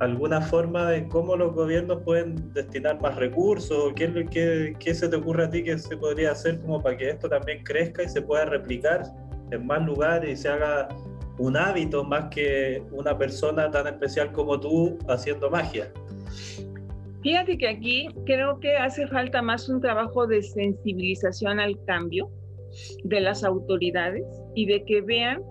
alguna 0.00 0.40
forma 0.40 0.90
de 0.90 1.06
cómo 1.08 1.36
los 1.36 1.54
gobiernos 1.54 2.02
pueden 2.02 2.52
destinar 2.52 3.00
más 3.00 3.16
recursos? 3.16 3.92
¿Qué, 3.94 4.26
qué, 4.30 4.74
qué 4.78 4.94
se 4.94 5.08
te 5.08 5.16
ocurre 5.16 5.44
a 5.44 5.50
ti 5.50 5.62
que 5.62 5.78
se 5.78 5.96
podría 5.96 6.32
hacer 6.32 6.60
como 6.60 6.82
para 6.82 6.96
que 6.96 7.10
esto 7.10 7.28
también 7.28 7.62
crezca 7.64 8.02
y 8.02 8.08
se 8.08 8.22
pueda 8.22 8.44
replicar 8.44 9.04
en 9.50 9.66
más 9.66 9.84
lugares 9.84 10.30
y 10.30 10.42
se 10.42 10.48
haga 10.48 10.88
un 11.38 11.56
hábito 11.56 12.04
más 12.04 12.26
que 12.30 12.82
una 12.92 13.16
persona 13.16 13.70
tan 13.70 13.86
especial 13.86 14.32
como 14.32 14.58
tú 14.58 14.98
haciendo 15.08 15.50
magia? 15.50 15.92
Fíjate 17.22 17.56
que 17.56 17.68
aquí 17.68 18.08
creo 18.26 18.60
que 18.60 18.76
hace 18.76 19.06
falta 19.06 19.40
más 19.40 19.68
un 19.68 19.80
trabajo 19.80 20.26
de 20.26 20.42
sensibilización 20.42 21.58
al 21.58 21.82
cambio 21.86 22.30
de 23.04 23.20
las 23.20 23.44
autoridades 23.44 24.24
y 24.54 24.66
de 24.66 24.84
que 24.84 25.00
vean 25.00 25.42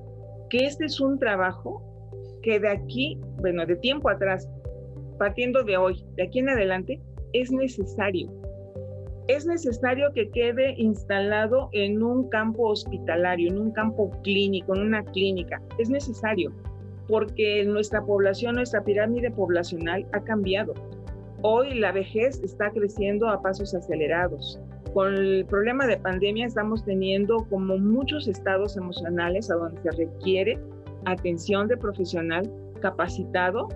que 0.50 0.66
este 0.66 0.86
es 0.86 1.00
un 1.00 1.18
trabajo 1.18 1.93
que 2.44 2.60
de 2.60 2.70
aquí, 2.70 3.18
bueno, 3.40 3.66
de 3.66 3.76
tiempo 3.78 4.10
atrás, 4.10 4.48
partiendo 5.18 5.64
de 5.64 5.78
hoy, 5.78 6.04
de 6.16 6.24
aquí 6.24 6.40
en 6.40 6.50
adelante, 6.50 7.02
es 7.32 7.52
necesario. 7.52 8.32
Es 9.28 9.46
necesario 9.46 10.12
que 10.14 10.30
quede 10.30 10.76
instalado 10.78 11.70
en 11.72 12.04
un 12.04 12.30
campo 12.30 12.68
hospitalario, 12.68 13.50
en 13.50 13.58
un 13.58 13.72
campo 13.72 14.12
clínico, 14.22 14.76
en 14.76 14.82
una 14.82 15.04
clínica. 15.04 15.62
Es 15.80 15.90
necesario, 15.90 16.52
porque 17.08 17.64
nuestra 17.64 18.04
población, 18.06 18.56
nuestra 18.56 18.84
pirámide 18.84 19.32
poblacional 19.32 20.06
ha 20.12 20.22
cambiado. 20.24 20.74
Hoy 21.42 21.74
la 21.76 21.94
vejez 21.94 22.42
está 22.44 22.70
creciendo 22.72 23.30
a 23.30 23.42
pasos 23.42 23.74
acelerados. 23.74 24.60
Con 24.94 25.16
el 25.16 25.46
problema 25.46 25.88
de 25.88 25.98
pandemia 25.98 26.46
estamos 26.46 26.84
teniendo 26.86 27.48
como 27.50 27.78
muchos 27.78 28.28
estados 28.28 28.78
emocionales 28.78 29.50
a 29.50 29.56
donde 29.56 29.82
se 29.82 29.92
requiere 29.92 30.60
atención 31.06 31.68
de 31.68 31.78
profesional 31.78 32.50
capacitado, 32.82 33.70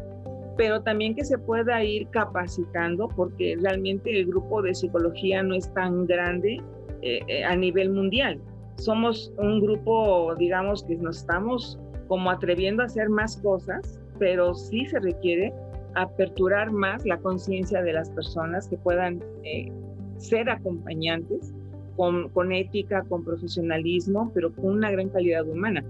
pero 0.57 0.81
también 0.81 1.15
que 1.15 1.23
se 1.23 1.37
pueda 1.37 1.83
ir 1.83 2.07
capacitando 2.09 3.07
porque 3.09 3.57
realmente 3.61 4.19
el 4.19 4.27
grupo 4.27 4.61
de 4.61 4.73
psicología 4.73 5.43
no 5.43 5.55
es 5.55 5.71
tan 5.73 6.05
grande 6.07 6.61
eh, 7.01 7.19
eh, 7.27 7.43
a 7.43 7.55
nivel 7.55 7.91
mundial. 7.91 8.39
Somos 8.77 9.31
un 9.37 9.61
grupo, 9.61 10.35
digamos, 10.35 10.83
que 10.83 10.95
nos 10.95 11.17
estamos 11.17 11.79
como 12.07 12.29
atreviendo 12.29 12.83
a 12.83 12.85
hacer 12.85 13.09
más 13.09 13.37
cosas 13.37 13.99
pero 14.19 14.53
sí 14.55 14.85
se 14.85 14.99
requiere 14.99 15.53
aperturar 15.95 16.71
más 16.71 17.05
la 17.05 17.17
conciencia 17.17 17.81
de 17.81 17.93
las 17.93 18.09
personas 18.09 18.67
que 18.67 18.77
puedan 18.77 19.23
eh, 19.43 19.71
ser 20.17 20.49
acompañantes 20.49 21.53
con, 21.95 22.29
con, 22.29 22.51
ética, 22.51 23.03
con 23.09 23.23
profesionalismo, 23.23 24.31
pero 24.33 24.53
con 24.53 24.65
una 24.65 24.91
gran 24.91 25.09
calidad 25.09 25.47
humana. 25.47 25.83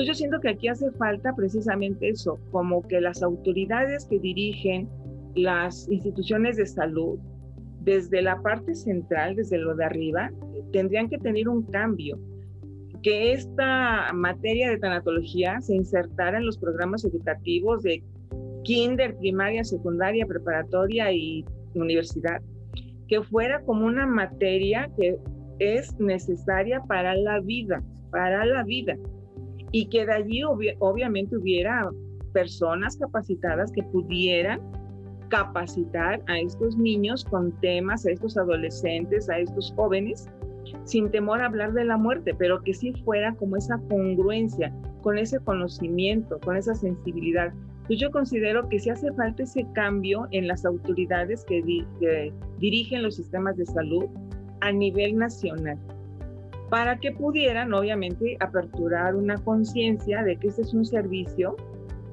Entonces 0.00 0.16
yo 0.16 0.18
siento 0.18 0.40
que 0.40 0.48
aquí 0.48 0.66
hace 0.66 0.90
falta 0.92 1.34
precisamente 1.36 2.08
eso, 2.08 2.38
como 2.52 2.80
que 2.88 3.02
las 3.02 3.22
autoridades 3.22 4.06
que 4.06 4.18
dirigen 4.18 4.88
las 5.34 5.90
instituciones 5.90 6.56
de 6.56 6.64
salud, 6.64 7.18
desde 7.82 8.22
la 8.22 8.40
parte 8.40 8.74
central, 8.74 9.36
desde 9.36 9.58
lo 9.58 9.76
de 9.76 9.84
arriba, 9.84 10.30
tendrían 10.72 11.10
que 11.10 11.18
tener 11.18 11.50
un 11.50 11.64
cambio, 11.64 12.18
que 13.02 13.34
esta 13.34 14.10
materia 14.14 14.70
de 14.70 14.78
tanatología 14.78 15.60
se 15.60 15.74
insertara 15.74 16.38
en 16.38 16.46
los 16.46 16.56
programas 16.56 17.04
educativos 17.04 17.82
de 17.82 18.02
kinder, 18.64 19.18
primaria, 19.18 19.64
secundaria, 19.64 20.24
preparatoria 20.24 21.12
y 21.12 21.44
universidad, 21.74 22.40
que 23.06 23.20
fuera 23.22 23.60
como 23.66 23.84
una 23.84 24.06
materia 24.06 24.90
que 24.96 25.18
es 25.58 25.92
necesaria 26.00 26.80
para 26.88 27.14
la 27.14 27.40
vida, 27.40 27.82
para 28.10 28.46
la 28.46 28.64
vida, 28.64 28.96
y 29.72 29.86
que 29.86 30.06
de 30.06 30.12
allí 30.12 30.42
obviamente 30.44 31.36
hubiera 31.36 31.90
personas 32.32 32.96
capacitadas 32.96 33.72
que 33.72 33.82
pudieran 33.82 34.60
capacitar 35.28 36.22
a 36.26 36.38
estos 36.38 36.76
niños 36.76 37.24
con 37.24 37.52
temas, 37.60 38.04
a 38.04 38.10
estos 38.10 38.36
adolescentes, 38.36 39.30
a 39.30 39.38
estos 39.38 39.72
jóvenes, 39.76 40.28
sin 40.84 41.10
temor 41.10 41.40
a 41.40 41.46
hablar 41.46 41.72
de 41.72 41.84
la 41.84 41.96
muerte, 41.96 42.34
pero 42.36 42.62
que 42.62 42.74
sí 42.74 42.92
fuera 43.04 43.34
como 43.34 43.56
esa 43.56 43.78
congruencia, 43.88 44.72
con 45.02 45.18
ese 45.18 45.38
conocimiento, 45.40 46.38
con 46.40 46.56
esa 46.56 46.74
sensibilidad. 46.74 47.52
Pues 47.86 47.98
yo 47.98 48.10
considero 48.10 48.68
que 48.68 48.78
sí 48.78 48.90
hace 48.90 49.12
falta 49.12 49.42
ese 49.42 49.66
cambio 49.72 50.28
en 50.30 50.46
las 50.46 50.64
autoridades 50.64 51.44
que 51.44 51.62
dirigen 52.58 53.02
los 53.02 53.16
sistemas 53.16 53.56
de 53.56 53.66
salud 53.66 54.06
a 54.60 54.70
nivel 54.72 55.16
nacional, 55.16 55.78
para 56.70 56.98
que 56.98 57.12
pudieran 57.12 57.74
obviamente 57.74 58.36
aperturar 58.40 59.16
una 59.16 59.36
conciencia 59.38 60.22
de 60.22 60.36
que 60.36 60.48
este 60.48 60.62
es 60.62 60.72
un 60.72 60.84
servicio, 60.84 61.56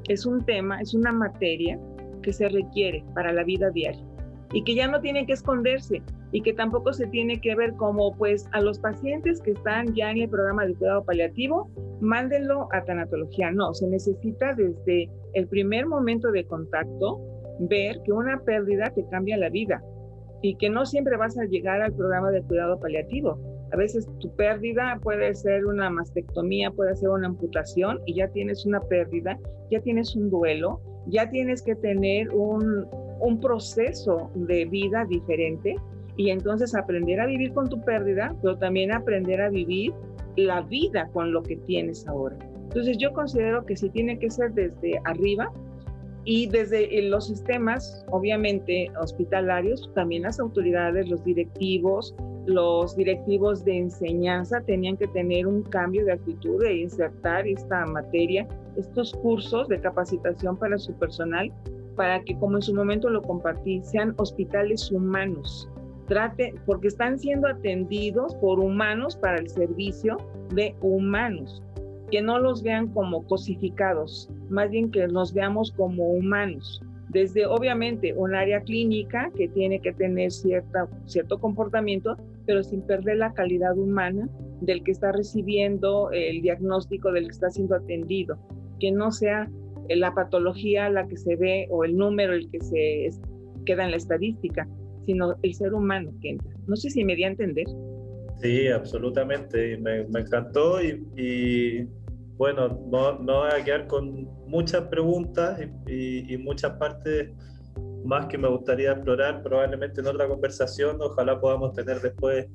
es 0.10 0.26
un 0.26 0.43
tema, 0.45 0.82
es 0.82 0.93
una 0.93 1.12
materia 1.12 1.80
que 2.24 2.34
se 2.34 2.49
requiere 2.49 3.05
para 3.14 3.32
la 3.32 3.43
vida 3.43 3.70
diaria 3.70 4.03
y 4.51 4.64
que 4.64 4.76
ya 4.76 4.88
no 4.88 4.99
tiene 4.99 5.26
que 5.26 5.34
esconderse 5.34 6.01
y 6.32 6.41
que 6.41 6.53
tampoco 6.53 6.93
se 6.93 7.08
tiene 7.08 7.39
que 7.39 7.55
ver 7.55 7.74
como 7.74 8.16
pues 8.16 8.49
a 8.51 8.62
los 8.62 8.80
pacientes 8.80 9.41
que 9.41 9.51
están 9.51 9.93
ya 9.93 10.12
en 10.12 10.18
el 10.20 10.30
programa 10.30 10.66
de 10.66 10.74
cuidado 10.76 11.03
paliativo, 11.03 11.70
mándenlo 12.01 12.68
a 12.72 12.84
tanatología. 12.84 13.51
No, 13.51 13.74
se 13.74 13.88
necesita 13.88 14.53
desde 14.53 15.10
el 15.34 15.47
primer 15.47 15.86
momento 15.86 16.32
de 16.32 16.45
contacto 16.45 17.22
ver 17.60 18.01
que 18.03 18.12
una 18.12 18.39
pérdida 18.39 18.91
te 18.93 19.05
cambia 19.10 19.38
la 19.38 19.49
vida 19.49 19.82
y 20.41 20.55
que 20.55 20.70
no 20.70 20.86
siempre 20.86 21.18
vas 21.18 21.38
a 21.38 21.45
llegar 21.45 21.82
al 21.82 21.93
programa 21.93 22.32
de 22.32 22.41
cuidado 22.41 22.80
paliativo. 22.80 23.57
A 23.72 23.78
veces 23.78 24.07
tu 24.20 24.34
pérdida 24.36 24.99
puede 25.03 25.36
ser 25.36 25.65
una 25.65 25.89
mastectomía, 25.89 26.72
puede 26.72 26.95
ser 26.95 27.09
una 27.09 27.28
amputación 27.28 27.99
y 28.05 28.15
ya 28.15 28.28
tienes 28.30 28.65
una 28.65 28.80
pérdida, 28.82 29.38
ya 29.70 29.82
tienes 29.82 30.15
un 30.15 30.30
duelo 30.30 30.82
ya 31.09 31.30
tienes 31.30 31.61
que 31.61 31.76
tener 31.76 32.30
un, 32.34 32.88
proceso 33.41 34.32
de 34.36 34.65
vida 34.65 35.05
diferente 35.05 35.76
y 36.15 36.30
entonces 36.30 36.74
aprender 36.76 37.20
a 37.20 37.26
vivir 37.26 37.53
con 37.53 37.70
tu 37.70 37.82
pérdida, 37.82 38.36
pero 38.41 38.57
también 38.57 38.91
aprender 38.91 39.41
a 39.41 39.49
vivir 39.49 39.93
la 40.38 40.61
vida 40.61 41.09
con 41.13 41.34
lo 41.34 41.43
que 41.43 41.57
tienes 41.57 42.07
ahora. 42.07 42.38
Entonces 42.63 42.97
yo 42.97 43.11
considero 43.13 43.65
que 43.65 43.76
sí 43.76 43.89
tiene 43.89 44.18
que 44.18 44.30
ser 44.30 44.53
desde 44.53 44.99
arriba 45.03 45.51
y 46.28 46.46
desde 46.46 47.02
los 47.04 47.28
sistemas, 47.28 48.06
obviamente 48.12 48.92
hospitalarios, 49.00 49.90
también 49.96 50.24
las 50.24 50.42
autoridades, 50.42 51.08
los 51.08 51.24
directivos, 51.24 52.14
los 52.46 52.98
directivos 52.98 53.64
de 53.64 53.78
enseñanza 53.78 54.60
tenían 54.60 54.98
que 54.98 55.08
tener 55.08 55.48
un 55.48 55.64
cambio 55.64 56.04
de 56.04 56.12
actitud 56.12 56.62
de 56.62 56.80
insertar 56.80 57.48
esta 57.48 57.86
materia, 57.86 58.46
estos 58.76 59.14
cursos 59.14 59.70
de 59.70 59.80
capacitación 59.80 60.58
para 60.58 60.78
su 60.78 60.92
personal, 60.96 61.50
para 61.96 62.22
que, 62.26 62.38
como 62.38 62.58
en 62.58 62.62
su 62.62 62.76
momento 62.76 63.10
lo 63.10 63.22
compartí, 63.22 63.82
sean 63.86 64.14
hospitales 64.18 64.92
humanos. 64.92 65.70
Trate, 66.10 66.56
porque 66.66 66.90
están 66.90 67.20
siendo 67.20 67.48
atendidos 67.48 68.36
por 68.36 68.60
humanos 68.60 69.16
para 69.16 69.38
el 69.38 69.50
servicio 69.50 70.18
de 70.54 70.76
humanos. 70.82 71.64
Que 72.12 72.22
no 72.22 72.39
los 72.39 72.64
vean 72.64 72.88
como 72.93 73.26
cosificados, 73.28 74.30
más 74.49 74.70
bien 74.70 74.91
que 74.91 75.08
nos 75.08 75.34
veamos 75.34 75.72
como 75.72 76.10
humanos 76.10 76.82
desde 77.10 77.45
obviamente 77.45 78.14
un 78.14 78.36
área 78.36 78.62
clínica 78.62 79.32
que 79.36 79.47
tiene 79.47 79.80
que 79.80 79.93
tener 79.93 80.32
cierta, 80.32 80.88
cierto 81.05 81.39
comportamiento, 81.39 82.18
pero 82.45 82.64
sin 82.64 82.82
perder 82.82 83.18
la 83.18 83.34
calidad 83.34 83.78
humana 83.78 84.30
del 84.62 84.84
que 84.84 84.91
está 84.91 85.12
recibiendo 85.12 86.10
el 86.12 86.41
diagnóstico, 86.41 87.12
del 87.12 87.26
que 87.26 87.32
está 87.32 87.49
siendo 87.49 87.76
atendido, 87.76 88.38
que 88.80 88.91
no 88.91 89.12
sea 89.12 89.49
la 89.89 90.14
patología 90.14 90.89
la 90.89 91.08
que 91.08 91.16
se 91.16 91.36
ve 91.38 91.68
o 91.70 91.86
el 91.86 91.95
número 91.95 92.34
el 92.34 92.49
que 92.49 92.60
se 92.60 93.10
queda 93.66 93.86
en 93.86 93.91
la 93.91 93.97
estadística, 93.97 94.68
sino 95.05 95.36
el 95.41 95.53
ser 95.53 95.74
humano 95.74 96.12
que 96.22 96.32
entra. 96.32 96.51
No 96.68 96.76
sé 96.76 96.89
si 96.89 97.05
me 97.05 97.16
di 97.16 97.24
a 97.24 97.28
entender. 97.28 97.66
Sí, 98.41 98.68
absolutamente. 98.68 99.78
Me, 99.78 100.03
me 100.10 100.20
encantó 100.20 100.82
y, 100.84 101.03
y 101.16 101.88
bueno, 102.38 102.70
no, 102.70 103.18
voy 103.18 103.50
a 103.52 103.64
quedar 103.64 103.88
con 103.88 104.26
muchas 104.48 104.84
preguntas 104.84 105.60
y, 105.88 106.38
muchas 106.38 106.74
partes 106.74 107.32
más 108.06 108.28
que 108.28 108.38
me 108.38 108.48
gustaría 108.48 108.92
explorar 108.92 109.42
probablemente 109.42 110.02
en 110.02 110.08
otra 110.08 110.28
conversación. 110.28 110.98
Ojalá 111.02 111.40
podamos 111.42 111.74
tener 111.74 112.00
después, 112.00 112.48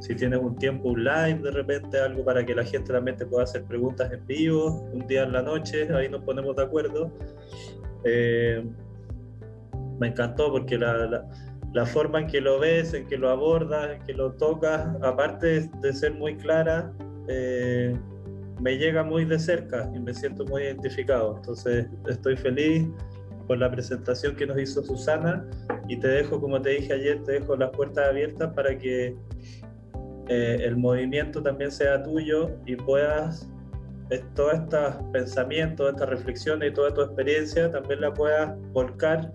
si 0.00 0.14
tienes 0.14 0.38
un 0.38 0.56
tiempo, 0.56 0.90
un 0.90 1.04
live 1.04 1.40
de 1.42 1.50
repente, 1.50 1.98
algo 1.98 2.24
para 2.24 2.46
que 2.46 2.54
la 2.54 2.64
gente 2.64 2.92
también 2.92 3.16
te 3.16 3.26
pueda 3.26 3.42
hacer 3.42 3.64
preguntas 3.64 4.12
en 4.12 4.24
vivo, 4.26 4.88
un 4.92 5.06
día 5.06 5.24
en 5.24 5.32
la 5.32 5.42
noche, 5.42 5.88
ahí 5.92 6.08
nos 6.08 6.22
ponemos 6.22 6.54
de 6.56 6.62
acuerdo. 6.62 7.10
Eh, 8.04 8.64
me 9.98 10.08
encantó 10.08 10.52
porque 10.52 10.78
la, 10.78 11.26
la, 11.72 11.86
forma 11.86 12.20
en 12.20 12.28
que 12.28 12.40
lo 12.40 12.60
ves, 12.60 12.94
en 12.94 13.06
que 13.08 13.18
lo 13.18 13.30
abordas, 13.30 13.90
en 13.96 14.02
que 14.06 14.12
lo 14.14 14.32
tocas, 14.34 14.86
aparte 15.02 15.68
de 15.82 15.92
ser 15.92 16.14
muy 16.14 16.36
clara, 16.36 16.92
eh, 17.26 17.98
me 18.60 18.76
llega 18.76 19.02
muy 19.02 19.24
de 19.24 19.38
cerca 19.38 19.90
y 19.94 19.98
me 19.98 20.14
siento 20.14 20.44
muy 20.46 20.62
identificado. 20.62 21.36
Entonces 21.36 21.86
estoy 22.08 22.36
feliz 22.36 22.88
por 23.46 23.58
la 23.58 23.70
presentación 23.70 24.36
que 24.36 24.46
nos 24.46 24.58
hizo 24.60 24.82
Susana 24.82 25.48
y 25.88 25.96
te 25.96 26.08
dejo, 26.08 26.40
como 26.40 26.60
te 26.60 26.70
dije 26.70 26.92
ayer, 26.92 27.22
te 27.24 27.32
dejo 27.32 27.56
las 27.56 27.70
puertas 27.70 28.08
abiertas 28.08 28.52
para 28.54 28.76
que 28.76 29.16
eh, 30.28 30.58
el 30.60 30.76
movimiento 30.76 31.42
también 31.42 31.72
sea 31.72 32.02
tuyo 32.02 32.50
y 32.66 32.76
puedas 32.76 33.48
eh, 34.10 34.22
todos 34.34 34.54
estos 34.54 34.96
pensamientos, 35.12 35.90
estas 35.90 36.08
reflexiones 36.08 36.70
y 36.70 36.74
toda 36.74 36.92
tu 36.92 37.00
experiencia 37.02 37.70
también 37.70 38.02
la 38.02 38.12
puedas 38.12 38.54
volcar 38.72 39.32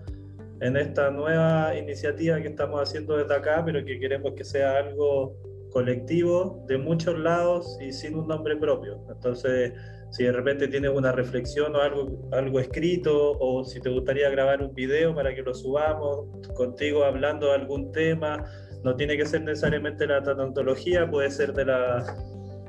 en 0.60 0.76
esta 0.76 1.10
nueva 1.10 1.76
iniciativa 1.76 2.40
que 2.40 2.48
estamos 2.48 2.80
haciendo 2.80 3.16
desde 3.16 3.34
acá, 3.34 3.62
pero 3.64 3.84
que 3.84 3.98
queremos 3.98 4.32
que 4.34 4.44
sea 4.44 4.78
algo 4.78 5.36
colectivo 5.74 6.64
de 6.68 6.78
muchos 6.78 7.18
lados 7.18 7.76
y 7.80 7.92
sin 7.92 8.14
un 8.14 8.28
nombre 8.28 8.56
propio. 8.56 9.04
Entonces, 9.10 9.72
si 10.10 10.22
de 10.22 10.30
repente 10.30 10.68
tienes 10.68 10.92
una 10.92 11.10
reflexión 11.10 11.74
o 11.74 11.80
algo, 11.80 12.30
algo 12.30 12.60
escrito, 12.60 13.32
o 13.40 13.64
si 13.64 13.80
te 13.80 13.90
gustaría 13.90 14.30
grabar 14.30 14.62
un 14.62 14.72
video 14.72 15.12
para 15.14 15.34
que 15.34 15.42
lo 15.42 15.52
subamos 15.52 16.28
contigo 16.54 17.04
hablando 17.04 17.48
de 17.48 17.54
algún 17.54 17.90
tema, 17.90 18.44
no 18.84 18.94
tiene 18.94 19.16
que 19.16 19.26
ser 19.26 19.42
necesariamente 19.42 20.06
la 20.06 20.22
tanatología, 20.22 21.10
puede 21.10 21.28
ser 21.32 21.52
de 21.52 21.64
la, 21.64 22.04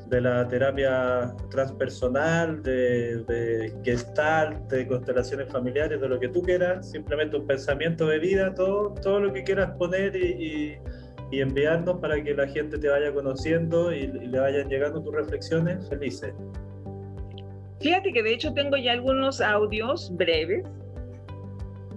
de 0.08 0.22
la 0.22 0.48
terapia 0.48 1.36
transpersonal, 1.52 2.64
de, 2.64 3.24
de 3.26 3.72
gestalt, 3.84 4.68
de 4.72 4.88
constelaciones 4.88 5.48
familiares, 5.52 6.02
de 6.02 6.10
lo 6.10 6.20
que 6.20 6.30
tú 6.30 6.42
quieras, 6.42 6.90
simplemente 6.90 7.38
un 7.38 7.46
pensamiento 7.46 8.08
de 8.08 8.18
vida, 8.18 8.56
todo, 8.56 8.96
todo 8.96 9.20
lo 9.20 9.32
que 9.32 9.44
quieras 9.44 9.74
poner 9.78 10.16
y 10.16 10.26
y 10.42 10.78
enviarnos 11.32 12.00
para 12.00 12.24
que 12.24 12.34
la 12.34 12.48
gente 12.48 12.78
te 12.78 12.88
vaya 12.88 13.14
conociendo 13.14 13.92
y, 13.94 14.08
le 14.08 14.40
vayan 14.40 14.70
llegando 14.70 15.02
tus 15.02 15.14
reflexiones 15.14 15.88
felices. 15.90 16.34
Fíjate 17.80 18.14
que 18.14 18.24
de 18.24 18.34
hecho 18.34 18.54
tengo 18.54 18.78
ya 18.78 18.94
algunos 18.94 19.42
audios 19.42 20.12
breves. 20.16 20.66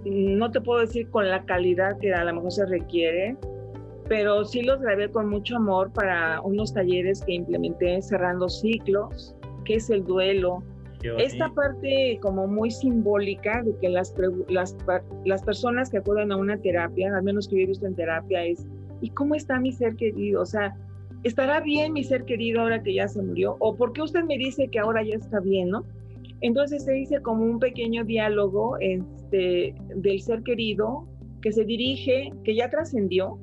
No 0.05 0.51
te 0.51 0.61
puedo 0.61 0.81
decir 0.81 1.09
con 1.09 1.29
la 1.29 1.43
calidad 1.45 1.97
que 1.99 2.13
a 2.13 2.23
lo 2.23 2.35
mejor 2.35 2.51
se 2.51 2.65
requiere, 2.65 3.35
pero 4.07 4.43
sí 4.45 4.61
los 4.61 4.79
grabé 4.81 5.09
con 5.09 5.29
mucho 5.29 5.57
amor 5.57 5.91
para 5.93 6.41
unos 6.41 6.73
talleres 6.73 7.21
que 7.21 7.33
implementé 7.33 8.01
cerrando 8.01 8.49
ciclos, 8.49 9.35
que 9.65 9.75
es 9.75 9.89
el 9.89 10.03
duelo. 10.03 10.63
Esta 11.17 11.49
parte 11.53 12.19
como 12.21 12.45
muy 12.45 12.71
simbólica 12.71 13.61
de 13.63 13.73
que 13.77 13.87
las, 13.87 14.13
las, 14.49 14.75
las 15.23 15.41
personas 15.43 15.89
que 15.89 15.99
acuden 15.99 16.31
a 16.33 16.35
una 16.35 16.57
terapia, 16.57 17.15
al 17.15 17.23
menos 17.23 17.47
que 17.47 17.55
yo 17.55 17.63
he 17.63 17.67
visto 17.67 17.85
en 17.85 17.95
terapia, 17.95 18.43
es 18.43 18.67
¿y 19.01 19.09
cómo 19.09 19.35
está 19.35 19.59
mi 19.59 19.71
ser 19.71 19.95
querido? 19.95 20.41
O 20.41 20.45
sea, 20.45 20.75
¿estará 21.23 21.61
bien 21.61 21.93
mi 21.93 22.03
ser 22.03 22.25
querido 22.25 22.61
ahora 22.61 22.81
que 22.81 22.93
ya 22.93 23.07
se 23.07 23.21
murió? 23.21 23.57
¿O 23.59 23.75
por 23.75 23.93
qué 23.93 24.01
usted 24.01 24.23
me 24.23 24.37
dice 24.37 24.67
que 24.69 24.79
ahora 24.79 25.03
ya 25.03 25.15
está 25.15 25.39
bien, 25.39 25.69
no? 25.69 25.85
Entonces 26.41 26.85
se 26.85 26.93
dice 26.93 27.21
como 27.21 27.43
un 27.43 27.59
pequeño 27.59 28.03
diálogo 28.05 28.77
este, 28.79 29.75
del 29.95 30.21
ser 30.21 30.41
querido 30.43 31.07
que 31.41 31.51
se 31.51 31.65
dirige, 31.65 32.31
que 32.43 32.55
ya 32.55 32.69
trascendió, 32.69 33.37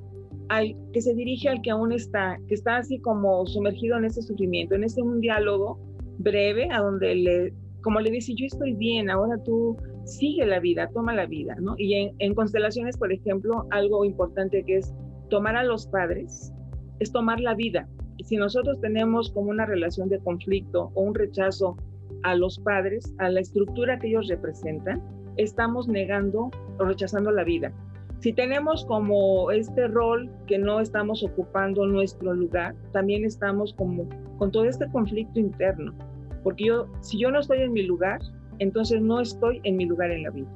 al 0.49 0.77
que 0.93 1.01
se 1.01 1.15
dirige 1.15 1.49
al 1.49 1.61
que 1.61 1.71
aún 1.71 1.93
está, 1.93 2.39
que 2.49 2.55
está 2.55 2.79
así 2.79 2.99
como 3.01 3.47
sumergido 3.47 3.99
en 3.99 4.05
ese 4.05 4.23
sufrimiento, 4.23 4.75
en 4.75 4.85
ese 4.85 5.03
un 5.03 5.21
diálogo 5.21 5.79
breve 6.19 6.69
a 6.71 6.81
donde 6.81 7.15
le, 7.15 7.55
como 7.83 8.01
le 8.01 8.11
dice, 8.11 8.35
yo 8.35 8.47
estoy 8.47 8.75
bien, 8.75 9.11
ahora 9.11 9.43
tú 9.43 9.77
sigue 10.05 10.47
la 10.47 10.61
vida, 10.61 10.89
toma 10.95 11.15
la 11.15 11.27
vida, 11.27 11.57
¿no? 11.61 11.75
Y 11.79 11.95
en, 11.95 12.15
en 12.21 12.35
constelaciones, 12.35 12.97
por 12.97 13.13
ejemplo, 13.13 13.67
algo 13.71 14.05
importante 14.05 14.63
que 14.65 14.79
es 14.79 14.95
tomar 15.29 15.57
a 15.57 15.65
los 15.65 15.87
padres, 15.87 16.53
es 17.01 17.13
tomar 17.13 17.41
la 17.41 17.55
vida. 17.55 17.89
Si 18.25 18.37
nosotros 18.37 18.81
tenemos 18.81 19.31
como 19.31 19.51
una 19.51 19.67
relación 19.67 20.09
de 20.09 20.19
conflicto 20.21 20.91
o 20.95 21.03
un 21.03 21.15
rechazo 21.15 21.77
a 22.23 22.35
los 22.35 22.59
padres, 22.59 23.15
a 23.19 23.29
la 23.29 23.41
estructura 23.41 23.99
que 23.99 24.09
ellos 24.09 24.29
representan, 24.29 25.03
estamos 25.37 25.89
negando 25.89 26.51
o 26.79 26.85
rechazando 26.85 27.31
la 27.31 27.45
vida. 27.45 27.73
Si 28.21 28.33
tenemos 28.33 28.85
como 28.87 29.51
este 29.51 29.89
rol 29.89 30.31
que 30.47 30.59
no 30.59 30.81
estamos 30.81 31.23
ocupando 31.23 31.87
nuestro 31.87 32.33
lugar, 32.33 32.75
también 32.93 33.25
estamos 33.25 33.75
como 33.75 34.09
con 34.39 34.51
todo 34.51 34.65
este 34.65 34.89
conflicto 34.91 35.39
interno. 35.39 35.93
Porque 36.43 36.65
yo, 36.65 36.87
si 37.01 37.19
yo 37.19 37.31
no 37.31 37.41
estoy 37.41 37.59
en 37.59 37.73
mi 37.73 37.83
lugar, 37.83 38.21
entonces 38.59 39.03
no 39.03 39.21
estoy 39.21 39.61
en 39.65 39.77
mi 39.77 39.85
lugar 39.85 40.11
en 40.11 40.23
la 40.23 40.31
vida. 40.31 40.49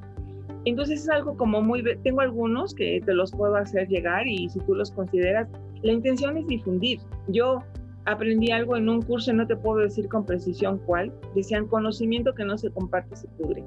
Entonces 0.65 1.03
es 1.03 1.09
algo 1.09 1.37
como 1.37 1.63
muy, 1.63 1.83
tengo 2.03 2.21
algunos 2.21 2.75
que 2.75 3.01
te 3.05 3.15
los 3.15 3.31
puedo 3.33 3.57
hacer 3.57 3.89
llegar 3.89 4.27
y 4.27 4.49
si 4.51 4.59
tú 4.61 4.75
los 4.75 4.91
consideras, 4.91 5.49
la 5.83 5.93
intención 5.93 6.37
es 6.37 6.47
difundir. 6.47 7.01
Yo 7.29 7.63
aprendí 8.05 8.51
algo 8.51 8.77
en 8.77 8.89
un 8.89 9.03
curso, 9.03 9.33
no 9.33 9.47
te 9.47 9.57
puedo 9.57 9.79
decir 9.79 10.09
con 10.09 10.27
precisión 10.27 10.79
cuál, 10.85 11.13
decían 11.35 11.67
conocimiento 11.67 12.35
que 12.35 12.45
no 12.45 12.59
se 12.59 12.71
comparte 12.71 13.17
se 13.17 13.29
pudre. 13.29 13.65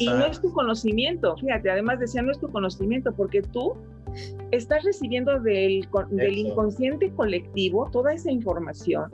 Y 0.00 0.08
no 0.08 0.26
es 0.26 0.40
tu 0.40 0.52
conocimiento, 0.52 1.36
fíjate, 1.36 1.70
además 1.70 2.00
decían 2.00 2.26
no 2.26 2.32
es 2.32 2.40
tu 2.40 2.48
conocimiento, 2.50 3.12
porque 3.12 3.42
tú 3.42 3.74
estás 4.50 4.82
recibiendo 4.82 5.38
del, 5.38 5.86
del 6.10 6.38
inconsciente 6.38 7.10
colectivo 7.12 7.88
toda 7.92 8.12
esa 8.12 8.30
información. 8.32 9.10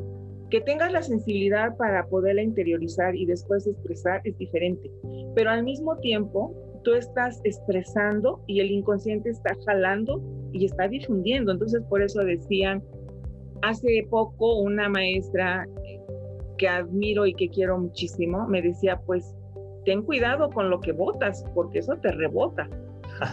Que 0.51 0.61
tengas 0.61 0.93
la 0.93 1.03
sensibilidad 1.03 1.77
para 1.77 2.07
poderla 2.07 2.43
interiorizar 2.43 3.15
y 3.17 3.27
después 3.27 3.67
expresar 3.67 4.21
es 4.25 4.39
diferente, 4.39 4.91
pero 5.35 5.51
al 5.51 5.65
mismo 5.65 5.97
tiempo 5.97 6.55
tú 6.85 6.93
estás 6.95 7.41
expresando 7.45 8.43
y 8.47 8.61
el 8.61 8.71
inconsciente 8.71 9.31
está 9.31 9.57
jalando 9.67 10.23
y 10.53 10.67
está 10.67 10.87
difundiendo. 10.87 11.53
Entonces, 11.53 11.83
por 11.89 12.03
eso 12.03 12.21
decían, 12.21 12.83
hace 13.63 14.07
poco 14.09 14.61
una 14.61 14.89
maestra 14.89 15.67
que 16.59 16.69
admiro 16.69 17.27
y 17.27 17.35
que 17.35 17.49
quiero 17.49 17.79
muchísimo 17.79 18.47
me 18.47 18.63
decía, 18.63 19.01
pues, 19.05 19.35
ten 19.85 20.03
cuidado 20.03 20.51
con 20.51 20.71
lo 20.71 20.81
que 20.81 20.93
votas, 20.93 21.45
porque 21.55 21.81
eso 21.81 21.97
te 21.97 22.13
rebota. 22.13 22.69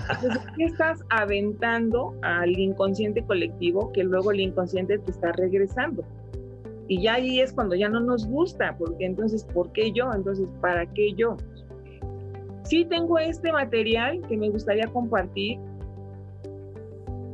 Entonces, 0.10 0.41
¿qué 0.58 0.66
estás 0.66 0.99
aventando 1.10 2.16
al 2.22 2.58
inconsciente 2.58 3.24
colectivo 3.24 3.91
que 3.91 4.04
luego 4.04 4.32
el 4.32 4.39
inconsciente 4.39 4.97
te 4.97 5.12
está 5.12 5.32
regresando? 5.34 6.04
Y 6.88 7.04
ya 7.04 7.16
ahí 7.16 7.39
es 7.39 7.54
cuando 7.54 7.76
ya 7.76 7.88
no 7.88 8.02
nos 8.02 8.28
gusta, 8.28 8.76
porque 8.78 9.06
entonces, 9.06 9.45
¿por 9.45 9.72
qué 9.72 9.91
yo? 9.91 10.12
Entonces, 10.14 10.47
¿para 10.60 10.86
qué 10.88 11.14
yo? 11.14 11.38
Sí 12.64 12.86
tengo 12.86 13.18
este 13.20 13.51
material 13.51 14.22
que 14.28 14.38
me 14.38 14.49
gustaría 14.49 14.88
compartir. 14.88 15.59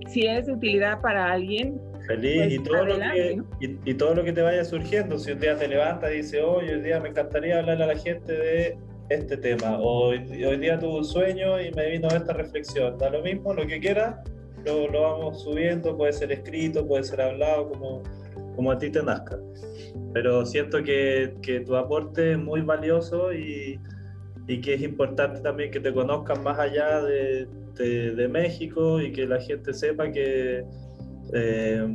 Si 0.08 0.26
es 0.26 0.46
de 0.46 0.54
utilidad 0.54 1.02
para 1.02 1.32
alguien. 1.32 1.80
Feliz 2.08 2.38
pues, 2.38 2.54
y, 2.54 2.60
todo 2.60 2.86
lo 2.86 2.96
que, 2.98 3.42
y, 3.60 3.94
todo 3.96 4.16
lo 4.16 4.24
que 4.24 4.32
te 4.32 4.42
vaya 4.42 4.64
surgiendo. 4.64 5.20
Si 5.20 5.32
un 5.32 5.40
día 5.40 5.58
te 5.58 5.68
levantas 5.68 6.12
y 6.14 6.18
dices, 6.18 6.42
hoy 6.44 6.70
un 6.70 6.84
día 6.84 7.00
me 7.00 7.10
encantaría 7.10 7.60
hablarle 7.60 7.84
a 7.84 7.88
la 7.88 7.98
gente 7.98 8.32
de 8.32 8.78
este 9.10 9.36
tema. 9.38 9.78
O 9.80 10.10
hoy, 10.10 10.20
día 10.20 10.80
tuve 10.80 11.00
un 11.00 11.06
sueño 11.06 11.60
y 11.60 11.72
me 11.72 11.92
vino 11.92 12.08
esta 12.08 12.34
reflexión. 12.34 12.98
Da 12.98 13.10
lo 13.10 13.22
mismo, 13.22 13.54
lo 13.54 13.68
que 13.68 13.80
quieras, 13.80 14.16
lo, 14.66 14.88
lo 14.90 15.02
vamos 15.02 15.44
subiendo. 15.44 15.98
Puede 15.98 16.14
ser 16.14 16.32
escrito, 16.32 16.88
puede 16.88 17.04
ser 17.04 17.20
hablado, 17.20 17.70
como, 17.70 18.02
como 18.56 18.72
a 18.72 18.78
ti 18.78 18.90
te 18.90 19.04
nazca. 19.04 19.38
Pero 20.14 20.46
siento 20.46 20.82
que, 20.84 21.36
que 21.42 21.60
tu 21.60 21.76
aporte 21.76 22.32
es 22.32 22.38
muy 22.38 22.62
valioso 22.62 23.34
y 23.34 23.78
y 24.48 24.62
que 24.62 24.76
es 24.76 24.82
importante 24.82 25.42
también 25.42 25.72
que 25.72 25.80
te 25.80 25.94
conozcan 25.94 26.42
más 26.42 26.58
allá 26.58 27.02
de, 27.02 27.48
de, 27.76 28.28
México 28.28 29.02
y 29.02 29.12
que 29.12 29.28
la 29.28 29.40
gente 29.42 29.74
sepa 29.74 30.10
que, 30.12 30.64
eh, 31.34 31.88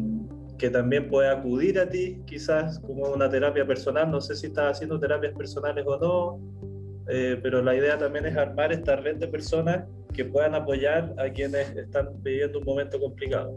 que 0.58 0.70
también 0.70 1.08
puede 1.08 1.30
acudir 1.30 1.78
a 1.80 1.88
ti 1.88 2.20
quizás 2.26 2.78
como 2.80 3.04
una 3.04 3.28
terapia 3.30 3.66
personal. 3.66 4.10
No 4.10 4.20
sé 4.20 4.36
si 4.36 4.48
estás 4.48 4.76
haciendo 4.76 5.00
terapias 5.00 5.34
personales 5.34 5.84
o 5.86 5.98
no, 5.98 7.04
eh, 7.08 7.38
pero 7.42 7.62
la 7.62 7.74
idea 7.74 7.98
también 7.98 8.26
es 8.26 8.36
armar 8.36 8.70
esta 8.72 8.96
red 8.96 9.16
de 9.16 9.28
personas 9.28 9.86
que 10.14 10.26
puedan 10.26 10.54
apoyar 10.54 11.14
a 11.18 11.30
quienes 11.30 11.70
están 11.70 12.10
viviendo 12.22 12.58
un 12.58 12.64
momento 12.66 13.00
complicado. 13.00 13.50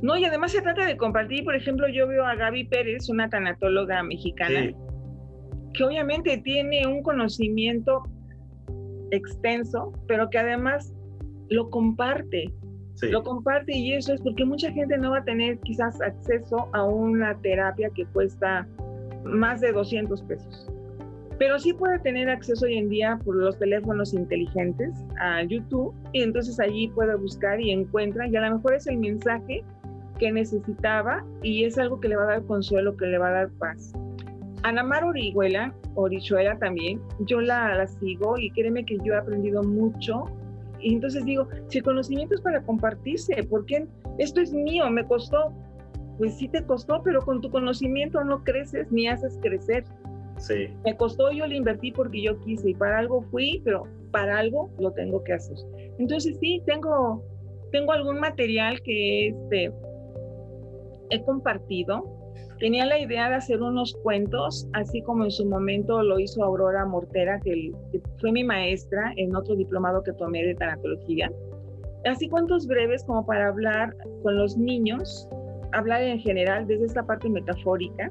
No, 0.00 0.16
y 0.16 0.24
además 0.24 0.52
se 0.52 0.60
trata 0.60 0.84
de 0.84 0.96
compartir, 0.96 1.44
por 1.44 1.54
ejemplo, 1.54 1.86
yo 1.88 2.08
veo 2.08 2.26
a 2.26 2.34
Gaby 2.34 2.64
Pérez, 2.64 3.08
una 3.08 3.28
tanatóloga 3.28 4.02
mexicana, 4.02 4.70
que 5.74 5.84
obviamente 5.84 6.38
tiene 6.38 6.86
un 6.86 7.02
conocimiento 7.02 8.04
extenso, 9.10 9.92
pero 10.06 10.30
que 10.30 10.38
además 10.38 10.94
lo 11.50 11.70
comparte. 11.70 12.52
Lo 13.02 13.24
comparte 13.24 13.76
y 13.76 13.92
eso 13.92 14.14
es 14.14 14.20
porque 14.20 14.44
mucha 14.44 14.70
gente 14.70 14.96
no 14.96 15.10
va 15.10 15.18
a 15.18 15.24
tener 15.24 15.58
quizás 15.58 16.00
acceso 16.00 16.68
a 16.72 16.84
una 16.84 17.36
terapia 17.38 17.90
que 17.92 18.06
cuesta 18.06 18.66
más 19.24 19.60
de 19.60 19.72
200 19.72 20.22
pesos. 20.22 20.70
Pero 21.36 21.58
sí 21.58 21.72
puede 21.72 21.98
tener 21.98 22.30
acceso 22.30 22.66
hoy 22.66 22.78
en 22.78 22.88
día 22.88 23.18
por 23.24 23.34
los 23.34 23.58
teléfonos 23.58 24.14
inteligentes 24.14 24.94
a 25.20 25.42
YouTube 25.42 25.92
y 26.12 26.22
entonces 26.22 26.60
allí 26.60 26.88
puede 26.88 27.16
buscar 27.16 27.60
y 27.60 27.72
encuentra 27.72 28.28
y 28.28 28.36
a 28.36 28.48
lo 28.48 28.56
mejor 28.56 28.74
es 28.74 28.86
el 28.86 28.98
mensaje 28.98 29.64
que 30.20 30.30
necesitaba 30.30 31.24
y 31.42 31.64
es 31.64 31.76
algo 31.76 32.00
que 32.00 32.08
le 32.08 32.16
va 32.16 32.22
a 32.22 32.26
dar 32.26 32.44
consuelo, 32.44 32.96
que 32.96 33.06
le 33.06 33.18
va 33.18 33.28
a 33.28 33.32
dar 33.32 33.50
paz. 33.58 33.92
Anamar 34.64 35.04
Orihuela, 35.04 35.74
Orichuela 35.94 36.58
también, 36.58 36.98
yo 37.20 37.42
la, 37.42 37.74
la 37.74 37.86
sigo 37.86 38.38
y 38.38 38.50
créeme 38.50 38.84
que 38.84 38.96
yo 39.04 39.12
he 39.12 39.16
aprendido 39.16 39.62
mucho. 39.62 40.24
Y 40.80 40.94
entonces 40.94 41.24
digo, 41.26 41.46
si 41.68 41.78
el 41.78 41.84
conocimiento 41.84 42.34
es 42.34 42.40
para 42.40 42.62
compartirse, 42.62 43.46
porque 43.50 43.86
esto 44.18 44.40
es 44.40 44.54
mío, 44.54 44.88
me 44.90 45.06
costó, 45.06 45.52
pues 46.16 46.38
sí 46.38 46.48
te 46.48 46.64
costó, 46.64 47.02
pero 47.02 47.20
con 47.20 47.42
tu 47.42 47.50
conocimiento 47.50 48.24
no 48.24 48.42
creces 48.42 48.90
ni 48.90 49.06
haces 49.06 49.38
crecer. 49.42 49.84
Sí. 50.38 50.68
Me 50.82 50.96
costó, 50.96 51.30
yo 51.30 51.46
le 51.46 51.56
invertí 51.56 51.92
porque 51.92 52.22
yo 52.22 52.40
quise 52.40 52.70
y 52.70 52.74
para 52.74 52.98
algo 52.98 53.20
fui, 53.30 53.60
pero 53.64 53.86
para 54.12 54.38
algo 54.38 54.70
lo 54.78 54.92
tengo 54.92 55.22
que 55.24 55.34
hacer. 55.34 55.58
Entonces 55.98 56.38
sí, 56.40 56.62
tengo, 56.64 57.22
tengo 57.70 57.92
algún 57.92 58.18
material 58.18 58.80
que 58.80 59.28
este, 59.28 59.70
he 61.10 61.22
compartido 61.22 62.23
Tenía 62.58 62.86
la 62.86 62.98
idea 62.98 63.28
de 63.28 63.34
hacer 63.36 63.60
unos 63.60 63.94
cuentos, 64.02 64.68
así 64.74 65.02
como 65.02 65.24
en 65.24 65.30
su 65.30 65.44
momento 65.44 66.02
lo 66.02 66.20
hizo 66.20 66.44
Aurora 66.44 66.84
Mortera, 66.86 67.40
que, 67.40 67.72
fue 68.20 68.30
mi 68.30 68.44
maestra 68.44 69.12
en 69.16 69.34
otro 69.34 69.56
diplomado 69.56 70.02
que 70.02 70.12
tomé 70.12 70.44
de 70.44 70.54
tanatología. 70.54 71.30
Así 72.04 72.28
cuentos 72.28 72.66
breves 72.66 73.02
como 73.04 73.26
para 73.26 73.48
hablar 73.48 73.96
con 74.22 74.36
los 74.36 74.56
niños, 74.56 75.28
hablar 75.72 76.02
en 76.02 76.20
general 76.20 76.66
desde 76.66 76.86
esta 76.86 77.02
parte 77.02 77.28
metafórica. 77.28 78.10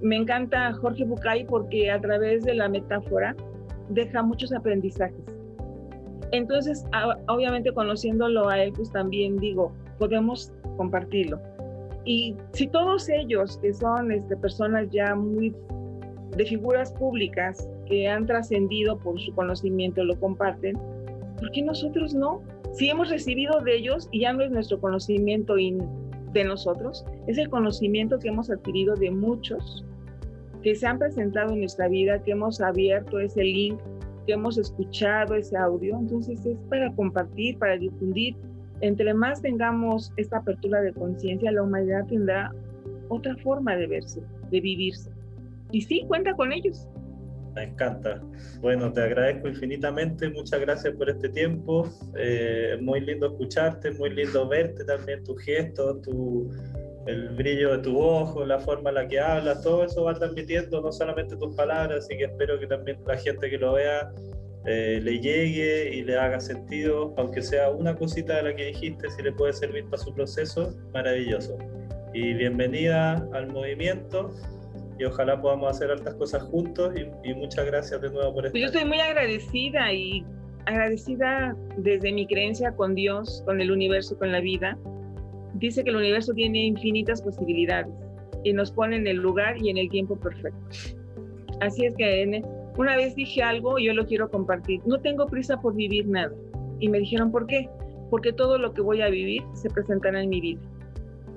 Me 0.00 0.16
encanta 0.16 0.72
Jorge 0.74 1.04
Bucay 1.04 1.44
porque 1.46 1.90
a 1.90 2.00
través 2.00 2.44
de 2.44 2.54
la 2.54 2.68
metáfora 2.68 3.34
deja 3.88 4.22
muchos 4.22 4.52
aprendizajes. 4.52 5.24
Entonces, 6.32 6.84
obviamente 7.28 7.72
conociéndolo 7.72 8.48
a 8.48 8.62
él, 8.62 8.72
pues 8.74 8.90
también 8.92 9.36
digo, 9.36 9.72
podemos 9.98 10.52
compartirlo. 10.76 11.40
Y 12.06 12.36
si 12.52 12.68
todos 12.68 13.08
ellos, 13.08 13.58
que 13.58 13.74
son 13.74 14.12
este, 14.12 14.36
personas 14.36 14.88
ya 14.90 15.14
muy 15.16 15.52
de 16.36 16.46
figuras 16.46 16.92
públicas, 16.92 17.68
que 17.86 18.08
han 18.08 18.26
trascendido 18.26 18.98
por 18.98 19.20
su 19.20 19.34
conocimiento, 19.34 20.04
lo 20.04 20.18
comparten, 20.18 20.78
¿por 21.38 21.50
qué 21.50 21.62
nosotros 21.62 22.14
no? 22.14 22.42
Si 22.74 22.88
hemos 22.88 23.10
recibido 23.10 23.60
de 23.60 23.76
ellos 23.76 24.08
y 24.12 24.20
ya 24.20 24.32
no 24.32 24.44
es 24.44 24.50
nuestro 24.52 24.80
conocimiento 24.80 25.56
de 25.56 26.44
nosotros, 26.44 27.04
es 27.26 27.38
el 27.38 27.50
conocimiento 27.50 28.18
que 28.18 28.28
hemos 28.28 28.50
adquirido 28.50 28.94
de 28.94 29.10
muchos 29.10 29.84
que 30.62 30.74
se 30.74 30.86
han 30.86 30.98
presentado 30.98 31.52
en 31.52 31.60
nuestra 31.60 31.88
vida, 31.88 32.22
que 32.22 32.32
hemos 32.32 32.60
abierto 32.60 33.18
ese 33.18 33.42
link, 33.42 33.78
que 34.26 34.32
hemos 34.32 34.58
escuchado 34.58 35.34
ese 35.34 35.56
audio. 35.56 35.96
Entonces 35.98 36.44
es 36.44 36.58
para 36.68 36.92
compartir, 36.94 37.58
para 37.58 37.76
difundir 37.76 38.36
entre 38.80 39.14
más 39.14 39.42
tengamos 39.42 40.12
esta 40.16 40.38
apertura 40.38 40.80
de 40.82 40.92
conciencia, 40.92 41.50
la 41.52 41.62
humanidad 41.62 42.06
tendrá 42.06 42.52
otra 43.08 43.36
forma 43.36 43.76
de 43.76 43.86
verse, 43.86 44.20
de 44.50 44.60
vivirse. 44.60 45.10
Y 45.72 45.82
sí, 45.82 46.04
cuenta 46.06 46.34
con 46.34 46.52
ellos. 46.52 46.88
Me 47.54 47.64
encanta. 47.64 48.20
Bueno, 48.60 48.92
te 48.92 49.00
agradezco 49.00 49.48
infinitamente. 49.48 50.28
Muchas 50.28 50.60
gracias 50.60 50.94
por 50.94 51.08
este 51.08 51.30
tiempo. 51.30 51.88
Eh, 52.16 52.76
muy 52.82 53.00
lindo 53.00 53.28
escucharte, 53.28 53.92
muy 53.92 54.10
lindo 54.10 54.46
verte 54.46 54.84
también, 54.84 55.24
tus 55.24 55.42
gestos, 55.42 56.02
tu, 56.02 56.50
el 57.06 57.30
brillo 57.30 57.76
de 57.76 57.82
tu 57.82 57.98
ojo, 57.98 58.44
la 58.44 58.58
forma 58.58 58.90
en 58.90 58.96
la 58.96 59.08
que 59.08 59.18
hablas, 59.18 59.62
todo 59.62 59.84
eso 59.84 60.04
va 60.04 60.14
transmitiendo 60.14 60.80
no 60.80 60.92
solamente 60.92 61.36
tus 61.36 61.54
palabras, 61.54 62.04
así 62.04 62.16
que 62.16 62.24
espero 62.24 62.58
que 62.58 62.66
también 62.66 62.98
la 63.06 63.16
gente 63.16 63.48
que 63.48 63.58
lo 63.58 63.74
vea 63.74 64.12
eh, 64.66 65.00
le 65.00 65.20
llegue 65.20 65.94
y 65.94 66.02
le 66.02 66.18
haga 66.18 66.40
sentido, 66.40 67.14
aunque 67.16 67.40
sea 67.40 67.70
una 67.70 67.94
cosita 67.94 68.36
de 68.36 68.42
la 68.42 68.56
que 68.56 68.66
dijiste, 68.66 69.08
si 69.10 69.22
le 69.22 69.30
puede 69.32 69.52
servir 69.52 69.84
para 69.84 70.02
su 70.02 70.12
proceso, 70.12 70.76
maravilloso. 70.92 71.56
Y 72.12 72.34
bienvenida 72.34 73.28
al 73.32 73.46
movimiento 73.48 74.32
y 74.98 75.04
ojalá 75.04 75.40
podamos 75.40 75.70
hacer 75.70 75.90
altas 75.90 76.14
cosas 76.14 76.42
juntos 76.44 76.94
y, 77.24 77.34
muchas 77.34 77.66
gracias 77.66 78.00
de 78.00 78.10
nuevo 78.10 78.34
por 78.34 78.46
esto. 78.46 78.58
Yo 78.58 78.66
estoy 78.66 78.84
muy 78.84 78.98
agradecida 78.98 79.92
y 79.92 80.24
agradecida 80.64 81.56
desde 81.76 82.12
mi 82.12 82.26
creencia 82.26 82.72
con 82.72 82.96
Dios, 82.96 83.42
con 83.46 83.60
el 83.60 83.70
universo, 83.70 84.18
con 84.18 84.32
la 84.32 84.40
vida. 84.40 84.76
Dice 85.54 85.84
que 85.84 85.90
el 85.90 85.96
universo 85.96 86.32
tiene 86.34 86.66
infinitas 86.66 87.22
posibilidades 87.22 87.92
y 88.42 88.52
nos 88.52 88.72
pone 88.72 88.96
en 88.96 89.06
el 89.06 89.18
lugar 89.18 89.62
y 89.62 89.70
en 89.70 89.78
el 89.78 89.88
tiempo 89.90 90.18
perfecto. 90.18 90.58
Así 91.60 91.86
es 91.86 91.94
que 91.94 92.42
una 92.76 92.96
vez 92.96 93.14
dije 93.14 93.42
algo 93.42 93.78
y 93.78 93.86
yo 93.86 93.94
lo 93.94 94.06
quiero 94.06 94.30
compartir. 94.30 94.80
No 94.86 95.00
tengo 95.00 95.26
prisa 95.26 95.60
por 95.60 95.74
vivir 95.74 96.06
nada. 96.06 96.32
Y 96.78 96.88
me 96.88 96.98
dijeron, 96.98 97.30
¿por 97.30 97.46
qué? 97.46 97.68
Porque 98.10 98.32
todo 98.32 98.58
lo 98.58 98.72
que 98.74 98.82
voy 98.82 99.02
a 99.02 99.08
vivir 99.08 99.42
se 99.54 99.70
presentará 99.70 100.22
en 100.22 100.28
mi 100.28 100.40
vida. 100.40 100.60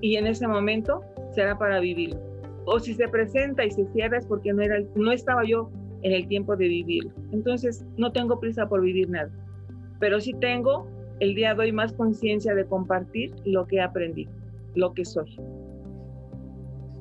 Y 0.01 0.15
en 0.15 0.27
ese 0.27 0.47
momento 0.47 1.01
será 1.33 1.57
para 1.57 1.79
vivirlo 1.79 2.29
o 2.71 2.79
si 2.79 2.93
se 2.93 3.07
presenta 3.07 3.65
y 3.65 3.71
se 3.71 3.85
cierra 3.93 4.19
es 4.19 4.27
porque 4.27 4.53
no, 4.53 4.61
era, 4.61 4.79
no 4.95 5.11
estaba 5.11 5.43
yo 5.43 5.71
en 6.03 6.13
el 6.13 6.27
tiempo 6.27 6.55
de 6.55 6.67
vivirlo. 6.67 7.11
Entonces, 7.31 7.83
no 7.97 8.11
tengo 8.11 8.39
prisa 8.39 8.69
por 8.69 8.81
vivir 8.81 9.09
nada, 9.09 9.31
pero 9.99 10.21
sí 10.21 10.33
tengo 10.39 10.87
el 11.19 11.33
día 11.33 11.55
de 11.55 11.61
hoy 11.61 11.71
más 11.71 11.93
conciencia 11.93 12.53
de 12.53 12.65
compartir 12.65 13.33
lo 13.43 13.65
que 13.65 13.77
he 13.77 13.81
aprendido, 13.81 14.31
lo 14.75 14.93
que 14.93 15.03
soy. 15.03 15.35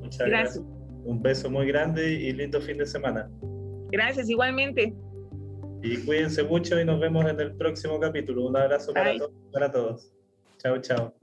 Muchas 0.01 0.27
gracias. 0.27 0.65
Un 1.05 1.21
beso 1.23 1.51
muy 1.51 1.67
grande 1.67 2.15
y 2.15 2.33
lindo 2.33 2.61
fin 2.63 2.79
de 2.79 2.87
semana. 2.87 3.29
Gracias, 3.91 4.29
igualmente. 4.29 4.95
Y 5.83 5.97
cuídense 5.99 6.43
mucho 6.43 6.79
y 6.81 6.85
nos 6.85 7.01
vemos 7.01 7.25
en 7.27 7.41
el 7.41 7.57
próximo 7.57 8.01
capítulo. 8.01 8.47
Un 8.47 8.57
abrazo 8.57 8.93
para, 8.93 9.15
para 9.53 9.71
todos. 9.71 10.13
Chao, 10.59 10.81
chao. 10.81 11.15